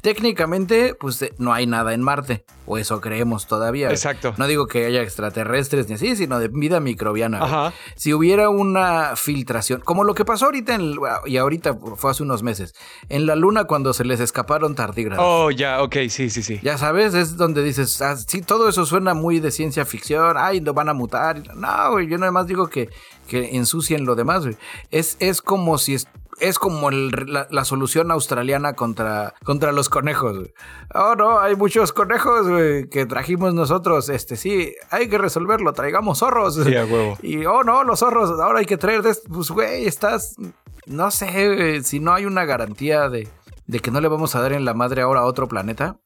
técnicamente, 0.02 0.96
pues 1.00 1.22
eh, 1.22 1.34
no 1.38 1.54
hay 1.54 1.68
nada 1.68 1.94
en 1.94 2.02
Marte, 2.02 2.46
o 2.66 2.78
eso 2.78 3.02
creemos 3.02 3.48
todavía. 3.48 3.90
Exacto. 3.90 4.34
No 4.38 4.48
digo 4.48 4.68
que 4.68 4.86
haya 4.86 5.02
extraterrestres 5.02 5.88
ni 5.88 5.96
así, 5.96 6.16
sino 6.16 6.40
de 6.40 6.48
vida 6.48 6.80
microbiana. 6.80 7.44
Ajá. 7.44 7.74
Si 7.96 8.14
hubiera 8.14 8.50
una 8.50 9.16
filtración, 9.16 9.82
como 9.82 10.04
lo 10.04 10.14
que 10.14 10.26
pasó 10.26 10.46
ahorita, 10.46 10.76
en, 10.76 10.96
y 11.26 11.38
ahorita 11.38 11.78
fue 11.96 12.12
hace 12.12 12.24
unos 12.24 12.44
meses, 12.44 12.74
en 13.10 13.26
la 13.26 13.36
Luna 13.36 13.66
cuando 13.66 13.94
se 13.94 14.06
les 14.06 14.20
escaparon 14.20 14.76
tardígrados. 14.76 15.26
Oh, 15.28 15.52
ya, 15.52 15.82
ok, 15.82 15.96
sí, 16.10 16.30
sí, 16.30 16.44
sí. 16.44 16.60
Ya 16.62 16.78
sabes, 16.78 17.14
es 17.14 17.38
donde 17.38 17.64
dices, 17.64 18.02
ah, 18.02 18.16
sí, 18.16 18.42
todo 18.42 18.70
eso 18.70 18.86
suena 18.86 19.14
muy 19.14 19.40
de 19.40 19.52
ciencia 19.52 19.86
ficción, 19.86 20.36
ay, 20.38 20.60
lo 20.60 20.74
van 20.74 20.90
a 20.90 20.94
mutar. 20.94 21.42
No, 21.56 21.92
güey, 21.92 22.08
yo 22.08 22.18
nada 22.18 22.32
más 22.32 22.48
digo 22.48 22.68
que, 22.68 22.90
que 23.28 23.56
ensucien 23.56 24.06
lo 24.06 24.16
demás, 24.16 24.44
güey. 24.44 24.58
Es, 24.92 25.18
es 25.20 25.42
como 25.42 25.78
si 25.78 25.96
es 25.96 26.08
como 26.60 26.92
la, 26.92 27.66
solución 27.66 28.12
australiana 28.12 28.74
contra, 28.74 29.34
contra 29.44 29.72
los 29.72 29.90
conejos. 29.90 30.50
Oh, 30.94 31.16
no, 31.16 31.40
hay 31.40 31.56
muchos 31.56 31.94
conejos 31.94 32.46
que 32.92 33.06
trajimos 33.06 33.54
nosotros. 33.54 34.10
Este, 34.10 34.36
sí, 34.36 34.74
hay 34.92 35.08
que 35.08 35.18
resolverlo, 35.18 35.74
traigamos 35.74 36.20
zorros. 36.20 36.56
Sí, 36.56 36.76
a 36.76 36.86
huevo. 36.86 37.18
Y, 37.26 37.46
oh, 37.46 37.64
no, 37.64 37.84
los 37.84 38.00
zorros, 38.00 38.40
ahora 38.40 38.60
hay 38.60 38.66
que 38.66 38.78
traer, 38.78 39.02
de, 39.02 39.16
pues, 39.28 39.50
güey, 39.50 39.86
estás, 39.86 40.36
no 40.86 41.10
sé, 41.12 41.84
si 41.84 42.00
no 42.00 42.14
hay 42.14 42.26
una 42.26 42.46
garantía 42.46 43.10
de, 43.10 43.28
de 43.68 43.80
que 43.80 43.92
no 43.92 44.02
le 44.02 44.08
vamos 44.08 44.36
a 44.36 44.42
dar 44.42 44.54
en 44.54 44.66
la 44.66 44.74
madre 44.74 45.02
ahora 45.02 45.22
a 45.22 45.26
otro 45.26 45.48
planeta, 45.48 45.98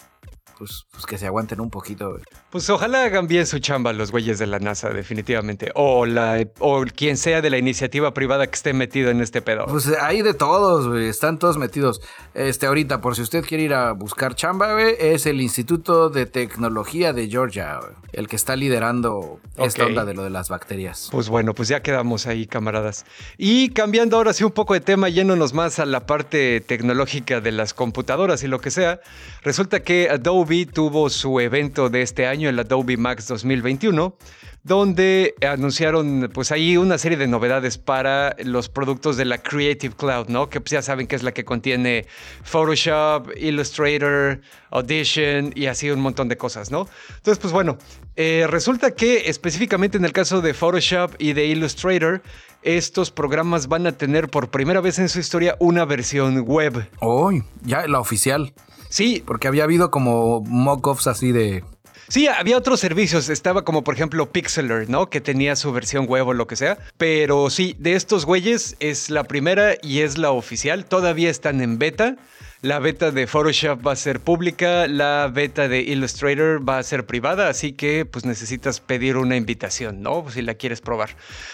pues, 0.59 0.85
pues, 0.91 1.05
que 1.05 1.17
se 1.17 1.25
aguanten 1.25 1.61
un 1.61 1.69
poquito. 1.69 2.17
Pues 2.49 2.69
ojalá 2.69 3.03
hagan 3.03 3.27
bien 3.27 3.47
su 3.47 3.59
chamba 3.59 3.93
los 3.93 4.11
güeyes 4.11 4.39
de 4.39 4.45
la 4.45 4.59
NASA, 4.59 4.89
definitivamente. 4.89 5.71
O, 5.73 6.05
la, 6.05 6.45
o 6.59 6.83
quien 6.83 7.15
sea 7.15 7.41
de 7.41 7.49
la 7.49 7.57
iniciativa 7.57 8.13
privada 8.13 8.45
que 8.45 8.55
esté 8.55 8.73
metido 8.73 9.09
en 9.09 9.21
este 9.21 9.41
pedo. 9.41 9.65
Pues 9.67 9.87
hay 10.01 10.21
de 10.21 10.33
todos, 10.33 10.89
güey. 10.89 11.07
Están 11.07 11.39
todos 11.39 11.57
metidos. 11.57 12.01
Este, 12.33 12.65
ahorita, 12.65 12.99
por 12.99 13.15
si 13.15 13.21
usted 13.21 13.45
quiere 13.45 13.63
ir 13.63 13.73
a 13.73 13.93
buscar 13.93 14.35
chamba, 14.35 14.73
güey, 14.73 14.95
es 14.99 15.25
el 15.25 15.39
Instituto 15.39 16.09
de 16.09 16.25
Tecnología 16.25 17.13
de 17.13 17.29
Georgia, 17.29 17.79
el 18.11 18.27
que 18.27 18.35
está 18.35 18.57
liderando 18.57 19.39
esta 19.55 19.85
onda 19.85 20.03
de 20.03 20.13
lo 20.13 20.23
de 20.23 20.29
las 20.29 20.49
bacterias. 20.49 21.07
Pues 21.09 21.29
bueno, 21.29 21.53
pues 21.53 21.69
ya 21.69 21.81
quedamos 21.81 22.27
ahí, 22.27 22.47
camaradas. 22.47 23.05
Y 23.37 23.69
cambiando 23.69 24.17
ahora 24.17 24.33
sí 24.33 24.43
un 24.43 24.51
poco 24.51 24.73
de 24.73 24.81
tema, 24.81 25.07
yéndonos 25.07 25.53
más 25.53 25.79
a 25.79 25.85
la 25.85 26.05
parte 26.05 26.59
tecnológica 26.59 27.39
de 27.39 27.53
las 27.53 27.73
computadoras 27.73 28.43
y 28.43 28.47
lo 28.47 28.59
que 28.59 28.71
sea, 28.71 28.99
resulta 29.41 29.79
que 29.83 30.09
Adobe 30.09 30.48
tuvo 30.49 31.09
su 31.09 31.39
evento 31.39 31.89
de 31.89 32.01
este 32.01 32.25
año, 32.25 32.49
el 32.49 32.57
Adobe 32.57 32.97
Max 32.97 33.27
2021, 33.27 34.15
donde 34.63 35.35
anunciaron 35.47 36.29
pues 36.33 36.51
ahí 36.51 36.75
una 36.75 36.97
serie 36.97 37.17
de 37.17 37.27
novedades 37.27 37.77
para 37.77 38.35
los 38.43 38.67
productos 38.67 39.15
de 39.15 39.25
la 39.25 39.37
Creative 39.37 39.93
Cloud, 39.95 40.27
¿no? 40.27 40.49
Que 40.49 40.59
pues, 40.59 40.71
ya 40.71 40.81
saben 40.81 41.05
que 41.05 41.15
es 41.15 41.23
la 41.23 41.33
que 41.33 41.45
contiene 41.45 42.07
Photoshop, 42.43 43.29
Illustrator, 43.37 44.41
Audition 44.71 45.53
y 45.55 45.67
así 45.67 45.91
un 45.91 46.01
montón 46.01 46.29
de 46.29 46.37
cosas, 46.37 46.71
¿no? 46.71 46.87
Entonces, 47.09 47.37
pues 47.37 47.53
bueno, 47.53 47.77
eh, 48.15 48.47
resulta 48.49 48.91
que 48.91 49.29
específicamente 49.29 49.97
en 49.97 50.05
el 50.05 50.13
caso 50.13 50.41
de 50.41 50.55
Photoshop 50.55 51.13
y 51.19 51.33
de 51.33 51.45
Illustrator, 51.45 52.23
estos 52.63 53.11
programas 53.11 53.67
van 53.67 53.85
a 53.85 53.91
tener 53.91 54.29
por 54.29 54.49
primera 54.49 54.81
vez 54.81 54.97
en 54.97 55.09
su 55.09 55.19
historia 55.19 55.55
una 55.59 55.85
versión 55.85 56.39
web. 56.39 56.89
Oh, 57.01 57.31
ya 57.61 57.87
la 57.87 57.99
oficial. 57.99 58.51
Sí. 58.89 59.23
Porque 59.25 59.47
había 59.47 59.63
habido 59.63 59.91
como 59.91 60.41
mock-offs 60.41 61.07
así 61.07 61.31
de... 61.31 61.63
Sí, 62.09 62.27
había 62.27 62.57
otros 62.57 62.79
servicios, 62.79 63.29
estaba 63.29 63.63
como 63.63 63.83
por 63.83 63.93
ejemplo 63.93 64.31
Pixeler, 64.31 64.89
¿no? 64.89 65.11
Que 65.11 65.21
tenía 65.21 65.55
su 65.55 65.71
versión 65.71 66.07
web 66.07 66.27
o 66.27 66.33
lo 66.33 66.47
que 66.47 66.55
sea. 66.55 66.79
Pero 66.97 67.51
sí, 67.51 67.75
de 67.77 67.93
estos 67.93 68.25
güeyes 68.25 68.75
es 68.79 69.11
la 69.11 69.25
primera 69.25 69.75
y 69.83 69.99
es 69.99 70.17
la 70.17 70.31
oficial. 70.31 70.85
Todavía 70.85 71.29
están 71.29 71.61
en 71.61 71.77
beta. 71.77 72.15
La 72.61 72.79
beta 72.79 73.11
de 73.11 73.25
Photoshop 73.25 73.87
va 73.87 73.93
a 73.93 73.95
ser 73.95 74.19
pública, 74.19 74.85
la 74.85 75.31
beta 75.33 75.69
de 75.69 75.79
Illustrator 75.79 76.67
va 76.67 76.77
a 76.77 76.83
ser 76.83 77.05
privada, 77.05 77.47
así 77.47 77.71
que 77.71 78.03
pues 78.03 78.25
necesitas 78.25 78.81
pedir 78.81 79.15
una 79.15 79.37
invitación, 79.37 80.01
¿no? 80.01 80.25
Si 80.29 80.41
la 80.41 80.55
quieres 80.55 80.81
probar. 80.81 81.11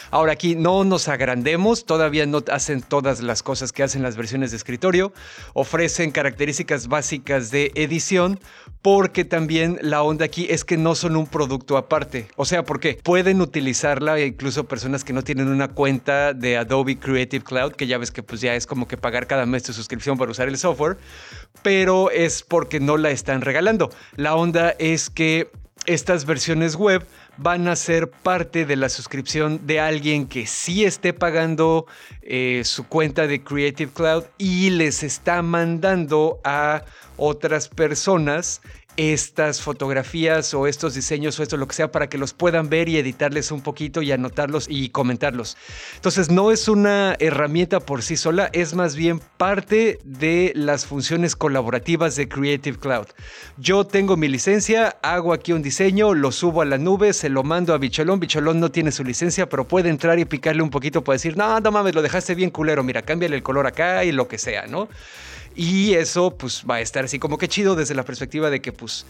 Ahora 0.09 0.31
aquí 0.31 0.55
no 0.55 0.83
nos 0.83 1.07
agrandemos, 1.07 1.85
todavía 1.85 2.25
no 2.25 2.43
hacen 2.51 2.81
todas 2.81 3.21
las 3.21 3.43
cosas 3.43 3.71
que 3.71 3.83
hacen 3.83 4.01
las 4.01 4.17
versiones 4.17 4.49
de 4.49 4.57
escritorio, 4.57 5.13
ofrecen 5.53 6.09
características 6.09 6.87
básicas 6.87 7.51
de 7.51 7.71
edición, 7.75 8.39
porque 8.81 9.25
también 9.25 9.77
la 9.81 10.01
onda 10.01 10.25
aquí 10.25 10.47
es 10.49 10.65
que 10.65 10.75
no 10.75 10.95
son 10.95 11.17
un 11.17 11.27
producto 11.27 11.77
aparte. 11.77 12.29
O 12.35 12.45
sea, 12.45 12.63
porque 12.63 12.99
pueden 13.03 13.41
utilizarla 13.41 14.19
incluso 14.21 14.67
personas 14.67 15.03
que 15.03 15.13
no 15.13 15.23
tienen 15.23 15.49
una 15.49 15.67
cuenta 15.67 16.33
de 16.33 16.57
Adobe 16.57 16.97
Creative 16.97 17.43
Cloud, 17.43 17.73
que 17.73 17.85
ya 17.85 17.99
ves 17.99 18.09
que 18.09 18.23
pues 18.23 18.41
ya 18.41 18.55
es 18.55 18.65
como 18.65 18.87
que 18.87 18.97
pagar 18.97 19.27
cada 19.27 19.45
mes 19.45 19.61
tu 19.61 19.71
suscripción 19.71 20.17
para 20.17 20.31
usar 20.31 20.47
el 20.47 20.57
software 20.57 20.94
pero 21.61 22.11
es 22.11 22.43
porque 22.43 22.79
no 22.79 22.97
la 22.97 23.09
están 23.09 23.41
regalando. 23.41 23.89
La 24.15 24.35
onda 24.35 24.75
es 24.77 25.09
que 25.09 25.49
estas 25.85 26.25
versiones 26.25 26.75
web 26.75 27.05
van 27.37 27.67
a 27.67 27.75
ser 27.75 28.09
parte 28.09 28.65
de 28.65 28.75
la 28.75 28.89
suscripción 28.89 29.65
de 29.67 29.79
alguien 29.79 30.27
que 30.27 30.47
sí 30.47 30.85
esté 30.85 31.13
pagando 31.13 31.85
eh, 32.21 32.61
su 32.63 32.87
cuenta 32.87 33.27
de 33.27 33.43
Creative 33.43 33.91
Cloud 33.91 34.23
y 34.37 34.69
les 34.69 35.03
está 35.03 35.41
mandando 35.41 36.39
a 36.43 36.83
otras 37.17 37.67
personas 37.67 38.61
estas 38.97 39.61
fotografías 39.61 40.53
o 40.53 40.67
estos 40.67 40.93
diseños 40.93 41.39
o 41.39 41.43
esto 41.43 41.57
lo 41.57 41.67
que 41.67 41.75
sea 41.75 41.91
para 41.91 42.07
que 42.07 42.17
los 42.17 42.33
puedan 42.33 42.69
ver 42.69 42.89
y 42.89 42.97
editarles 42.97 43.51
un 43.51 43.61
poquito 43.61 44.01
y 44.01 44.11
anotarlos 44.11 44.67
y 44.69 44.89
comentarlos. 44.89 45.57
Entonces 45.95 46.29
no 46.29 46.51
es 46.51 46.67
una 46.67 47.15
herramienta 47.19 47.79
por 47.79 48.01
sí 48.01 48.17
sola, 48.17 48.49
es 48.53 48.73
más 48.73 48.95
bien 48.95 49.19
parte 49.37 49.99
de 50.03 50.51
las 50.55 50.85
funciones 50.85 51.35
colaborativas 51.35 52.15
de 52.15 52.27
Creative 52.27 52.77
Cloud. 52.77 53.07
Yo 53.57 53.85
tengo 53.85 54.17
mi 54.17 54.27
licencia, 54.27 54.97
hago 55.01 55.33
aquí 55.33 55.53
un 55.53 55.61
diseño, 55.61 56.13
lo 56.13 56.31
subo 56.31 56.61
a 56.61 56.65
la 56.65 56.77
nube, 56.77 57.13
se 57.13 57.29
lo 57.29 57.43
mando 57.43 57.73
a 57.73 57.77
Bicholón, 57.77 58.19
Bicholón 58.19 58.59
no 58.59 58.71
tiene 58.71 58.91
su 58.91 59.03
licencia, 59.03 59.49
pero 59.49 59.67
puede 59.67 59.89
entrar 59.89 60.19
y 60.19 60.25
picarle 60.25 60.61
un 60.61 60.69
poquito 60.69 61.03
para 61.03 61.15
decir, 61.15 61.37
no, 61.37 61.59
no 61.59 61.71
mames, 61.71 61.95
lo 61.95 62.01
dejaste 62.01 62.35
bien 62.35 62.49
culero, 62.49 62.83
mira, 62.83 63.01
cámbiale 63.01 63.35
el 63.35 63.43
color 63.43 63.67
acá 63.67 64.03
y 64.03 64.11
lo 64.11 64.27
que 64.27 64.37
sea, 64.37 64.67
¿no? 64.67 64.87
Y 65.55 65.93
eso 65.93 66.37
pues 66.37 66.63
va 66.69 66.75
a 66.75 66.81
estar 66.81 67.05
así 67.05 67.19
como 67.19 67.37
que 67.37 67.47
chido 67.47 67.75
desde 67.75 67.95
la 67.95 68.03
perspectiva 68.03 68.49
de 68.49 68.61
que 68.61 68.71
pues 68.73 69.05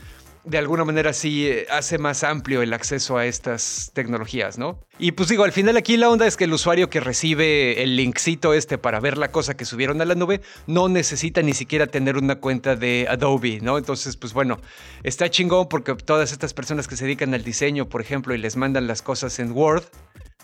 de 0.46 0.60
alguna 0.60 0.86
manera 0.86 1.12
sí 1.12 1.48
eh, 1.48 1.66
hace 1.72 1.98
más 1.98 2.24
amplio 2.24 2.62
el 2.62 2.72
acceso 2.74 3.18
a 3.18 3.26
estas 3.26 3.92
tecnologías, 3.94 4.58
¿no? 4.58 4.80
Y 5.00 5.12
pues 5.14 5.30
digo, 5.30 5.44
al 5.44 5.52
final 5.52 5.76
aquí 5.76 5.98
la 5.98 6.10
onda 6.10 6.28
es 6.28 6.38
que 6.38 6.44
el 6.44 6.54
usuario 6.54 6.90
que 6.90 7.00
recibe 7.00 7.82
el 7.82 7.96
linkcito 7.96 8.54
este 8.54 8.78
para 8.78 9.00
ver 9.00 9.18
la 9.18 9.32
cosa 9.32 9.58
que 9.58 9.66
subieron 9.66 10.02
a 10.02 10.06
la 10.06 10.16
nube 10.16 10.42
no 10.68 10.88
necesita 10.88 11.42
ni 11.42 11.54
siquiera 11.54 11.88
tener 11.88 12.18
una 12.18 12.36
cuenta 12.36 12.76
de 12.76 13.08
Adobe, 13.10 13.60
¿no? 13.62 13.78
Entonces, 13.78 14.16
pues 14.18 14.34
bueno, 14.34 14.60
está 15.04 15.30
chingón 15.30 15.68
porque 15.68 15.96
todas 15.96 16.32
estas 16.32 16.54
personas 16.54 16.88
que 16.88 16.96
se 16.96 17.06
dedican 17.06 17.34
al 17.34 17.44
diseño, 17.44 17.90
por 17.90 18.02
ejemplo, 18.02 18.36
y 18.36 18.38
les 18.38 18.56
mandan 18.56 18.88
las 18.88 19.02
cosas 19.02 19.40
en 19.40 19.52
Word, 19.52 19.84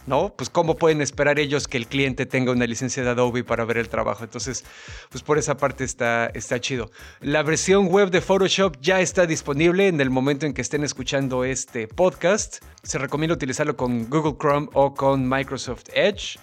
¿no? 0.07 0.33
Pues 0.35 0.49
cómo 0.49 0.75
pueden 0.75 1.01
esperar 1.01 1.39
ellos 1.39 1.67
que 1.67 1.77
el 1.77 1.87
cliente 1.87 2.25
tenga 2.25 2.51
una 2.51 2.65
licencia 2.65 3.03
de 3.03 3.09
Adobe 3.09 3.43
para 3.43 3.65
ver 3.65 3.77
el 3.77 3.89
trabajo. 3.89 4.23
Entonces, 4.23 4.63
pues 5.09 5.23
por 5.23 5.37
esa 5.37 5.57
parte 5.57 5.83
está, 5.83 6.27
está 6.27 6.59
chido. 6.59 6.91
La 7.19 7.43
versión 7.43 7.87
web 7.87 8.09
de 8.09 8.21
Photoshop 8.21 8.77
ya 8.81 9.01
está 9.01 9.25
disponible 9.25 9.87
en 9.87 10.01
el 10.01 10.09
momento 10.09 10.45
en 10.45 10.53
que 10.53 10.61
estén 10.61 10.83
escuchando 10.83 11.43
este 11.43 11.87
podcast. 11.87 12.63
Se 12.83 12.97
recomienda 12.97 13.35
utilizarlo 13.35 13.75
con 13.75 14.09
Google 14.09 14.37
Chrome 14.39 14.69
o 14.73 14.93
con 14.93 15.27
Microsoft 15.27 15.85
Edge. 15.93 16.39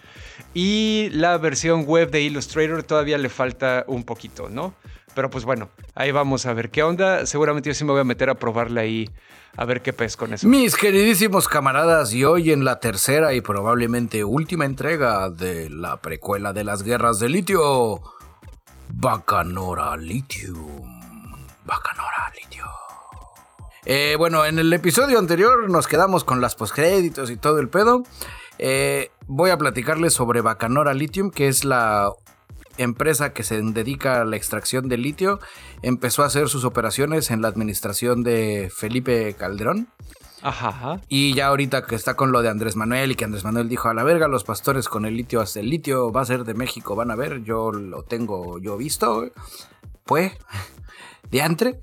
Y 0.54 1.08
la 1.12 1.36
versión 1.38 1.84
web 1.84 2.10
de 2.10 2.22
Illustrator 2.22 2.82
todavía 2.82 3.18
le 3.18 3.28
falta 3.28 3.84
un 3.88 4.04
poquito, 4.04 4.48
¿no? 4.48 4.74
Pero 5.18 5.30
pues 5.30 5.44
bueno, 5.44 5.70
ahí 5.96 6.12
vamos 6.12 6.46
a 6.46 6.52
ver 6.52 6.70
qué 6.70 6.84
onda. 6.84 7.26
Seguramente 7.26 7.68
yo 7.68 7.74
sí 7.74 7.84
me 7.84 7.90
voy 7.90 8.02
a 8.02 8.04
meter 8.04 8.30
a 8.30 8.36
probarla 8.36 8.82
ahí 8.82 9.10
a 9.56 9.64
ver 9.64 9.82
qué 9.82 9.92
pez 9.92 10.16
con 10.16 10.32
eso. 10.32 10.46
Mis 10.46 10.76
queridísimos 10.76 11.48
camaradas, 11.48 12.14
y 12.14 12.24
hoy 12.24 12.52
en 12.52 12.64
la 12.64 12.78
tercera 12.78 13.34
y 13.34 13.40
probablemente 13.40 14.22
última 14.22 14.64
entrega 14.64 15.28
de 15.28 15.70
la 15.70 15.96
precuela 15.96 16.52
de 16.52 16.62
las 16.62 16.84
guerras 16.84 17.18
de 17.18 17.30
litio, 17.30 18.00
Bacanora 18.90 19.96
Lithium. 19.96 21.08
Bacanora 21.64 22.32
Lithium. 22.40 22.68
Eh, 23.86 24.14
bueno, 24.16 24.44
en 24.44 24.60
el 24.60 24.72
episodio 24.72 25.18
anterior 25.18 25.68
nos 25.68 25.88
quedamos 25.88 26.22
con 26.22 26.40
las 26.40 26.54
postcréditos 26.54 27.28
y 27.32 27.36
todo 27.36 27.58
el 27.58 27.68
pedo. 27.68 28.04
Eh, 28.60 29.10
voy 29.26 29.50
a 29.50 29.58
platicarles 29.58 30.14
sobre 30.14 30.42
Bacanora 30.42 30.94
Lithium, 30.94 31.32
que 31.32 31.48
es 31.48 31.64
la 31.64 32.08
empresa 32.78 33.32
que 33.32 33.42
se 33.42 33.60
dedica 33.60 34.20
a 34.20 34.24
la 34.24 34.36
extracción 34.36 34.88
de 34.88 34.96
litio. 34.96 35.40
Empezó 35.82 36.22
a 36.22 36.26
hacer 36.26 36.48
sus 36.48 36.64
operaciones 36.64 37.30
en 37.30 37.42
la 37.42 37.48
administración 37.48 38.22
de 38.22 38.70
Felipe 38.74 39.34
Calderón. 39.34 39.88
Ajá, 40.40 41.00
Y 41.08 41.34
ya 41.34 41.48
ahorita 41.48 41.84
que 41.84 41.96
está 41.96 42.14
con 42.14 42.30
lo 42.30 42.42
de 42.42 42.48
Andrés 42.48 42.76
Manuel 42.76 43.10
y 43.10 43.16
que 43.16 43.24
Andrés 43.24 43.42
Manuel 43.42 43.68
dijo 43.68 43.88
a 43.88 43.94
la 43.94 44.04
verga, 44.04 44.28
los 44.28 44.44
pastores 44.44 44.88
con 44.88 45.04
el 45.04 45.16
litio, 45.16 45.40
hasta 45.40 45.58
el 45.58 45.68
litio 45.68 46.12
va 46.12 46.20
a 46.20 46.26
ser 46.26 46.44
de 46.44 46.54
México, 46.54 46.94
van 46.94 47.10
a 47.10 47.16
ver, 47.16 47.42
yo 47.42 47.72
lo 47.72 48.04
tengo 48.04 48.58
yo 48.60 48.76
visto. 48.76 49.30
Pues, 50.04 50.32
diantre. 51.30 51.80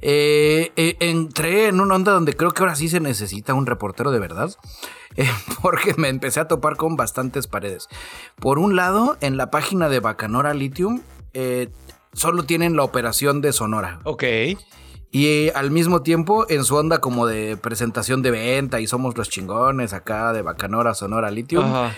Eh, 0.00 0.72
eh, 0.76 0.96
entré 1.00 1.66
en 1.68 1.80
una 1.80 1.96
onda 1.96 2.12
donde 2.12 2.34
creo 2.34 2.52
que 2.52 2.62
ahora 2.62 2.76
sí 2.76 2.88
se 2.88 3.00
necesita 3.00 3.54
un 3.54 3.66
reportero 3.66 4.10
de 4.10 4.18
verdad. 4.18 4.50
eh, 5.16 5.28
porque 5.62 5.94
me 5.96 6.08
empecé 6.08 6.40
a 6.40 6.48
topar 6.48 6.76
con 6.76 6.96
bastantes 6.96 7.46
paredes. 7.46 7.88
Por 8.36 8.58
un 8.58 8.76
lado, 8.76 9.16
en 9.20 9.36
la 9.36 9.50
página 9.50 9.88
de 9.88 10.00
Bacanora 10.00 10.54
Lithium, 10.54 11.02
solo 12.12 12.44
tienen 12.44 12.76
la 12.76 12.84
operación 12.84 13.40
de 13.40 13.52
Sonora. 13.52 14.00
ok. 14.04 14.24
Y 15.10 15.48
al 15.54 15.70
mismo 15.70 16.02
tiempo, 16.02 16.44
en 16.50 16.64
su 16.64 16.76
onda 16.76 16.98
como 16.98 17.26
de 17.26 17.56
presentación 17.56 18.20
de 18.20 18.30
venta 18.30 18.78
y 18.80 18.86
somos 18.86 19.16
los 19.16 19.30
chingones 19.30 19.94
acá 19.94 20.34
de 20.34 20.42
Bacanora, 20.42 20.92
Sonora, 20.92 21.30
Lithium. 21.30 21.64
Ajá. 21.64 21.94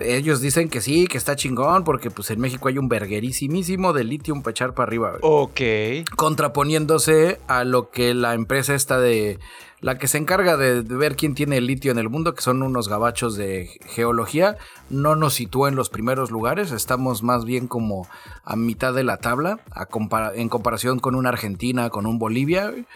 Ellos 0.00 0.40
dicen 0.40 0.68
que 0.70 0.80
sí, 0.80 1.06
que 1.06 1.18
está 1.18 1.36
chingón, 1.36 1.84
porque 1.84 2.10
pues 2.10 2.30
en 2.30 2.40
México 2.40 2.68
hay 2.68 2.78
un 2.78 2.88
verguerísimísimo 2.88 3.92
de 3.92 4.04
lithium 4.04 4.42
para 4.42 4.52
echar 4.52 4.72
para 4.74 4.86
arriba. 4.88 5.10
güey. 5.20 5.20
Ok. 5.22 6.08
Contraponiéndose 6.16 7.38
a 7.48 7.64
lo 7.64 7.90
que 7.90 8.14
la 8.14 8.34
empresa 8.34 8.74
está 8.74 8.98
de... 9.00 9.38
La 9.80 9.98
que 9.98 10.06
se 10.06 10.16
encarga 10.16 10.56
de, 10.56 10.82
de 10.84 10.94
ver 10.94 11.16
quién 11.16 11.34
tiene 11.34 11.56
el 11.56 11.66
litio 11.66 11.90
en 11.90 11.98
el 11.98 12.08
mundo, 12.08 12.34
que 12.34 12.40
son 12.42 12.62
unos 12.62 12.88
gabachos 12.88 13.34
de 13.36 13.68
geología, 13.88 14.56
no 14.90 15.16
nos 15.16 15.34
sitúa 15.34 15.68
en 15.68 15.74
los 15.74 15.90
primeros 15.90 16.30
lugares. 16.30 16.70
Estamos 16.70 17.24
más 17.24 17.44
bien 17.44 17.66
como 17.66 18.06
a 18.44 18.54
mitad 18.54 18.94
de 18.94 19.02
la 19.02 19.16
tabla, 19.16 19.58
a 19.72 19.86
compara- 19.86 20.32
en 20.36 20.48
comparación 20.48 21.00
con 21.00 21.16
una 21.16 21.30
Argentina, 21.30 21.90
con 21.90 22.06
un 22.06 22.18
Bolivia. 22.20 22.70
güey, 22.70 22.86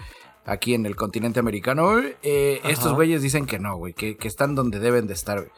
Aquí 0.44 0.74
en 0.74 0.86
el 0.86 0.94
continente 0.94 1.40
americano. 1.40 1.98
Eh, 2.22 2.60
estos 2.62 2.92
güeyes 2.94 3.20
dicen 3.20 3.46
que 3.46 3.58
no, 3.58 3.76
güey, 3.76 3.92
que, 3.92 4.16
que 4.16 4.28
están 4.28 4.54
donde 4.54 4.78
deben 4.78 5.08
de 5.08 5.14
estar. 5.14 5.38
güey 5.38 5.50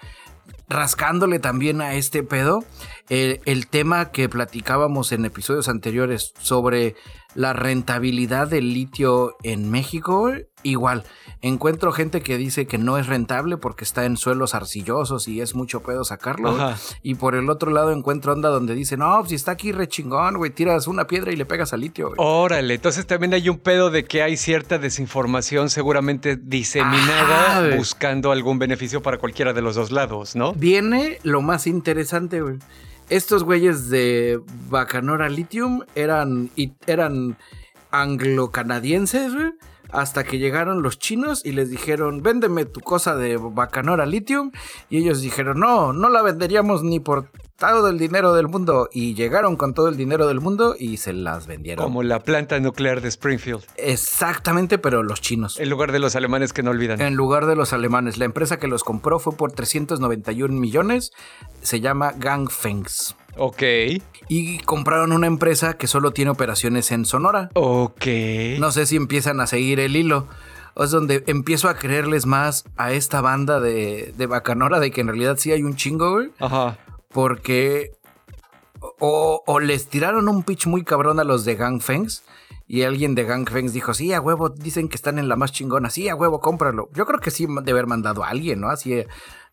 rascándole 0.69 1.39
también 1.39 1.81
a 1.81 1.95
este 1.95 2.23
pedo 2.23 2.65
el, 3.09 3.41
el 3.45 3.67
tema 3.69 4.11
que 4.11 4.29
platicábamos 4.29 5.13
en 5.13 5.25
episodios 5.25 5.69
anteriores 5.69 6.33
sobre 6.41 6.95
la 7.35 7.53
rentabilidad 7.53 8.49
del 8.49 8.73
litio 8.73 9.37
en 9.43 9.71
México. 9.71 10.33
Igual, 10.65 11.05
encuentro 11.41 11.93
gente 11.93 12.21
que 12.21 12.37
dice 12.37 12.67
que 12.67 12.79
no 12.79 12.99
es 12.99 13.07
rentable 13.07 13.59
porque 13.59 13.85
está 13.85 14.07
en 14.07 14.17
suelos 14.17 14.55
arcillosos 14.55 15.29
y 15.29 15.41
es 15.41 15.55
mucho 15.55 15.81
pedo 15.83 16.03
sacarlo. 16.05 16.57
Y 17.03 17.15
por 17.15 17.37
el 17.37 17.49
otro 17.49 17.71
lado 17.71 17.93
encuentro 17.93 18.33
onda 18.33 18.49
donde 18.49 18.75
dice, 18.75 18.97
no, 18.97 19.25
si 19.25 19.37
está 19.37 19.53
aquí 19.53 19.71
re 19.71 19.87
chingón, 19.87 20.39
güey, 20.39 20.51
tiras 20.51 20.89
una 20.89 21.07
piedra 21.07 21.31
y 21.33 21.37
le 21.37 21.45
pegas 21.45 21.73
al 21.73 21.83
litio. 21.83 22.09
güey". 22.09 22.17
Órale, 22.19 22.75
entonces 22.75 23.07
también 23.07 23.35
hay 23.35 23.49
un 23.49 23.59
pedo 23.59 23.91
de 23.91 24.05
que 24.05 24.23
hay 24.23 24.37
cierta 24.37 24.79
desinformación 24.79 25.71
seguramente 25.71 26.37
diseminada 26.37 27.47
Ajá, 27.47 27.61
güey. 27.61 27.77
buscando 27.77 28.33
algún 28.33 28.59
beneficio 28.59 29.01
para 29.01 29.19
cualquiera 29.19 29.53
de 29.53 29.63
los 29.63 29.77
dos 29.77 29.93
lados, 29.93 30.35
¿no? 30.35 30.55
Viene 30.55 31.19
lo 31.23 31.41
más 31.41 31.67
interesante, 31.67 32.41
güey. 32.41 32.59
Estos 33.11 33.43
güeyes 33.43 33.89
de 33.89 34.41
Bacanora 34.69 35.31
Lithium 35.31 35.83
eran, 35.95 36.51
eran 36.87 37.39
anglo-canadienses, 37.91 39.35
güey. 39.35 39.53
Hasta 39.91 40.25
que 40.25 40.39
llegaron 40.39 40.83
los 40.83 40.99
chinos 40.99 41.41
y 41.47 41.53
les 41.53 41.71
dijeron, 41.71 42.23
véndeme 42.23 42.67
tu 42.67 42.81
cosa 42.81 43.17
de 43.17 43.39
Bacanora 43.39 44.05
Lithium. 44.05 44.53
Y 44.91 44.99
ellos 44.99 45.23
dijeron, 45.23 45.59
no, 45.61 45.95
no 45.95 46.11
la 46.11 46.21
venderíamos 46.21 46.83
ni 46.83 47.01
por 47.01 47.31
todo 47.59 47.89
el 47.89 47.99
dinero 47.99 48.33
del 48.35 48.49
mundo. 48.49 48.89
Y 48.93 49.15
llegaron 49.15 49.57
con 49.57 49.75
todo 49.75 49.89
el 49.89 49.97
dinero 49.97 50.27
del 50.29 50.41
mundo 50.41 50.75
y 50.79 50.97
se 50.99 51.13
las 51.13 51.47
vendieron. 51.47 51.85
Como 51.85 52.03
la 52.03 52.21
planta 52.21 52.59
nuclear 52.61 53.01
de 53.01 53.09
Springfield, 53.09 53.65
Exactamente, 53.77 54.79
pero 54.79 55.03
los 55.03 55.21
chinos. 55.21 55.59
en 55.59 55.69
lugar 55.69 55.93
de 55.93 55.99
los 55.99 56.15
alemanes 56.17 56.53
que 56.53 56.63
no 56.63 56.71
olvidan. 56.71 57.01
En 57.01 57.15
lugar 57.15 57.47
de 57.47 57.57
los 57.57 57.73
alemanes. 57.73 58.17
La 58.19 58.25
empresa 58.25 58.59
que 58.59 58.69
los 58.69 58.85
compró 58.85 59.19
fue 59.19 59.35
por 59.37 59.53
391 59.53 60.55
millones. 60.59 61.13
Se 61.63 61.81
llama 61.81 62.13
Gangfengs. 62.17 63.17
Ok, 63.41 63.63
Y 64.29 64.59
compraron 64.65 65.13
una 65.13 65.29
empresa 65.29 65.75
que 65.79 65.87
solo 65.87 66.11
tiene 66.11 66.31
operaciones 66.33 66.91
en 66.91 67.05
Sonora. 67.05 67.51
ok. 67.55 68.05
No 68.59 68.73
sé 68.73 68.87
si 68.87 68.97
empiezan 68.97 69.41
a 69.41 69.47
seguir 69.47 69.79
el 69.81 69.95
hilo. 69.97 70.27
Es 70.77 70.91
donde 70.91 71.23
empiezo 71.27 71.69
a 71.69 71.75
creerles 71.75 72.27
más 72.27 72.65
a 72.77 72.93
esta 72.93 73.21
banda 73.21 73.59
de, 73.61 74.13
de 74.17 74.27
Bacanora 74.27 74.81
de 74.81 74.91
que 74.91 75.01
en 75.01 75.09
realidad 75.09 75.37
sí 75.39 75.51
hay 75.53 75.63
un 75.63 75.77
chingo, 75.77 76.13
güey. 76.13 76.31
Ajá. 76.39 76.79
Porque 77.13 77.91
o, 79.01 79.43
o 79.47 79.61
les 79.61 79.89
tiraron 79.89 80.29
un 80.29 80.43
pitch 80.43 80.67
muy 80.67 80.85
cabrón 80.85 81.19
a 81.21 81.25
los 81.25 81.45
de 81.45 81.55
Gangfengs. 81.57 82.25
Y 82.71 82.83
alguien 82.83 83.15
de 83.15 83.25
Gangfengs 83.25 83.73
dijo, 83.73 83.95
sí, 83.95 84.13
a 84.13 84.21
huevo, 84.21 84.51
dicen 84.51 84.91
que 84.91 84.97
están 84.97 85.19
en 85.19 85.27
la 85.31 85.37
más 85.37 85.53
chingona. 85.53 85.89
Sí, 85.89 86.07
a 86.11 86.15
huevo, 86.15 86.39
cómpralo. 86.41 86.91
Yo 86.93 87.07
creo 87.07 87.19
que 87.19 87.31
sí 87.31 87.47
de 87.63 87.71
haber 87.73 87.87
mandado 87.87 88.23
a 88.25 88.29
alguien, 88.29 88.61
¿no? 88.61 88.69
Así, 88.69 88.93
eh, 88.93 89.09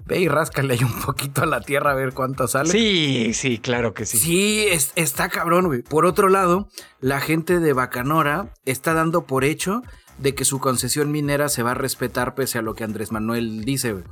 ve 0.06 0.20
y 0.20 0.28
ráscale 0.28 0.74
ahí 0.74 0.84
un 0.84 0.99
poquito 1.01 1.41
a 1.43 1.45
la 1.45 1.62
tierra 1.62 1.91
a 1.91 1.95
ver 1.95 2.14
cuánto 2.14 2.45
sale. 2.49 2.70
Sí, 2.70 3.34
sí, 3.34 3.58
claro 3.60 3.93
que 3.93 4.06
sí. 4.06 4.18
Sí, 4.18 4.66
es- 4.70 4.91
está 4.97 5.30
cabrón, 5.30 5.68
güey. 5.68 5.82
Por 5.82 6.06
otro 6.06 6.28
lado, 6.28 6.68
la 6.99 7.22
gente 7.22 7.60
de 7.62 7.72
Bacanora 7.72 8.53
está 8.66 8.93
dando 8.93 9.26
por 9.26 9.45
hecho 9.45 9.82
de 10.18 10.36
que 10.36 10.45
su 10.45 10.59
concesión 10.59 11.11
minera 11.11 11.49
se 11.49 11.63
va 11.63 11.72
a 11.72 11.76
respetar 11.76 12.36
pese 12.36 12.57
a 12.57 12.61
lo 12.61 12.74
que 12.74 12.84
Andrés 12.84 13.11
Manuel 13.11 13.66
dice. 13.66 14.03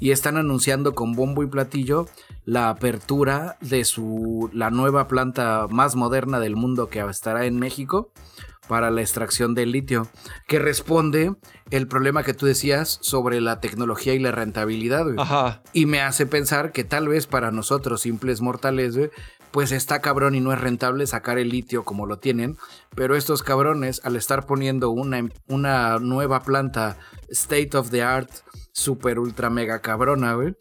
Y 0.00 0.12
están 0.12 0.36
anunciando 0.36 0.94
con 0.94 1.14
bombo 1.14 1.42
y 1.42 1.48
platillo 1.48 2.06
la 2.44 2.68
apertura 2.68 3.56
de 3.60 3.84
su 3.84 4.48
la 4.52 4.70
nueva 4.70 5.08
planta 5.08 5.66
más 5.68 5.96
moderna 5.96 6.38
del 6.38 6.54
mundo 6.54 6.88
que 6.88 7.00
estará 7.00 7.46
en 7.46 7.58
México 7.58 8.12
para 8.68 8.90
la 8.90 9.00
extracción 9.00 9.54
del 9.54 9.72
litio, 9.72 10.08
que 10.46 10.58
responde 10.58 11.34
el 11.70 11.88
problema 11.88 12.22
que 12.22 12.34
tú 12.34 12.46
decías 12.46 12.98
sobre 13.00 13.40
la 13.40 13.60
tecnología 13.60 14.14
y 14.14 14.18
la 14.18 14.30
rentabilidad. 14.30 15.06
Ajá. 15.16 15.62
Y 15.72 15.86
me 15.86 16.02
hace 16.02 16.26
pensar 16.26 16.70
que 16.70 16.84
tal 16.84 17.08
vez 17.08 17.26
para 17.26 17.50
nosotros, 17.50 18.02
simples 18.02 18.40
mortales, 18.40 18.96
pues 19.50 19.72
está 19.72 20.00
cabrón 20.00 20.34
y 20.34 20.40
no 20.40 20.52
es 20.52 20.60
rentable 20.60 21.06
sacar 21.06 21.38
el 21.38 21.48
litio 21.48 21.84
como 21.84 22.06
lo 22.06 22.18
tienen. 22.18 22.56
Pero 22.94 23.16
estos 23.16 23.42
cabrones, 23.42 24.00
al 24.04 24.16
estar 24.16 24.46
poniendo 24.46 24.90
una, 24.90 25.28
una 25.48 25.98
nueva 25.98 26.40
planta 26.40 26.98
state 27.28 27.76
of 27.76 27.90
the 27.90 28.02
art, 28.02 28.30
super 28.72 29.18
ultra 29.18 29.50
mega 29.50 29.80
cabrona, 29.80 30.34
güey, 30.34 30.54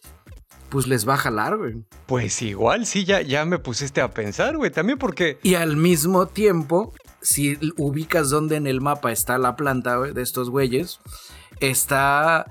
pues 0.69 0.87
les 0.87 1.07
va 1.07 1.15
a 1.15 1.17
jalar, 1.17 1.57
güey. 1.57 1.85
Pues 2.05 2.41
igual, 2.41 2.85
sí, 2.85 3.05
ya, 3.05 3.21
ya 3.21 3.45
me 3.45 3.59
pusiste 3.59 4.01
a 4.01 4.11
pensar, 4.11 4.57
güey. 4.57 4.71
También 4.71 4.97
porque. 4.97 5.39
Y 5.43 5.55
al 5.55 5.77
mismo 5.77 6.27
tiempo, 6.27 6.93
si 7.21 7.57
ubicas 7.77 8.29
dónde 8.29 8.55
en 8.55 8.67
el 8.67 8.81
mapa 8.81 9.11
está 9.11 9.37
la 9.37 9.55
planta 9.55 9.97
güey, 9.97 10.13
de 10.13 10.21
estos 10.21 10.49
güeyes, 10.49 10.99
está 11.59 12.45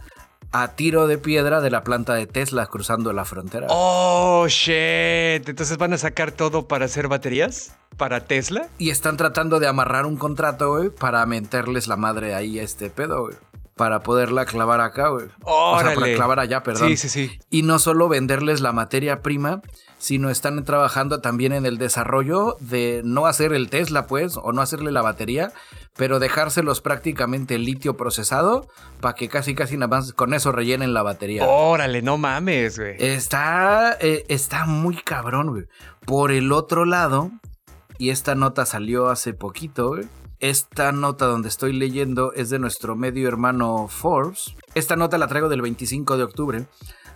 a 0.63 0.69
tiro 0.69 1.07
de 1.07 1.19
piedra 1.19 1.61
de 1.61 1.71
la 1.71 1.85
planta 1.85 2.15
de 2.15 2.27
Tesla 2.27 2.67
cruzando 2.67 3.13
la 3.13 3.25
frontera. 3.25 3.67
Oh, 3.69 4.47
shit. 4.49 5.47
Entonces 5.49 5.77
van 5.77 5.93
a 5.93 5.99
sacar 5.99 6.33
todo 6.33 6.67
para 6.67 6.87
hacer 6.87 7.09
baterías. 7.09 7.77
¿Para 7.99 8.21
Tesla? 8.21 8.69
Y 8.79 8.91
están 8.91 9.17
tratando 9.17 9.61
de 9.61 9.67
amarrar 9.67 10.07
un 10.07 10.17
contrato, 10.17 10.71
güey, 10.77 10.91
para 10.91 11.25
meterles 11.27 11.89
la 11.89 11.97
madre 11.97 12.35
ahí 12.35 12.59
a 12.59 12.63
este 12.63 12.89
pedo, 12.89 13.23
güey. 13.23 13.35
Para 13.75 14.01
poderla 14.01 14.47
clavar 14.47 14.81
acá, 14.81 15.09
güey. 15.09 15.27
O 15.43 15.79
sea, 15.79 15.95
para 15.95 16.15
clavar 16.15 16.41
allá, 16.41 16.63
perdón. 16.63 16.89
Sí, 16.89 16.97
sí, 16.97 17.09
sí. 17.11 17.39
Y 17.51 17.63
no 17.63 17.79
solo 17.79 18.09
venderles 18.09 18.63
la 18.63 18.73
materia 18.73 19.21
prima, 19.21 19.61
sino 19.99 20.31
están 20.31 20.65
trabajando 20.65 21.21
también 21.21 21.53
en 21.53 21.67
el 21.67 21.77
desarrollo 21.77 22.57
de 22.61 23.03
no 23.05 23.27
hacer 23.27 23.53
el 23.53 23.69
Tesla, 23.69 24.07
pues, 24.07 24.39
o 24.39 24.53
no 24.53 24.63
hacerle 24.63 24.93
la 24.93 25.03
batería, 25.03 25.53
pero 25.97 26.19
dejárselos 26.19 26.81
prácticamente 26.81 27.59
litio 27.59 27.97
procesado 27.97 28.69
para 29.01 29.15
que 29.15 29.29
casi, 29.29 29.55
casi 29.55 29.77
nada 29.77 29.89
más 29.89 30.13
con 30.13 30.35
eso 30.35 30.53
rellenen 30.53 30.95
la 30.95 31.03
batería. 31.03 31.47
Órale, 31.47 32.03
no 32.03 32.19
mames, 32.19 32.79
güey. 32.79 32.97
Está, 32.99 33.97
eh, 34.01 34.25
está 34.29 34.67
muy 34.67 34.97
cabrón, 34.97 35.51
güey. 35.51 35.65
Por 36.05 36.33
el 36.33 36.53
otro 36.53 36.85
lado, 36.85 37.31
y 37.99 38.11
esta 38.11 38.35
nota 38.35 38.67
salió 38.67 39.09
hace 39.09 39.33
poquito, 39.33 39.89
güey. 39.89 40.05
Esta 40.39 40.93
nota 40.93 41.25
donde 41.25 41.49
estoy 41.49 41.73
leyendo 41.73 42.33
es 42.35 42.51
de 42.51 42.59
nuestro 42.59 42.95
medio 42.95 43.27
hermano 43.27 43.89
Forbes. 43.89 44.55
Esta 44.75 44.95
nota 44.95 45.17
la 45.17 45.29
traigo 45.29 45.49
del 45.49 45.63
25 45.63 46.19
de 46.19 46.25
octubre, 46.25 46.67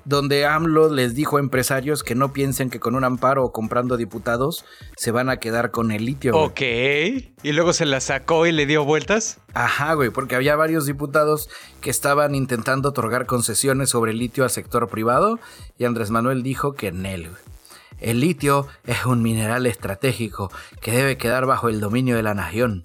donde 0.05 0.47
AMLO 0.47 0.93
les 0.93 1.15
dijo 1.15 1.37
a 1.37 1.41
empresarios 1.41 2.03
que 2.03 2.15
no 2.15 2.33
piensen 2.33 2.71
que 2.71 2.81
con 2.81 2.95
un 2.95 3.05
amparo 3.05 3.45
o 3.45 3.53
comprando 3.53 3.97
diputados 3.97 4.65
se 4.97 5.11
van 5.11 5.29
a 5.29 5.39
quedar 5.39 5.71
con 5.71 5.91
el 5.91 6.05
litio. 6.05 6.33
güey. 6.33 6.45
Ok. 6.47 7.25
Y 7.43 7.53
luego 7.53 7.73
se 7.73 7.87
la 7.87 8.01
sacó 8.01 8.47
y 8.47 8.53
le 8.53 8.67
dio 8.67 8.85
vueltas. 8.85 9.39
Ajá, 9.55 9.95
güey, 9.95 10.11
porque 10.11 10.37
había 10.37 10.57
varios 10.57 10.87
diputados 10.87 11.49
que 11.81 11.91
estaban 11.91 12.35
intentando 12.35 12.91
otorgar 12.91 13.27
concesiones 13.27 13.91
sobre 13.91 14.13
el 14.13 14.19
litio 14.19 14.45
al 14.45 14.51
sector 14.51 14.89
privado 14.89 15.39
y 15.79 15.85
Andrés 15.85 16.11
Manuel 16.11 16.43
dijo 16.43 16.75
que 16.75 16.89
en 16.89 17.07
él. 17.07 17.29
güey. 17.29 17.43
El 18.01 18.21
litio 18.21 18.67
es 18.87 19.05
un 19.05 19.23
mineral 19.23 19.67
estratégico 19.67 20.51
que 20.81 20.93
debe 20.93 21.19
quedar 21.19 21.45
bajo 21.47 21.69
el 21.69 21.81
dominio 21.81 22.17
de 22.17 22.23
la 22.23 22.35
nación. 22.35 22.83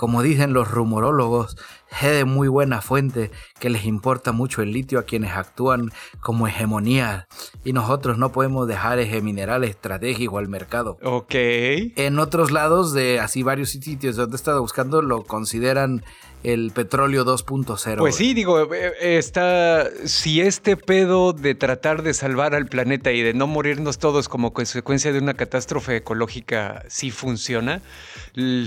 Como 0.00 0.22
dicen 0.22 0.54
los 0.54 0.70
rumorólogos, 0.70 1.58
es 1.90 2.10
de 2.10 2.24
muy 2.24 2.48
buena 2.48 2.80
fuente 2.80 3.30
que 3.58 3.68
les 3.68 3.84
importa 3.84 4.32
mucho 4.32 4.62
el 4.62 4.72
litio 4.72 4.98
a 4.98 5.02
quienes 5.02 5.32
actúan 5.32 5.90
como 6.20 6.48
hegemonía 6.48 7.28
y 7.66 7.74
nosotros 7.74 8.16
no 8.16 8.32
podemos 8.32 8.66
dejar 8.66 8.98
ese 8.98 9.20
mineral 9.20 9.62
estratégico 9.62 10.38
al 10.38 10.48
mercado. 10.48 10.96
Ok. 11.02 11.34
En 11.34 12.18
otros 12.18 12.50
lados 12.50 12.94
de 12.94 13.20
así 13.20 13.42
varios 13.42 13.68
sitios 13.68 14.16
donde 14.16 14.36
he 14.36 14.38
estado 14.38 14.62
buscando 14.62 15.02
lo 15.02 15.22
consideran 15.24 16.02
el 16.42 16.70
petróleo 16.74 17.24
2.0. 17.24 17.98
Pues 17.98 18.16
sí, 18.16 18.32
digo, 18.34 18.60
eh, 18.72 18.92
eh, 19.00 19.18
está. 19.18 19.88
Si 20.04 20.40
este 20.40 20.76
pedo 20.76 21.32
de 21.32 21.54
tratar 21.54 22.02
de 22.02 22.14
salvar 22.14 22.54
al 22.54 22.66
planeta 22.66 23.12
y 23.12 23.22
de 23.22 23.34
no 23.34 23.46
morirnos 23.46 23.98
todos 23.98 24.28
como 24.28 24.52
consecuencia 24.52 25.12
de 25.12 25.18
una 25.18 25.34
catástrofe 25.34 25.96
ecológica 25.96 26.84
sí 26.88 27.10
funciona, 27.10 27.82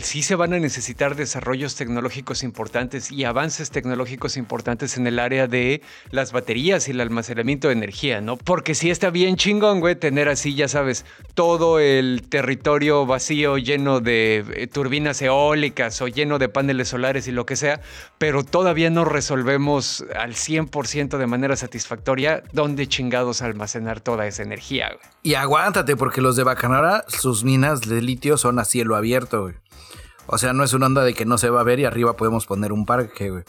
sí 0.01 0.21
se 0.21 0.35
van 0.35 0.53
a 0.53 0.59
necesitar 0.59 1.15
desarrollos 1.15 1.75
tecnológicos 1.75 2.43
importantes 2.43 3.11
y 3.11 3.23
avances 3.23 3.71
tecnológicos 3.71 4.37
importantes 4.37 4.97
en 4.97 5.07
el 5.07 5.19
área 5.19 5.47
de 5.47 5.81
las 6.11 6.31
baterías 6.31 6.87
y 6.87 6.91
el 6.91 7.01
almacenamiento 7.01 7.69
de 7.69 7.73
energía, 7.73 8.21
¿no? 8.21 8.37
Porque 8.37 8.75
sí 8.75 8.89
está 8.89 9.09
bien 9.09 9.35
chingón, 9.35 9.79
güey, 9.79 9.95
tener 9.95 10.29
así, 10.29 10.53
ya 10.53 10.67
sabes, 10.67 11.05
todo 11.33 11.79
el 11.79 12.23
territorio 12.29 13.05
vacío 13.05 13.57
lleno 13.57 13.99
de 13.99 14.43
eh, 14.55 14.67
turbinas 14.67 15.21
eólicas 15.21 16.01
o 16.01 16.07
lleno 16.07 16.37
de 16.37 16.49
paneles 16.49 16.89
solares 16.89 17.27
y 17.27 17.31
lo 17.31 17.45
que 17.45 17.55
sea 17.55 17.62
pero 18.17 18.43
todavía 18.43 18.89
no 18.89 19.05
resolvemos 19.05 20.05
al 20.15 20.33
100% 20.33 21.17
de 21.17 21.27
manera 21.27 21.55
satisfactoria 21.55 22.43
dónde 22.53 22.87
chingados 22.87 23.41
almacenar 23.41 24.01
toda 24.01 24.27
esa 24.27 24.43
energía. 24.43 24.91
Y 25.21 25.35
aguántate, 25.35 25.95
porque 25.95 26.21
los 26.21 26.35
de 26.35 26.43
Bacanara, 26.43 27.05
sus 27.07 27.43
minas 27.43 27.81
de 27.81 28.01
litio 28.01 28.37
son 28.37 28.59
a 28.59 28.65
cielo 28.65 28.95
abierto, 28.95 29.51
O 30.27 30.37
sea, 30.37 30.53
no 30.53 30.63
es 30.63 30.73
una 30.73 30.87
onda 30.87 31.03
de 31.03 31.13
que 31.13 31.25
no 31.25 31.37
se 31.37 31.49
va 31.49 31.61
a 31.61 31.63
ver 31.63 31.79
y 31.79 31.85
arriba 31.85 32.15
podemos 32.15 32.45
poner 32.45 32.71
un 32.71 32.85
parque, 32.85 33.29
güey. 33.29 33.43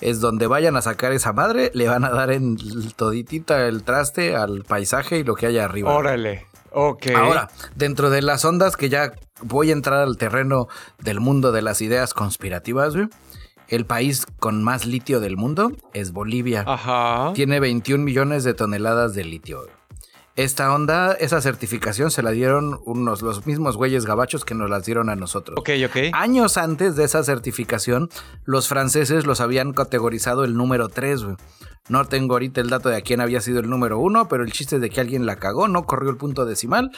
Es 0.00 0.20
donde 0.20 0.46
vayan 0.46 0.76
a 0.76 0.82
sacar 0.82 1.12
esa 1.12 1.32
madre, 1.32 1.70
le 1.74 1.88
van 1.88 2.04
a 2.04 2.10
dar 2.10 2.30
en 2.30 2.56
toditita 2.96 3.66
el 3.66 3.82
traste 3.82 4.36
al 4.36 4.64
paisaje 4.64 5.18
y 5.18 5.24
lo 5.24 5.34
que 5.34 5.46
haya 5.46 5.64
arriba. 5.64 5.92
Órale. 5.92 6.46
Ok. 6.70 7.06
Ahora, 7.16 7.48
dentro 7.74 8.10
de 8.10 8.22
las 8.22 8.44
ondas 8.44 8.76
que 8.76 8.88
ya 8.88 9.12
voy 9.40 9.70
a 9.70 9.72
entrar 9.72 10.00
al 10.00 10.16
terreno 10.16 10.68
del 10.98 11.20
mundo 11.20 11.52
de 11.52 11.62
las 11.62 11.80
ideas 11.80 12.14
conspirativas, 12.14 12.94
güey. 12.94 13.08
El 13.68 13.84
país 13.84 14.26
con 14.38 14.64
más 14.64 14.86
litio 14.86 15.20
del 15.20 15.36
mundo 15.36 15.72
es 15.92 16.12
Bolivia. 16.12 16.64
Ajá. 16.66 17.32
Tiene 17.34 17.60
21 17.60 18.02
millones 18.02 18.42
de 18.42 18.54
toneladas 18.54 19.14
de 19.14 19.24
litio. 19.24 19.66
Esta 20.36 20.72
onda, 20.72 21.12
esa 21.14 21.42
certificación 21.42 22.10
se 22.10 22.22
la 22.22 22.30
dieron 22.30 22.80
unos 22.86 23.22
los 23.22 23.44
mismos 23.44 23.76
güeyes 23.76 24.06
gabachos 24.06 24.44
que 24.44 24.54
nos 24.54 24.70
las 24.70 24.86
dieron 24.86 25.10
a 25.10 25.16
nosotros. 25.16 25.58
Ok, 25.58 25.70
ok. 25.84 25.96
Años 26.14 26.56
antes 26.56 26.96
de 26.96 27.04
esa 27.04 27.22
certificación, 27.24 28.08
los 28.44 28.68
franceses 28.68 29.26
los 29.26 29.40
habían 29.40 29.72
categorizado 29.72 30.44
el 30.44 30.54
número 30.54 30.88
3, 30.88 31.24
güey. 31.24 31.36
No 31.88 32.04
tengo 32.04 32.34
ahorita 32.34 32.60
el 32.60 32.70
dato 32.70 32.88
de 32.88 32.96
a 32.96 33.00
quién 33.00 33.20
había 33.20 33.40
sido 33.40 33.60
el 33.60 33.68
número 33.68 33.98
1, 33.98 34.28
pero 34.28 34.44
el 34.44 34.52
chiste 34.52 34.76
es 34.76 34.80
de 34.80 34.90
que 34.90 35.00
alguien 35.00 35.26
la 35.26 35.36
cagó, 35.36 35.68
no 35.68 35.84
corrió 35.84 36.10
el 36.10 36.16
punto 36.16 36.46
decimal 36.46 36.90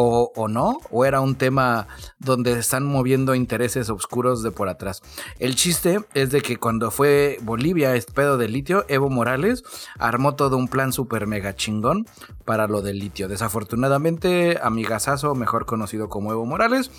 o, 0.00 0.48
no, 0.48 0.78
o 0.90 1.04
era 1.04 1.20
un 1.20 1.34
tema 1.34 1.88
donde 2.20 2.52
están 2.52 2.86
moviendo 2.86 3.34
intereses 3.34 3.90
oscuros 3.90 4.44
de 4.44 4.52
por 4.52 4.68
atrás. 4.68 5.02
El 5.40 5.56
chiste 5.56 6.00
es 6.14 6.30
de 6.30 6.40
que 6.40 6.56
cuando 6.56 6.92
fue 6.92 7.38
Bolivia 7.42 7.96
este 7.96 8.12
pedo 8.12 8.38
de 8.38 8.48
litio, 8.48 8.84
Evo 8.88 9.10
Morales 9.10 9.64
armó 9.98 10.36
todo 10.36 10.56
un 10.56 10.68
plan 10.68 10.92
super 10.92 11.26
mega 11.26 11.56
chingón 11.56 12.06
para 12.44 12.68
lo 12.68 12.80
del 12.80 13.00
litio. 13.00 13.26
Desafortunadamente, 13.26 14.60
amigasazo, 14.62 15.34
mejor 15.34 15.66
conocido 15.66 16.08
como 16.08 16.30
Evo 16.30 16.46
Morales, 16.46 16.92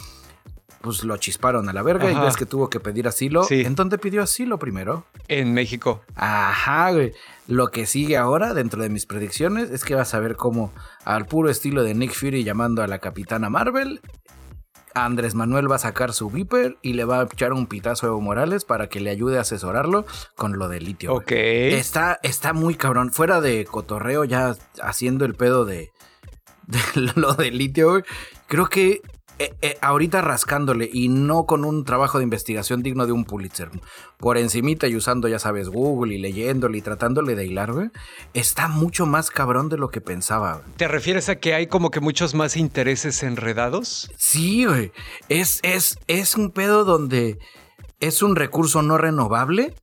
pues 0.82 1.03
lo 1.03 1.17
chisparon 1.17 1.67
a 1.69 1.73
la 1.73 1.84
verga 1.84 2.11
y 2.11 2.15
ves 2.15 2.38
que 2.38 2.45
tuvo 2.45 2.69
que 2.69 2.80
pedir 2.80 3.07
asilo. 3.07 3.45
¿En 3.49 3.75
dónde 3.75 3.97
pidió 3.97 4.23
asilo 4.23 4.57
primero? 4.59 5.05
En 5.27 5.53
México. 5.53 6.01
Ajá, 6.15 6.91
güey. 6.91 7.13
Lo 7.47 7.69
que 7.69 7.86
sigue 7.86 8.17
ahora, 8.17 8.53
dentro 8.53 8.82
de 8.82 8.89
mis 8.89 9.05
predicciones, 9.05 9.71
es 9.71 9.84
que 9.84 9.95
vas 9.95 10.13
a 10.13 10.19
ver 10.19 10.36
cómo, 10.36 10.71
al 11.03 11.25
puro 11.25 11.49
estilo 11.49 11.84
de 11.84 11.95
Nick 11.95 12.13
Fury 12.13 12.43
llamando 12.43 12.82
a 12.84 12.88
la 12.88 12.99
capitana 12.99 13.49
Marvel, 13.49 14.01
Andrés 14.93 15.36
Manuel 15.36 15.71
va 15.71 15.75
a 15.75 15.80
sacar 15.80 16.13
su 16.13 16.30
Viper 16.30 16.77
y 16.82 16.93
le 16.93 17.05
va 17.05 17.21
a 17.21 17.23
echar 17.23 17.53
un 17.53 17.67
pitazo 17.67 18.05
a 18.05 18.09
Evo 18.09 18.21
Morales 18.21 18.65
para 18.65 18.88
que 18.88 18.99
le 18.99 19.09
ayude 19.09 19.38
a 19.38 19.41
asesorarlo 19.41 20.05
con 20.36 20.57
lo 20.57 20.67
del 20.67 20.86
litio. 20.86 21.13
Ok. 21.13 21.32
Está, 21.32 22.19
está 22.23 22.53
muy 22.53 22.75
cabrón. 22.75 23.11
Fuera 23.11 23.41
de 23.41 23.65
cotorreo, 23.65 24.23
ya 24.25 24.55
haciendo 24.82 25.25
el 25.25 25.36
pedo 25.36 25.65
de, 25.65 25.91
de 26.67 27.11
lo 27.15 27.34
del 27.34 27.57
litio, 27.57 28.03
creo 28.47 28.67
que 28.67 29.01
eh, 29.40 29.56
eh, 29.62 29.78
ahorita 29.80 30.22
rascándole 30.22 30.90
y 30.92 31.08
no 31.08 31.46
con 31.46 31.64
un 31.64 31.86
trabajo 31.86 32.18
de 32.18 32.26
investigación 32.26 32.84
digno 32.84 33.06
de 33.06 33.14
un 33.14 33.24
Pulitzer, 33.24 33.72
por 34.18 34.38
encimita 34.38 34.88
y 34.88 34.98
usando, 34.98 35.30
ya 35.30 35.40
sabes, 35.40 35.70
Google 35.70 36.14
y 36.14 36.18
leyéndole 36.18 36.78
y 36.78 36.82
tratándole 36.82 37.36
de 37.36 37.46
hilar, 37.46 37.72
güey, 37.72 37.90
está 38.34 38.68
mucho 38.68 39.06
más 39.06 39.32
cabrón 39.32 39.70
de 39.70 39.78
lo 39.78 39.92
que 39.92 40.02
pensaba. 40.02 40.62
¿Te 40.76 40.90
refieres 40.90 41.30
a 41.30 41.38
que 41.38 41.54
hay 41.54 41.68
como 41.68 41.90
que 41.90 42.02
muchos 42.02 42.36
más 42.36 42.58
intereses 42.58 43.24
enredados? 43.24 44.12
Sí, 44.18 44.66
güey. 44.66 44.92
Es, 45.30 45.60
es, 45.64 45.98
es 46.08 46.36
un 46.36 46.52
pedo 46.52 46.84
donde 46.84 47.40
es 48.02 48.22
un 48.22 48.36
recurso 48.36 48.82
no 48.82 48.98
renovable 48.98 49.74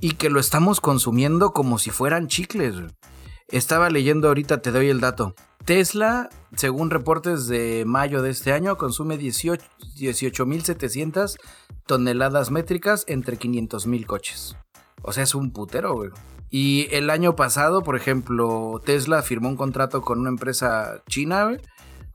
y 0.00 0.12
que 0.12 0.30
lo 0.30 0.38
estamos 0.38 0.80
consumiendo 0.80 1.50
como 1.52 1.78
si 1.78 1.90
fueran 1.90 2.28
chicles. 2.28 2.76
Estaba 3.48 3.90
leyendo 3.90 4.28
ahorita, 4.28 4.62
te 4.62 4.70
doy 4.70 4.88
el 4.88 5.00
dato. 5.00 5.34
Tesla, 5.68 6.30
según 6.56 6.88
reportes 6.88 7.46
de 7.46 7.84
mayo 7.86 8.22
de 8.22 8.30
este 8.30 8.54
año, 8.54 8.78
consume 8.78 9.18
18.700 9.18 11.36
toneladas 11.84 12.50
métricas 12.50 13.04
entre 13.06 13.38
500.000 13.38 14.06
coches. 14.06 14.56
O 15.02 15.12
sea, 15.12 15.24
es 15.24 15.34
un 15.34 15.52
putero, 15.52 15.92
güey. 15.92 16.08
Y 16.48 16.88
el 16.92 17.10
año 17.10 17.36
pasado, 17.36 17.82
por 17.82 17.96
ejemplo, 17.96 18.80
Tesla 18.82 19.20
firmó 19.20 19.50
un 19.50 19.58
contrato 19.58 20.00
con 20.00 20.20
una 20.20 20.30
empresa 20.30 21.02
china, 21.06 21.44
güey, 21.44 21.58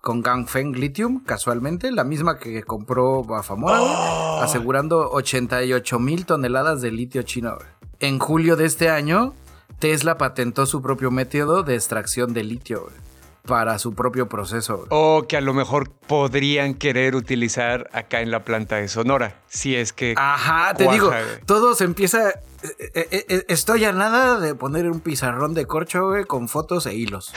con 0.02 0.24
Gangfeng 0.24 0.72
Lithium, 0.72 1.24
casualmente, 1.24 1.92
la 1.92 2.04
misma 2.04 2.40
que 2.40 2.64
compró 2.64 3.24
Bafamora, 3.24 3.84
¡Oh! 3.84 4.42
asegurando 4.42 5.12
88 5.12 6.00
mil 6.00 6.26
toneladas 6.26 6.82
de 6.82 6.90
litio 6.90 7.22
chino. 7.22 7.60
En 8.00 8.18
julio 8.18 8.56
de 8.56 8.66
este 8.66 8.90
año, 8.90 9.36
Tesla 9.78 10.18
patentó 10.18 10.66
su 10.66 10.82
propio 10.82 11.12
método 11.12 11.62
de 11.62 11.76
extracción 11.76 12.34
de 12.34 12.46
litio. 12.46 12.86
Güey 12.86 13.13
para 13.46 13.78
su 13.78 13.94
propio 13.94 14.30
proceso. 14.30 14.86
O 14.90 15.26
que 15.28 15.38
a 15.38 15.42
lo 15.42 15.54
mejor 15.54 15.92
podrían 15.92 16.74
querer 16.74 17.16
utilizar 17.16 17.90
acá 17.94 18.22
en 18.22 18.32
la 18.32 18.44
planta 18.46 18.78
de 18.78 18.88
Sonora, 18.88 19.42
si 19.48 19.76
es 19.76 19.92
que... 19.92 20.16
Ajá, 20.18 20.74
te 20.76 20.88
digo, 20.88 21.12
todo 21.46 21.76
se 21.76 21.84
empieza... 21.84 22.30
Eh, 22.30 23.08
eh, 23.12 23.26
eh, 23.28 23.46
estoy 23.50 23.84
a 23.84 23.92
nada 23.92 24.40
de 24.40 24.56
poner 24.56 24.90
un 24.90 25.02
pizarrón 25.02 25.54
de 25.54 25.66
corcho, 25.66 26.08
güey, 26.08 26.24
con 26.24 26.48
fotos 26.48 26.86
e 26.86 26.96
hilos. 26.96 27.34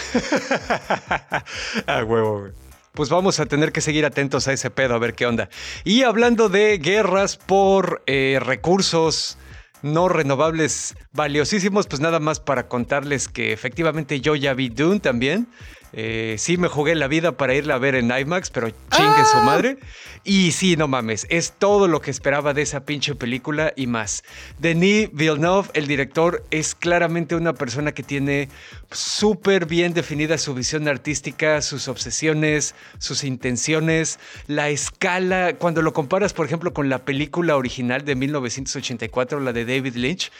a 1.86 2.04
huevo, 2.04 2.40
güey 2.40 2.52
pues 2.92 3.10
vamos 3.10 3.40
a 3.40 3.44
tener 3.44 3.72
que 3.72 3.82
seguir 3.82 4.06
atentos 4.06 4.48
a 4.48 4.54
ese 4.54 4.70
pedo 4.70 4.94
a 4.94 4.98
ver 4.98 5.12
qué 5.12 5.26
onda. 5.26 5.50
Y 5.84 6.04
hablando 6.04 6.48
de 6.48 6.78
guerras 6.78 7.36
por 7.36 8.02
recursos 8.06 9.36
no 9.82 10.08
renovables 10.08 10.94
valiosísimos, 11.12 11.86
pues 11.86 12.00
nada 12.00 12.20
más 12.20 12.40
para 12.40 12.68
contarles 12.68 13.28
que 13.28 13.52
efectivamente 13.52 14.22
yo 14.22 14.34
ya 14.34 14.54
vi 14.54 14.70
Dune 14.70 15.00
también. 15.00 15.48
Eh, 15.92 16.36
sí 16.38 16.56
me 16.56 16.68
jugué 16.68 16.94
la 16.94 17.08
vida 17.08 17.36
para 17.36 17.54
irla 17.54 17.74
a 17.74 17.78
ver 17.78 17.94
en 17.94 18.10
IMAX, 18.10 18.50
pero 18.50 18.68
chingue 18.68 19.24
su 19.30 19.38
ah. 19.38 19.42
madre. 19.44 19.78
Y 20.24 20.50
sí, 20.52 20.76
no 20.76 20.88
mames, 20.88 21.26
es 21.30 21.52
todo 21.52 21.86
lo 21.86 22.00
que 22.00 22.10
esperaba 22.10 22.52
de 22.52 22.62
esa 22.62 22.84
pinche 22.84 23.14
película 23.14 23.72
y 23.76 23.86
más. 23.86 24.24
Denis 24.58 25.08
Villeneuve, 25.12 25.68
el 25.74 25.86
director, 25.86 26.44
es 26.50 26.74
claramente 26.74 27.36
una 27.36 27.54
persona 27.54 27.92
que 27.92 28.02
tiene 28.02 28.48
súper 28.90 29.66
bien 29.66 29.94
definida 29.94 30.36
su 30.38 30.52
visión 30.52 30.88
artística, 30.88 31.62
sus 31.62 31.86
obsesiones, 31.86 32.74
sus 32.98 33.22
intenciones, 33.22 34.18
la 34.48 34.68
escala. 34.68 35.54
Cuando 35.58 35.80
lo 35.80 35.92
comparas, 35.92 36.32
por 36.32 36.46
ejemplo, 36.46 36.72
con 36.74 36.88
la 36.88 37.04
película 37.04 37.56
original 37.56 38.04
de 38.04 38.16
1984, 38.16 39.38
la 39.38 39.52
de 39.52 39.64
David 39.64 39.94
Lynch 39.94 40.32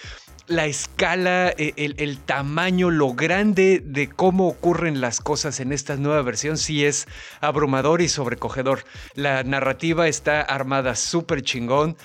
la 0.49 0.67
escala, 0.67 1.53
e, 1.57 1.73
el, 1.77 2.19
tamaño, 2.19 2.91
lo 2.91 3.15
grande 3.15 3.83
de 3.85 4.09
cómo 4.09 4.49
ocurren 4.49 5.01
las 5.01 5.21
cosas 5.21 5.61
en 5.61 5.73
esta 5.73 5.97
nueva 5.97 6.23
versión 6.23 6.57
sí 6.57 6.85
es 6.85 7.07
abrumador 7.41 8.01
y 8.01 8.09
sobrecogedor. 8.09 8.85
La 9.15 9.43
narrativa 9.43 10.07
está 10.09 10.41
armada 10.41 10.95
súper 10.95 11.43
chingón. 11.43 11.97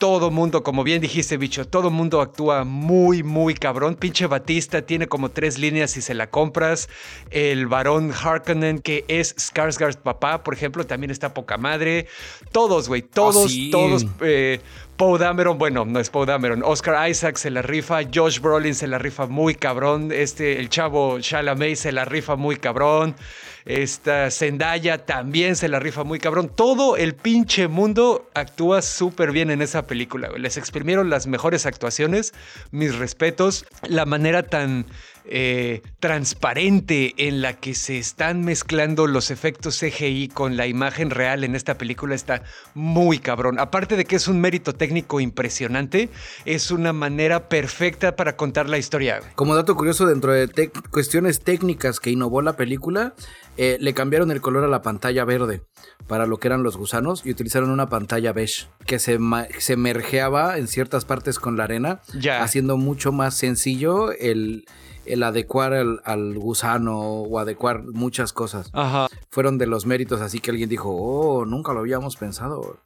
Todo 0.00 0.30
mundo, 0.30 0.62
como 0.62 0.82
bien 0.82 1.02
dijiste, 1.02 1.36
bicho, 1.36 1.68
todo 1.68 1.90
mundo 1.90 2.22
actúa 2.22 2.64
muy, 2.64 3.22
muy 3.22 3.52
cabrón. 3.52 3.96
Pinche 3.96 4.26
Batista 4.26 4.80
tiene 4.80 5.08
como 5.08 5.30
tres 5.30 5.58
líneas 5.58 5.90
si 5.90 6.00
se 6.00 6.14
la 6.14 6.30
compras. 6.30 6.88
El 7.30 7.66
varón 7.66 8.10
Harkonnen, 8.10 8.78
que 8.78 9.04
es 9.08 9.36
Skarsgård 9.36 9.98
papá, 9.98 10.42
por 10.42 10.54
ejemplo, 10.54 10.86
también 10.86 11.10
está 11.10 11.34
poca 11.34 11.58
madre. 11.58 12.06
Todos, 12.50 12.88
güey, 12.88 13.02
todos, 13.02 13.52
oh, 13.54 13.70
todos. 13.70 14.06
Eh, 14.22 14.60
Poe 14.96 15.18
Dameron, 15.18 15.58
bueno, 15.58 15.84
no 15.84 16.00
es 16.00 16.08
Poe 16.08 16.24
Dameron, 16.24 16.62
Oscar 16.64 17.10
Isaac 17.10 17.36
se 17.36 17.50
la 17.50 17.60
rifa, 17.60 18.00
Josh 18.10 18.40
Brolin 18.40 18.74
se 18.74 18.86
la 18.86 18.98
rifa 18.98 19.26
muy 19.26 19.54
cabrón, 19.54 20.12
este, 20.12 20.60
el 20.60 20.70
chavo 20.70 21.20
Chalamet 21.20 21.76
se 21.76 21.92
la 21.92 22.06
rifa 22.06 22.36
muy 22.36 22.56
cabrón. 22.56 23.16
Esta 23.64 24.30
Zendaya 24.30 25.04
también 25.04 25.56
se 25.56 25.68
la 25.68 25.78
rifa 25.78 26.04
muy 26.04 26.18
cabrón. 26.18 26.50
Todo 26.54 26.96
el 26.96 27.14
pinche 27.14 27.68
mundo 27.68 28.28
actúa 28.34 28.82
súper 28.82 29.32
bien 29.32 29.50
en 29.50 29.62
esa 29.62 29.86
película. 29.86 30.30
Les 30.36 30.56
exprimieron 30.56 31.10
las 31.10 31.26
mejores 31.26 31.66
actuaciones. 31.66 32.32
Mis 32.70 32.96
respetos. 32.96 33.66
La 33.88 34.06
manera 34.06 34.42
tan 34.42 34.86
eh, 35.26 35.82
transparente 36.00 37.14
en 37.16 37.42
la 37.42 37.52
que 37.52 37.74
se 37.74 37.98
están 37.98 38.42
mezclando 38.42 39.06
los 39.06 39.30
efectos 39.30 39.78
CGI 39.78 40.28
con 40.28 40.56
la 40.56 40.66
imagen 40.66 41.10
real 41.10 41.44
en 41.44 41.54
esta 41.54 41.76
película 41.76 42.14
está 42.14 42.42
muy 42.74 43.18
cabrón. 43.18 43.58
Aparte 43.58 43.96
de 43.96 44.06
que 44.06 44.16
es 44.16 44.28
un 44.28 44.40
mérito 44.40 44.72
técnico 44.72 45.20
impresionante, 45.20 46.08
es 46.46 46.70
una 46.70 46.92
manera 46.92 47.48
perfecta 47.48 48.16
para 48.16 48.36
contar 48.36 48.68
la 48.68 48.78
historia. 48.78 49.20
Como 49.34 49.54
dato 49.54 49.76
curioso, 49.76 50.06
dentro 50.06 50.32
de 50.32 50.70
cuestiones 50.90 51.40
técnicas 51.40 52.00
que 52.00 52.10
innovó 52.10 52.42
la 52.42 52.56
película, 52.56 53.14
eh, 53.56 53.76
le 53.80 53.94
cambiaron 53.94 54.30
el 54.30 54.40
color 54.40 54.64
a 54.64 54.68
la 54.68 54.82
pantalla 54.82 55.24
verde 55.24 55.62
para 56.06 56.26
lo 56.26 56.38
que 56.38 56.48
eran 56.48 56.62
los 56.62 56.76
gusanos 56.76 57.22
y 57.24 57.30
utilizaron 57.30 57.70
una 57.70 57.88
pantalla 57.88 58.32
beige 58.32 58.66
que 58.86 58.98
se, 58.98 59.18
se 59.58 59.76
mergeaba 59.76 60.58
en 60.58 60.68
ciertas 60.68 61.04
partes 61.04 61.38
con 61.38 61.56
la 61.56 61.64
arena, 61.64 62.00
haciendo 62.40 62.76
mucho 62.76 63.12
más 63.12 63.34
sencillo 63.34 64.12
el 64.12 64.64
el 65.06 65.22
adecuar 65.22 65.72
al, 65.72 66.38
gusano 66.38 66.98
o 66.98 67.38
adecuar 67.38 67.82
muchas 67.82 68.32
cosas. 68.32 68.70
Ajá. 68.72 69.08
Fueron 69.30 69.58
de 69.58 69.66
los 69.66 69.86
méritos, 69.86 70.20
así 70.20 70.40
que 70.40 70.50
alguien 70.50 70.68
dijo, 70.68 70.90
oh, 70.90 71.44
nunca 71.44 71.72
lo 71.72 71.80
habíamos 71.80 72.16
pensado. 72.16 72.78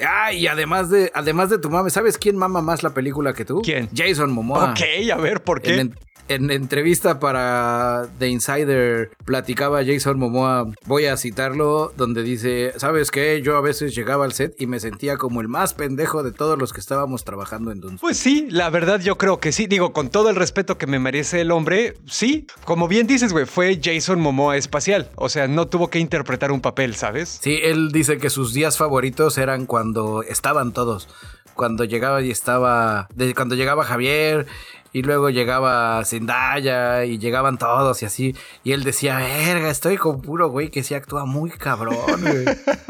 Ah, 0.00 0.32
y 0.32 0.46
además 0.46 0.88
de, 0.88 1.10
además 1.14 1.50
de 1.50 1.58
tu 1.58 1.68
mame, 1.68 1.90
¿sabes 1.90 2.16
quién 2.16 2.36
mama 2.36 2.62
más 2.62 2.82
la 2.82 2.94
película 2.94 3.34
que 3.34 3.44
tú? 3.44 3.60
¿Quién? 3.62 3.88
Jason 3.94 4.32
Momoa. 4.32 4.70
Ok, 4.70 5.10
a 5.12 5.16
ver, 5.16 5.42
¿por 5.42 5.60
qué? 5.60 5.90
En 6.30 6.48
entrevista 6.52 7.18
para 7.18 8.08
The 8.20 8.28
Insider 8.28 9.10
platicaba 9.24 9.84
Jason 9.84 10.16
Momoa, 10.16 10.70
voy 10.86 11.06
a 11.06 11.16
citarlo, 11.16 11.92
donde 11.96 12.22
dice, 12.22 12.72
¿sabes 12.76 13.10
qué? 13.10 13.42
Yo 13.42 13.56
a 13.56 13.60
veces 13.60 13.96
llegaba 13.96 14.26
al 14.26 14.32
set 14.32 14.54
y 14.56 14.68
me 14.68 14.78
sentía 14.78 15.16
como 15.16 15.40
el 15.40 15.48
más 15.48 15.74
pendejo 15.74 16.22
de 16.22 16.30
todos 16.30 16.56
los 16.56 16.72
que 16.72 16.78
estábamos 16.78 17.24
trabajando 17.24 17.72
en 17.72 17.80
Dune. 17.80 17.98
Pues 18.00 18.16
sí, 18.16 18.46
la 18.48 18.70
verdad 18.70 19.00
yo 19.00 19.18
creo 19.18 19.40
que 19.40 19.50
sí. 19.50 19.66
Digo, 19.66 19.92
con 19.92 20.08
todo 20.08 20.30
el 20.30 20.36
respeto 20.36 20.78
que 20.78 20.86
me 20.86 21.00
merece 21.00 21.40
el 21.40 21.50
hombre, 21.50 21.96
sí. 22.06 22.46
Como 22.64 22.86
bien 22.86 23.08
dices, 23.08 23.32
güey, 23.32 23.44
fue 23.44 23.80
Jason 23.82 24.20
Momoa 24.20 24.56
espacial. 24.56 25.10
O 25.16 25.28
sea, 25.28 25.48
no 25.48 25.66
tuvo 25.66 25.90
que 25.90 25.98
interpretar 25.98 26.52
un 26.52 26.60
papel, 26.60 26.94
¿sabes? 26.94 27.40
Sí, 27.42 27.58
él 27.60 27.90
dice 27.90 28.18
que 28.18 28.30
sus 28.30 28.54
días 28.54 28.78
favoritos 28.78 29.36
eran 29.36 29.66
cuando 29.66 30.22
estaban 30.22 30.72
todos 30.72 31.08
cuando 31.54 31.84
llegaba 31.84 32.22
y 32.22 32.30
estaba, 32.30 33.06
cuando 33.34 33.54
llegaba 33.54 33.84
Javier 33.84 34.46
y 34.92 35.02
luego 35.02 35.30
llegaba 35.30 36.04
Zendaya 36.04 37.04
y 37.04 37.18
llegaban 37.18 37.58
todos 37.58 38.02
y 38.02 38.06
así. 38.06 38.36
Y 38.64 38.72
él 38.72 38.84
decía, 38.84 39.18
verga, 39.18 39.70
estoy 39.70 39.96
con 39.96 40.20
puro 40.20 40.48
güey 40.48 40.70
que 40.70 40.82
sí 40.82 40.94
actúa 40.94 41.24
muy 41.24 41.50
cabrón, 41.50 42.20
güey. 42.20 42.44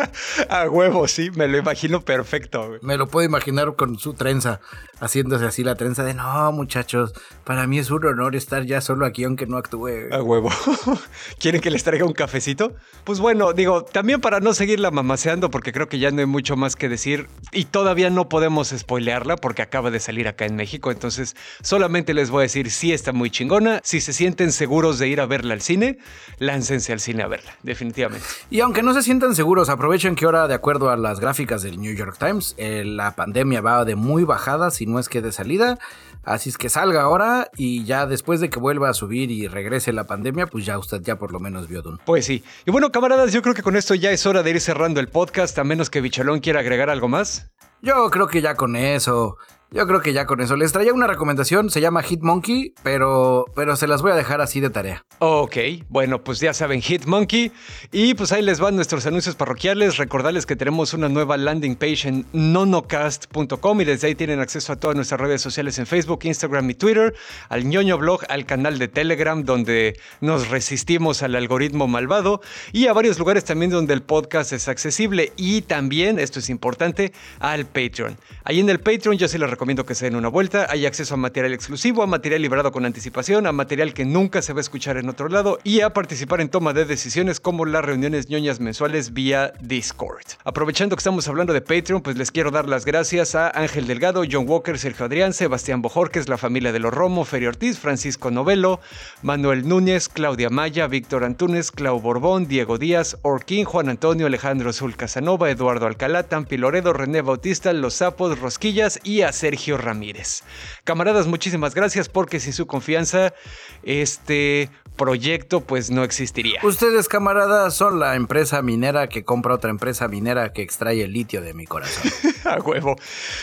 A 0.49 0.69
huevo, 0.69 1.07
sí, 1.09 1.31
me 1.31 1.49
lo 1.49 1.59
imagino 1.59 2.01
perfecto, 2.01 2.69
güey. 2.69 2.81
Me 2.83 2.97
lo 2.97 3.07
puedo 3.07 3.27
imaginar 3.27 3.75
con 3.77 3.99
su 3.99 4.15
trenza, 4.15 4.61
haciéndose 5.01 5.45
así 5.45 5.65
la 5.65 5.75
trenza 5.75 6.05
de, 6.05 6.15
no, 6.15 6.53
muchachos, 6.53 7.13
para 7.45 7.67
mí 7.67 7.79
es 7.79 7.91
un 7.91 8.05
honor 8.05 8.37
estar 8.37 8.65
ya 8.65 8.81
solo 8.81 9.07
aquí 9.07 9.25
aunque 9.25 9.47
no 9.47 9.57
actúe. 9.57 10.13
A 10.13 10.23
huevo. 10.23 10.51
¿Quieren 11.39 11.61
que 11.61 11.71
les 11.71 11.83
traiga 11.85 12.05
un 12.05 12.13
cafecito? 12.13 12.75
Pues 13.05 13.19
bueno, 13.19 13.53
digo, 13.53 13.85
también 13.85 14.21
para 14.21 14.41
no 14.41 14.55
seguirla 14.55 14.91
mamaseando, 14.91 15.51
porque 15.51 15.73
creo 15.73 15.89
que 15.89 15.99
ya 15.99 16.11
no 16.11 16.21
hay 16.21 16.27
mucho 16.27 16.57
más 16.57 16.77
que 16.77 16.89
decir 16.89 17.29
y 17.53 17.65
todavía 17.65 18.11
no 18.11 18.29
podemos 18.29 18.69
spoilearla 18.69 19.37
porque 19.37 19.63
acaba 19.63 19.91
de 19.91 20.01
salir 20.01 20.29
acá 20.29 20.45
en 20.45 20.57
México, 20.57 20.91
entonces 20.91 21.37
solamente 21.63 22.15
les 22.15 22.31
voy 22.31 22.41
a 22.41 22.43
decir 22.43 22.71
si 22.71 22.93
está 22.93 23.13
muy 23.13 23.31
chingona. 23.31 23.81
Si 23.83 24.01
se 24.01 24.13
sienten 24.13 24.53
seguros 24.53 24.99
de 24.99 25.09
ir 25.09 25.21
a 25.21 25.27
verla 25.27 25.55
al 25.55 25.63
cine, 25.63 25.99
láncense 26.39 26.93
al 26.93 27.01
cine 27.01 27.23
a 27.23 27.27
verla, 27.27 27.57
definitivamente. 27.63 28.27
Y 28.51 28.61
aunque 28.61 28.83
no 28.83 28.95
se 28.95 29.03
sientan 29.03 29.35
seguros, 29.35 29.69
aprovechen 29.69 30.15
que 30.15 30.25
ahora, 30.25 30.47
de 30.49 30.55
acuerdo 30.55 30.91
a 30.91 30.97
las 30.97 31.21
gráficas 31.21 31.63
del 31.63 31.81
New 31.81 31.95
York 31.95 32.17
Times, 32.19 32.55
eh, 32.59 32.85
la 32.85 33.17
pandemia 33.17 33.61
va 33.61 33.85
de 33.85 33.95
muy 33.95 34.25
bajada, 34.25 34.71
si 34.71 34.87
no 34.91 34.99
es 34.99 35.09
que 35.09 35.23
de 35.23 35.33
salida. 35.33 35.79
Así 36.23 36.51
es 36.51 36.59
que 36.59 36.69
salga 36.69 37.03
ahora 37.03 37.51
y 37.57 37.85
ya 37.85 38.07
después 38.07 38.41
de 38.41 38.51
que 38.51 38.59
vuelva 38.59 38.91
a 38.91 38.95
subir 38.95 39.31
y 39.31 39.49
regrese 39.49 39.93
la 39.93 40.05
pandemia, 40.05 40.47
pues 40.47 40.67
ya 40.67 40.79
usted 40.79 41.01
ya 41.03 41.17
por 41.17 41.33
lo 41.33 41.41
menos 41.41 41.69
vio 41.69 41.83
Dune. 41.83 41.99
Pues 42.05 42.27
sí. 42.27 42.45
Y 42.67 42.71
bueno, 42.71 42.93
camaradas, 42.93 43.33
yo 43.33 43.43
creo 43.43 43.55
que 43.55 43.63
con 43.63 43.77
esto 43.77 43.95
ya 43.95 44.11
es 44.11 44.27
hora 44.27 44.43
de 44.43 44.51
ir 44.51 44.61
cerrando 44.61 45.01
el 45.01 45.09
podcast, 45.09 45.59
a 45.59 45.65
menos 45.65 45.89
que 45.91 46.01
Bicholón 46.01 46.41
quiera 46.41 46.61
agregar 46.61 46.91
algo 46.91 47.09
más. 47.09 47.51
Yo 47.83 48.11
creo 48.11 48.27
que 48.27 48.43
ya 48.43 48.55
con 48.57 48.77
eso. 48.77 49.39
Yo 49.73 49.87
creo 49.87 50.01
que 50.01 50.13
ya 50.13 50.27
con 50.27 50.41
eso. 50.41 50.57
Les 50.57 50.73
traía 50.73 50.93
una 50.93 51.07
recomendación, 51.07 51.71
se 51.71 51.81
llama 51.81 52.03
Hit 52.03 52.23
Monkey, 52.23 52.75
pero, 52.83 53.45
pero 53.55 53.77
se 53.77 53.87
las 53.87 54.03
voy 54.03 54.11
a 54.11 54.17
dejar 54.17 54.41
así 54.41 54.59
de 54.59 54.69
tarea. 54.69 55.05
Ok, 55.21 55.57
bueno, 55.89 56.25
pues 56.25 56.41
ya 56.41 56.53
saben, 56.53 56.83
Hit 56.83 57.05
Monkey. 57.05 57.53
Y 57.93 58.15
pues 58.15 58.33
ahí 58.33 58.43
les 58.43 58.59
van 58.59 58.75
nuestros 58.75 59.07
anuncios 59.07 59.37
parroquiales. 59.37 59.97
Recordarles 59.97 60.45
que 60.45 60.57
tenemos 60.57 60.93
una 60.93 61.09
nueva 61.09 61.37
landing 61.37 61.77
page 61.77 62.09
en 62.09 62.27
nonocast.com 62.33 63.81
y 63.81 63.85
desde 63.85 64.09
ahí 64.09 64.17
tienen 64.17 64.41
acceso 64.41 64.73
a 64.73 64.77
todas 64.77 64.97
nuestras 64.97 65.21
redes 65.21 65.41
sociales 65.41 65.79
en 65.79 65.87
Facebook, 65.87 66.19
Instagram 66.25 66.69
y 66.69 66.75
Twitter, 66.75 67.15
al 67.49 67.65
ñoño 67.65 67.97
blog, 67.97 68.23
al 68.29 68.47
canal 68.47 68.77
de 68.81 68.89
Telegram 68.89 69.45
donde 69.45 69.97
nos 70.21 70.49
resistimos 70.49 71.23
al 71.23 71.37
algoritmo 71.37 71.87
malvado 71.87 72.41
y 72.73 72.89
a 72.89 72.93
varios 72.93 73.21
lugares 73.21 73.45
también 73.45 73.71
donde 73.71 73.95
el 73.95 74.03
podcast 74.03 74.53
es 74.53 74.67
accesible 74.67 75.33
y 75.37 75.63
también, 75.63 76.19
esto 76.19 76.41
es 76.41 76.51
importante, 76.51 77.13
al 77.39 77.67
Patreon. 77.67 78.17
Ahí 78.43 78.59
en 78.59 78.69
el 78.69 78.81
Patreon 78.81 79.17
yo 79.17 79.29
sí 79.29 79.39
les 79.39 79.49
recomiendo 79.49 79.60
que 79.61 79.95
se 79.95 80.07
den 80.07 80.17
una 80.17 80.29
vuelta. 80.29 80.67
Hay 80.71 80.87
acceso 80.87 81.15
a 81.15 81.17
material 81.19 81.53
exclusivo, 81.53 82.03
a 82.03 82.07
material 82.07 82.41
liberado 82.41 82.73
con 82.73 82.87
anticipación, 82.87 83.47
a 83.47 83.53
material 83.53 83.93
que 83.93 84.07
nunca 84.07 84.41
se 84.41 84.55
va 84.55 84.61
a 84.61 84.63
escuchar 84.63 84.97
en 84.97 85.09
otro 85.11 85.29
lado 85.29 85.59
y 85.65 85.83
a 85.83 85.91
participar 85.91 86.41
en 86.41 86.49
toma 86.49 86.73
de 86.73 86.87
decisiones 86.87 87.41
como 87.41 87.67
las 87.67 87.85
reuniones 87.85 88.31
ñoñas 88.31 88.59
mensuales 88.59 89.13
vía 89.13 89.53
Discord. 89.61 90.25
Aprovechando 90.45 90.97
que 90.97 91.01
estamos 91.01 91.29
hablando 91.29 91.53
de 91.53 91.61
Patreon, 91.61 92.01
pues 92.01 92.17
les 92.17 92.31
quiero 92.31 92.51
dar 92.51 92.69
las 92.71 92.87
gracias 92.87 93.35
a 93.35 93.51
Ángel 93.51 93.87
Delgado, 93.87 94.23
John 94.29 94.49
Walker, 94.49 94.79
Sergio 94.79 95.05
Adrián, 95.05 95.35
Sebastián 95.35 95.83
Bojorques, 95.83 96.31
la 96.31 96.39
familia 96.39 96.73
de 96.73 96.79
los 96.79 96.93
Romo, 96.95 97.27
Ferio 97.27 97.51
Ortiz, 97.51 97.79
Francisco 97.79 98.31
Novelo, 98.31 98.81
Manuel 99.21 99.69
Núñez, 99.69 100.09
Claudia 100.09 100.49
Maya, 100.49 100.87
Víctor 100.87 101.23
Antunes, 101.23 101.71
Clau 101.71 102.01
Borbón, 102.01 102.49
Diego 102.49 102.79
Díaz, 102.79 103.19
Orquín, 103.21 103.67
Juan 103.67 103.91
Antonio, 103.91 104.27
Alejandro 104.27 104.73
Zul 104.73 104.97
Casanova, 104.97 105.51
Eduardo 105.51 105.87
Alcalá, 105.87 106.23
Tampi 106.23 106.57
Loredo, 106.57 106.95
René 106.95 107.21
Bautista, 107.21 107.75
Los 107.75 107.95
Sapos, 107.95 108.39
Rosquillas 108.39 108.99
y 109.05 109.21
a 109.21 109.33
Sergio 109.51 109.77
Ramírez. 109.79 110.45
Camaradas, 110.85 111.27
muchísimas 111.27 111.75
gracias 111.75 112.09
porque 112.09 112.39
sin 112.39 112.53
su 112.53 112.69
confianza 112.69 113.35
este 113.83 114.71
proyecto 114.97 115.61
pues 115.61 115.91
no 115.91 116.05
existiría. 116.05 116.61
Ustedes, 116.63 117.09
camaradas, 117.09 117.75
son 117.75 117.99
la 117.99 118.17
empresa 118.17 118.61
minera 118.63 119.09
que 119.09 119.25
compra 119.25 119.55
otra 119.55 119.71
empresa 119.71 120.07
minera 120.09 120.53
que 120.53 120.63
extrae 120.63 121.03
el 121.03 121.13
litio 121.13 121.41
de 121.41 121.55
mi 121.55 121.67
corazón. 121.67 122.13
a 122.45 122.61
huevo. 122.61 122.97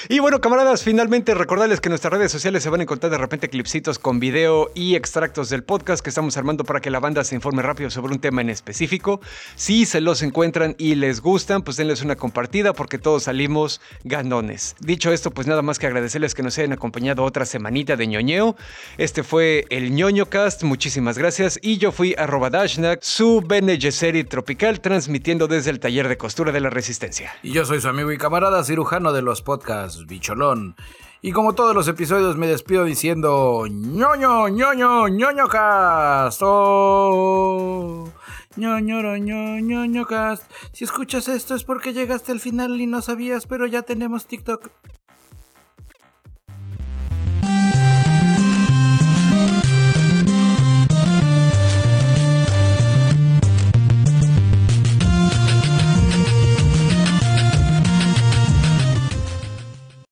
Y 0.07 0.19
bueno, 0.19 0.39
camaradas, 0.39 0.83
finalmente 0.83 1.33
recordarles 1.33 1.81
que 1.81 1.89
en 1.89 1.91
nuestras 1.91 2.13
redes 2.13 2.31
sociales 2.31 2.63
se 2.63 2.69
van 2.69 2.81
a 2.81 2.83
encontrar 2.83 3.11
de 3.11 3.17
repente 3.17 3.49
clipsitos 3.49 3.99
con 3.99 4.19
video 4.19 4.69
y 4.75 4.95
extractos 4.95 5.49
del 5.49 5.63
podcast 5.63 6.03
que 6.03 6.09
estamos 6.09 6.37
armando 6.37 6.63
para 6.63 6.79
que 6.79 6.91
la 6.91 6.99
banda 6.99 7.23
se 7.23 7.35
informe 7.35 7.63
rápido 7.63 7.89
sobre 7.89 8.13
un 8.13 8.19
tema 8.19 8.41
en 8.41 8.49
específico. 8.49 9.19
Si 9.55 9.85
se 9.85 9.99
los 9.99 10.21
encuentran 10.21 10.75
y 10.77 10.95
les 10.95 11.21
gustan, 11.21 11.63
pues 11.63 11.77
denles 11.77 12.01
una 12.01 12.15
compartida 12.15 12.73
porque 12.73 12.97
todos 12.97 13.23
salimos 13.23 13.81
ganones. 14.03 14.75
Dicho 14.79 15.11
esto, 15.11 15.31
pues 15.31 15.47
nada 15.47 15.63
más 15.63 15.79
que 15.79 15.87
agradecerles 15.97 16.35
que 16.35 16.43
nos 16.43 16.57
hayan 16.57 16.73
acompañado 16.73 17.23
otra 17.23 17.45
semanita 17.45 17.95
de 17.95 18.07
ñoñeo. 18.07 18.55
Este 18.97 19.23
fue 19.23 19.65
el 19.69 19.93
ñoño 19.93 20.27
cast. 20.27 20.63
Muchísimas 20.63 21.17
gracias 21.17 21.59
y 21.61 21.77
yo 21.77 21.91
fui 21.91 22.15
arroba 22.17 22.49
Dashnak, 22.49 23.01
su 23.01 23.41
Bene 23.41 23.77
tropical, 23.77 24.79
transmitiendo 24.79 25.47
desde 25.47 25.71
el 25.71 25.79
taller 25.79 26.07
de 26.07 26.17
costura 26.17 26.51
de 26.51 26.61
la 26.61 26.69
Resistencia. 26.69 27.33
Y 27.41 27.51
yo 27.51 27.65
soy 27.65 27.81
su 27.81 27.89
amigo 27.89 28.11
y 28.11 28.17
camarada 28.17 28.63
cirujano 28.63 29.11
de 29.11 29.21
los 29.21 29.41
podcasts, 29.41 30.05
Bicholón. 30.05 30.75
Y 31.21 31.31
como 31.31 31.53
todos 31.53 31.73
los 31.73 31.87
episodios 31.87 32.37
me 32.37 32.45
despido 32.45 32.83
diciendo 32.83 33.65
ñoño, 33.67 34.49
ñoño, 34.49 35.07
ñoño 35.07 35.47
cast. 35.47 36.41
Oh, 36.43 38.07
ñoño, 38.55 39.01
ñoño, 39.01 39.59
ñoño 39.59 40.05
cast. 40.05 40.43
Si 40.73 40.83
escuchas 40.83 41.27
esto 41.27 41.55
es 41.55 41.63
porque 41.63 41.93
llegaste 41.93 42.31
al 42.31 42.39
final 42.39 42.79
y 42.79 42.85
no 42.85 43.01
sabías, 43.01 43.47
pero 43.47 43.65
ya 43.65 43.81
tenemos 43.81 44.27
TikTok. 44.27 44.69